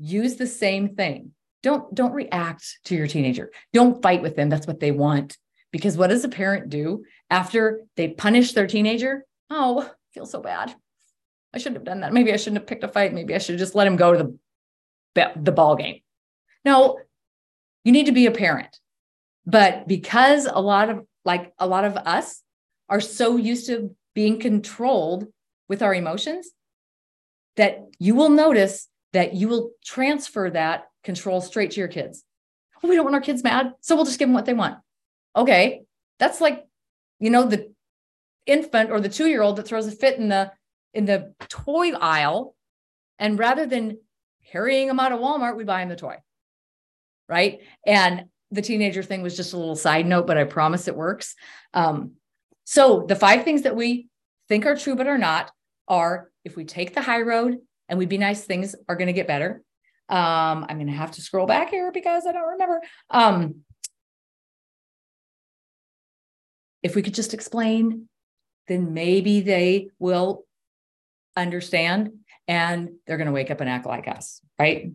use 0.00 0.36
the 0.36 0.46
same 0.46 0.96
thing. 0.96 1.32
Don't 1.62 1.94
don't 1.94 2.12
react 2.12 2.78
to 2.84 2.96
your 2.96 3.06
teenager. 3.06 3.52
Don't 3.72 4.02
fight 4.02 4.22
with 4.22 4.34
them. 4.34 4.48
That's 4.48 4.66
what 4.66 4.80
they 4.80 4.90
want. 4.90 5.36
Because 5.72 5.96
what 5.96 6.08
does 6.10 6.24
a 6.24 6.28
parent 6.28 6.70
do 6.70 7.04
after 7.28 7.82
they 7.96 8.08
punish 8.08 8.54
their 8.54 8.66
teenager? 8.66 9.24
Oh, 9.50 9.82
I 9.82 9.90
feel 10.14 10.26
so 10.26 10.40
bad. 10.40 10.74
I 11.52 11.58
shouldn't 11.58 11.78
have 11.78 11.84
done 11.84 12.00
that. 12.00 12.12
Maybe 12.12 12.32
I 12.32 12.36
shouldn't 12.36 12.62
have 12.62 12.66
picked 12.66 12.84
a 12.84 12.88
fight. 12.88 13.12
Maybe 13.12 13.34
I 13.34 13.38
should 13.38 13.54
have 13.54 13.60
just 13.60 13.74
let 13.74 13.86
him 13.86 13.96
go 13.96 14.12
to 14.12 14.34
the, 15.14 15.32
the 15.36 15.52
ball 15.52 15.76
game. 15.76 16.00
No, 16.64 16.98
you 17.84 17.92
need 17.92 18.06
to 18.06 18.12
be 18.12 18.26
a 18.26 18.30
parent. 18.30 18.78
But 19.46 19.88
because 19.88 20.46
a 20.46 20.60
lot 20.60 20.90
of 20.90 21.06
like 21.24 21.52
a 21.58 21.66
lot 21.66 21.84
of 21.84 21.96
us 21.96 22.42
are 22.88 23.00
so 23.00 23.36
used 23.36 23.66
to 23.66 23.94
being 24.14 24.38
controlled 24.38 25.26
with 25.68 25.82
our 25.82 25.94
emotions 25.94 26.50
that 27.56 27.86
you 27.98 28.14
will 28.14 28.28
notice 28.28 28.88
that 29.12 29.34
you 29.34 29.48
will 29.48 29.70
transfer 29.84 30.50
that 30.50 30.88
control 31.02 31.40
straight 31.40 31.72
to 31.72 31.80
your 31.80 31.88
kids. 31.88 32.24
Oh, 32.82 32.88
we 32.88 32.96
don't 32.96 33.04
want 33.04 33.14
our 33.14 33.20
kids 33.20 33.42
mad, 33.42 33.72
so 33.80 33.94
we'll 33.94 34.04
just 34.04 34.18
give 34.18 34.28
them 34.28 34.34
what 34.34 34.46
they 34.46 34.54
want. 34.54 34.78
Okay, 35.36 35.82
that's 36.18 36.40
like, 36.40 36.66
you 37.18 37.30
know, 37.30 37.44
the 37.44 37.72
infant 38.46 38.90
or 38.90 39.00
the 39.00 39.08
two 39.08 39.26
year 39.26 39.42
old 39.42 39.56
that 39.56 39.66
throws 39.66 39.86
a 39.86 39.92
fit 39.92 40.18
in 40.18 40.28
the 40.28 40.52
in 40.94 41.04
the 41.04 41.34
toy 41.48 41.92
aisle, 41.92 42.54
and 43.18 43.38
rather 43.38 43.66
than 43.66 43.98
carrying 44.50 44.88
them 44.88 45.00
out 45.00 45.12
of 45.12 45.20
Walmart, 45.20 45.56
we 45.56 45.64
buy 45.64 45.80
them 45.80 45.88
the 45.88 45.96
toy, 45.96 46.16
right? 47.28 47.60
And 47.86 48.24
the 48.50 48.62
teenager 48.62 49.02
thing 49.02 49.22
was 49.22 49.36
just 49.36 49.52
a 49.52 49.56
little 49.56 49.76
side 49.76 50.06
note, 50.06 50.26
but 50.26 50.38
I 50.38 50.44
promise 50.44 50.88
it 50.88 50.96
works. 50.96 51.34
Um, 51.72 52.12
so 52.64 53.04
the 53.06 53.16
five 53.16 53.44
things 53.44 53.62
that 53.62 53.76
we 53.76 54.08
think 54.48 54.66
are 54.66 54.76
true 54.76 54.96
but 54.96 55.06
are 55.06 55.18
not 55.18 55.52
are 55.86 56.30
if 56.44 56.56
we 56.56 56.64
take 56.64 56.94
the 56.94 57.02
high 57.02 57.20
road 57.20 57.58
and 57.88 57.98
we 57.98 58.06
be 58.06 58.18
nice, 58.18 58.44
things 58.44 58.74
are 58.88 58.96
going 58.96 59.06
to 59.06 59.12
get 59.12 59.26
better. 59.26 59.62
Um, 60.08 60.66
I'm 60.68 60.76
going 60.76 60.88
to 60.88 60.92
have 60.92 61.12
to 61.12 61.22
scroll 61.22 61.46
back 61.46 61.70
here 61.70 61.92
because 61.92 62.26
I 62.26 62.32
don't 62.32 62.48
remember. 62.48 62.80
Um, 63.10 63.56
if 66.82 66.96
we 66.96 67.02
could 67.02 67.14
just 67.14 67.34
explain, 67.34 68.08
then 68.66 68.94
maybe 68.94 69.40
they 69.40 69.88
will 69.98 70.44
understand 71.36 72.12
and 72.48 72.90
they're 73.06 73.16
going 73.16 73.26
to 73.26 73.32
wake 73.32 73.50
up 73.50 73.60
and 73.60 73.70
act 73.70 73.86
like 73.86 74.08
us, 74.08 74.40
right? 74.58 74.92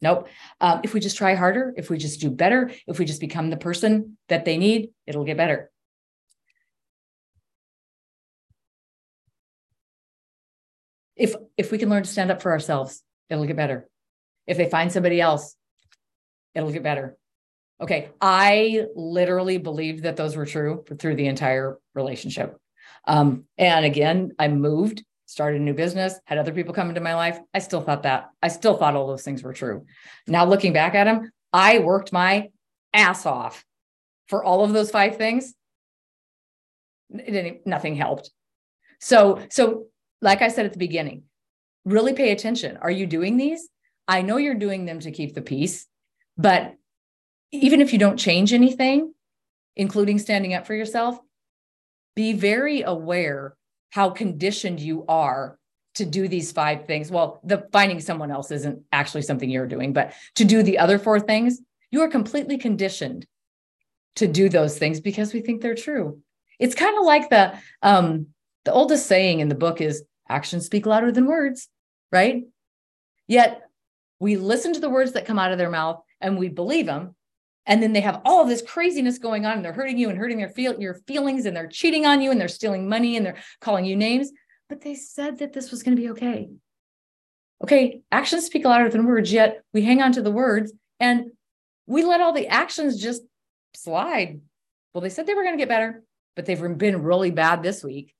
Nope. 0.00 0.28
Um, 0.60 0.80
if 0.82 0.94
we 0.94 1.00
just 1.00 1.16
try 1.16 1.34
harder, 1.34 1.72
if 1.76 1.88
we 1.88 1.96
just 1.96 2.20
do 2.20 2.30
better, 2.30 2.72
if 2.86 2.98
we 2.98 3.04
just 3.04 3.20
become 3.20 3.50
the 3.50 3.56
person 3.56 4.18
that 4.28 4.44
they 4.44 4.58
need, 4.58 4.90
it'll 5.06 5.24
get 5.24 5.36
better. 5.36 5.70
If 11.14 11.36
if 11.56 11.70
we 11.70 11.78
can 11.78 11.88
learn 11.88 12.02
to 12.02 12.08
stand 12.08 12.30
up 12.32 12.42
for 12.42 12.50
ourselves, 12.50 13.02
it'll 13.30 13.44
get 13.46 13.56
better. 13.56 13.88
If 14.46 14.56
they 14.56 14.68
find 14.68 14.90
somebody 14.90 15.20
else, 15.20 15.54
it'll 16.54 16.72
get 16.72 16.82
better. 16.82 17.16
Okay. 17.80 18.10
I 18.20 18.86
literally 18.94 19.58
believed 19.58 20.04
that 20.04 20.16
those 20.16 20.36
were 20.36 20.46
true 20.46 20.84
through 20.98 21.16
the 21.16 21.26
entire 21.26 21.78
relationship. 21.94 22.56
Um, 23.06 23.44
and 23.58 23.84
again, 23.84 24.32
I 24.38 24.48
moved, 24.48 25.04
started 25.32 25.60
a 25.60 25.64
new 25.64 25.72
business, 25.72 26.20
had 26.26 26.36
other 26.36 26.52
people 26.52 26.74
come 26.74 26.90
into 26.90 27.00
my 27.00 27.14
life. 27.14 27.38
I 27.54 27.58
still 27.60 27.80
thought 27.80 28.02
that, 28.02 28.30
I 28.42 28.48
still 28.48 28.76
thought 28.76 28.94
all 28.94 29.06
those 29.06 29.22
things 29.22 29.42
were 29.42 29.54
true. 29.54 29.86
Now, 30.26 30.44
looking 30.44 30.74
back 30.74 30.94
at 30.94 31.04
them, 31.04 31.30
I 31.52 31.78
worked 31.78 32.12
my 32.12 32.50
ass 32.92 33.24
off 33.24 33.64
for 34.28 34.44
all 34.44 34.62
of 34.62 34.72
those 34.72 34.90
five 34.90 35.16
things. 35.16 35.54
It 37.10 37.30
didn't, 37.30 37.66
nothing 37.66 37.96
helped. 37.96 38.30
So, 39.00 39.40
so 39.50 39.86
like 40.20 40.42
I 40.42 40.48
said 40.48 40.66
at 40.66 40.72
the 40.72 40.78
beginning, 40.78 41.24
really 41.84 42.12
pay 42.12 42.30
attention. 42.30 42.76
Are 42.76 42.90
you 42.90 43.06
doing 43.06 43.38
these? 43.38 43.68
I 44.06 44.22
know 44.22 44.36
you're 44.36 44.54
doing 44.54 44.84
them 44.84 45.00
to 45.00 45.10
keep 45.10 45.34
the 45.34 45.42
peace, 45.42 45.86
but 46.36 46.74
even 47.52 47.80
if 47.80 47.92
you 47.92 47.98
don't 47.98 48.18
change 48.18 48.52
anything, 48.52 49.14
including 49.76 50.18
standing 50.18 50.52
up 50.54 50.66
for 50.66 50.74
yourself, 50.74 51.18
be 52.14 52.34
very 52.34 52.82
aware 52.82 53.56
how 53.92 54.08
conditioned 54.08 54.80
you 54.80 55.04
are 55.06 55.58
to 55.94 56.06
do 56.06 56.26
these 56.26 56.50
five 56.50 56.86
things. 56.86 57.10
Well, 57.10 57.40
the 57.44 57.68
finding 57.72 58.00
someone 58.00 58.30
else 58.30 58.50
isn't 58.50 58.82
actually 58.90 59.20
something 59.20 59.50
you're 59.50 59.66
doing, 59.66 59.92
but 59.92 60.14
to 60.36 60.46
do 60.46 60.62
the 60.62 60.78
other 60.78 60.98
four 60.98 61.20
things, 61.20 61.60
you 61.90 62.00
are 62.00 62.08
completely 62.08 62.56
conditioned 62.56 63.26
to 64.16 64.26
do 64.26 64.48
those 64.48 64.78
things 64.78 65.00
because 65.00 65.34
we 65.34 65.42
think 65.42 65.60
they're 65.60 65.74
true. 65.74 66.20
It's 66.58 66.74
kind 66.74 66.96
of 66.98 67.04
like 67.04 67.28
the 67.28 67.58
um 67.82 68.28
the 68.64 68.72
oldest 68.72 69.06
saying 69.06 69.40
in 69.40 69.48
the 69.48 69.54
book 69.54 69.82
is 69.82 70.04
actions 70.26 70.64
speak 70.64 70.86
louder 70.86 71.12
than 71.12 71.26
words, 71.26 71.68
right? 72.10 72.44
Yet 73.28 73.62
we 74.20 74.36
listen 74.36 74.72
to 74.72 74.80
the 74.80 74.88
words 74.88 75.12
that 75.12 75.26
come 75.26 75.38
out 75.38 75.52
of 75.52 75.58
their 75.58 75.70
mouth 75.70 76.02
and 76.18 76.38
we 76.38 76.48
believe 76.48 76.86
them. 76.86 77.14
And 77.66 77.82
then 77.82 77.92
they 77.92 78.00
have 78.00 78.20
all 78.24 78.44
this 78.44 78.62
craziness 78.62 79.18
going 79.18 79.46
on 79.46 79.56
and 79.56 79.64
they're 79.64 79.72
hurting 79.72 79.98
you 79.98 80.08
and 80.08 80.18
hurting 80.18 80.38
their 80.38 80.48
feel 80.48 80.80
your 80.80 80.94
feelings 81.06 81.46
and 81.46 81.56
they're 81.56 81.68
cheating 81.68 82.06
on 82.06 82.20
you 82.20 82.30
and 82.30 82.40
they're 82.40 82.48
stealing 82.48 82.88
money 82.88 83.16
and 83.16 83.24
they're 83.24 83.38
calling 83.60 83.84
you 83.84 83.94
names. 83.94 84.32
But 84.68 84.80
they 84.80 84.94
said 84.94 85.38
that 85.38 85.52
this 85.52 85.70
was 85.70 85.82
going 85.82 85.96
to 85.96 86.02
be 86.02 86.10
okay. 86.10 86.50
Okay, 87.62 88.02
actions 88.10 88.46
speak 88.46 88.64
louder 88.64 88.88
than 88.88 89.06
words, 89.06 89.32
yet 89.32 89.62
we 89.72 89.82
hang 89.82 90.02
on 90.02 90.12
to 90.12 90.22
the 90.22 90.32
words 90.32 90.72
and 90.98 91.26
we 91.86 92.02
let 92.04 92.20
all 92.20 92.32
the 92.32 92.48
actions 92.48 93.00
just 93.00 93.22
slide. 93.74 94.40
Well, 94.92 95.02
they 95.02 95.08
said 95.08 95.26
they 95.26 95.34
were 95.34 95.44
going 95.44 95.56
to 95.56 95.62
get 95.62 95.68
better, 95.68 96.02
but 96.34 96.46
they've 96.46 96.78
been 96.78 97.02
really 97.02 97.30
bad 97.30 97.62
this 97.62 97.84
week 97.84 98.14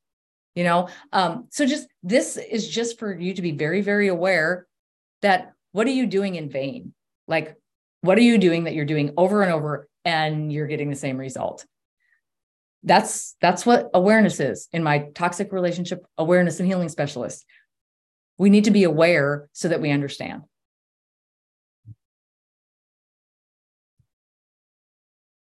you 0.54 0.64
know 0.64 0.88
um 1.12 1.46
so 1.50 1.66
just 1.66 1.88
this 2.02 2.36
is 2.36 2.68
just 2.68 2.98
for 2.98 3.14
you 3.14 3.34
to 3.34 3.42
be 3.42 3.52
very 3.52 3.80
very 3.80 4.08
aware 4.08 4.66
that 5.22 5.52
what 5.72 5.86
are 5.86 5.90
you 5.90 6.06
doing 6.06 6.34
in 6.34 6.50
vain 6.50 6.92
like 7.26 7.56
what 8.02 8.18
are 8.18 8.22
you 8.22 8.36
doing 8.36 8.64
that 8.64 8.74
you're 8.74 8.84
doing 8.84 9.12
over 9.16 9.42
and 9.42 9.52
over 9.52 9.88
and 10.04 10.52
you're 10.52 10.66
getting 10.66 10.90
the 10.90 10.96
same 10.96 11.16
result? 11.16 11.64
That's 12.82 13.36
that's 13.40 13.64
what 13.64 13.90
awareness 13.94 14.40
is 14.40 14.68
in 14.72 14.82
my 14.82 15.10
toxic 15.14 15.52
relationship 15.52 16.04
awareness 16.18 16.58
and 16.58 16.68
healing 16.68 16.88
specialist. 16.88 17.44
We 18.38 18.50
need 18.50 18.64
to 18.64 18.72
be 18.72 18.84
aware 18.84 19.48
so 19.52 19.68
that 19.68 19.80
we 19.80 19.90
understand 19.90 20.42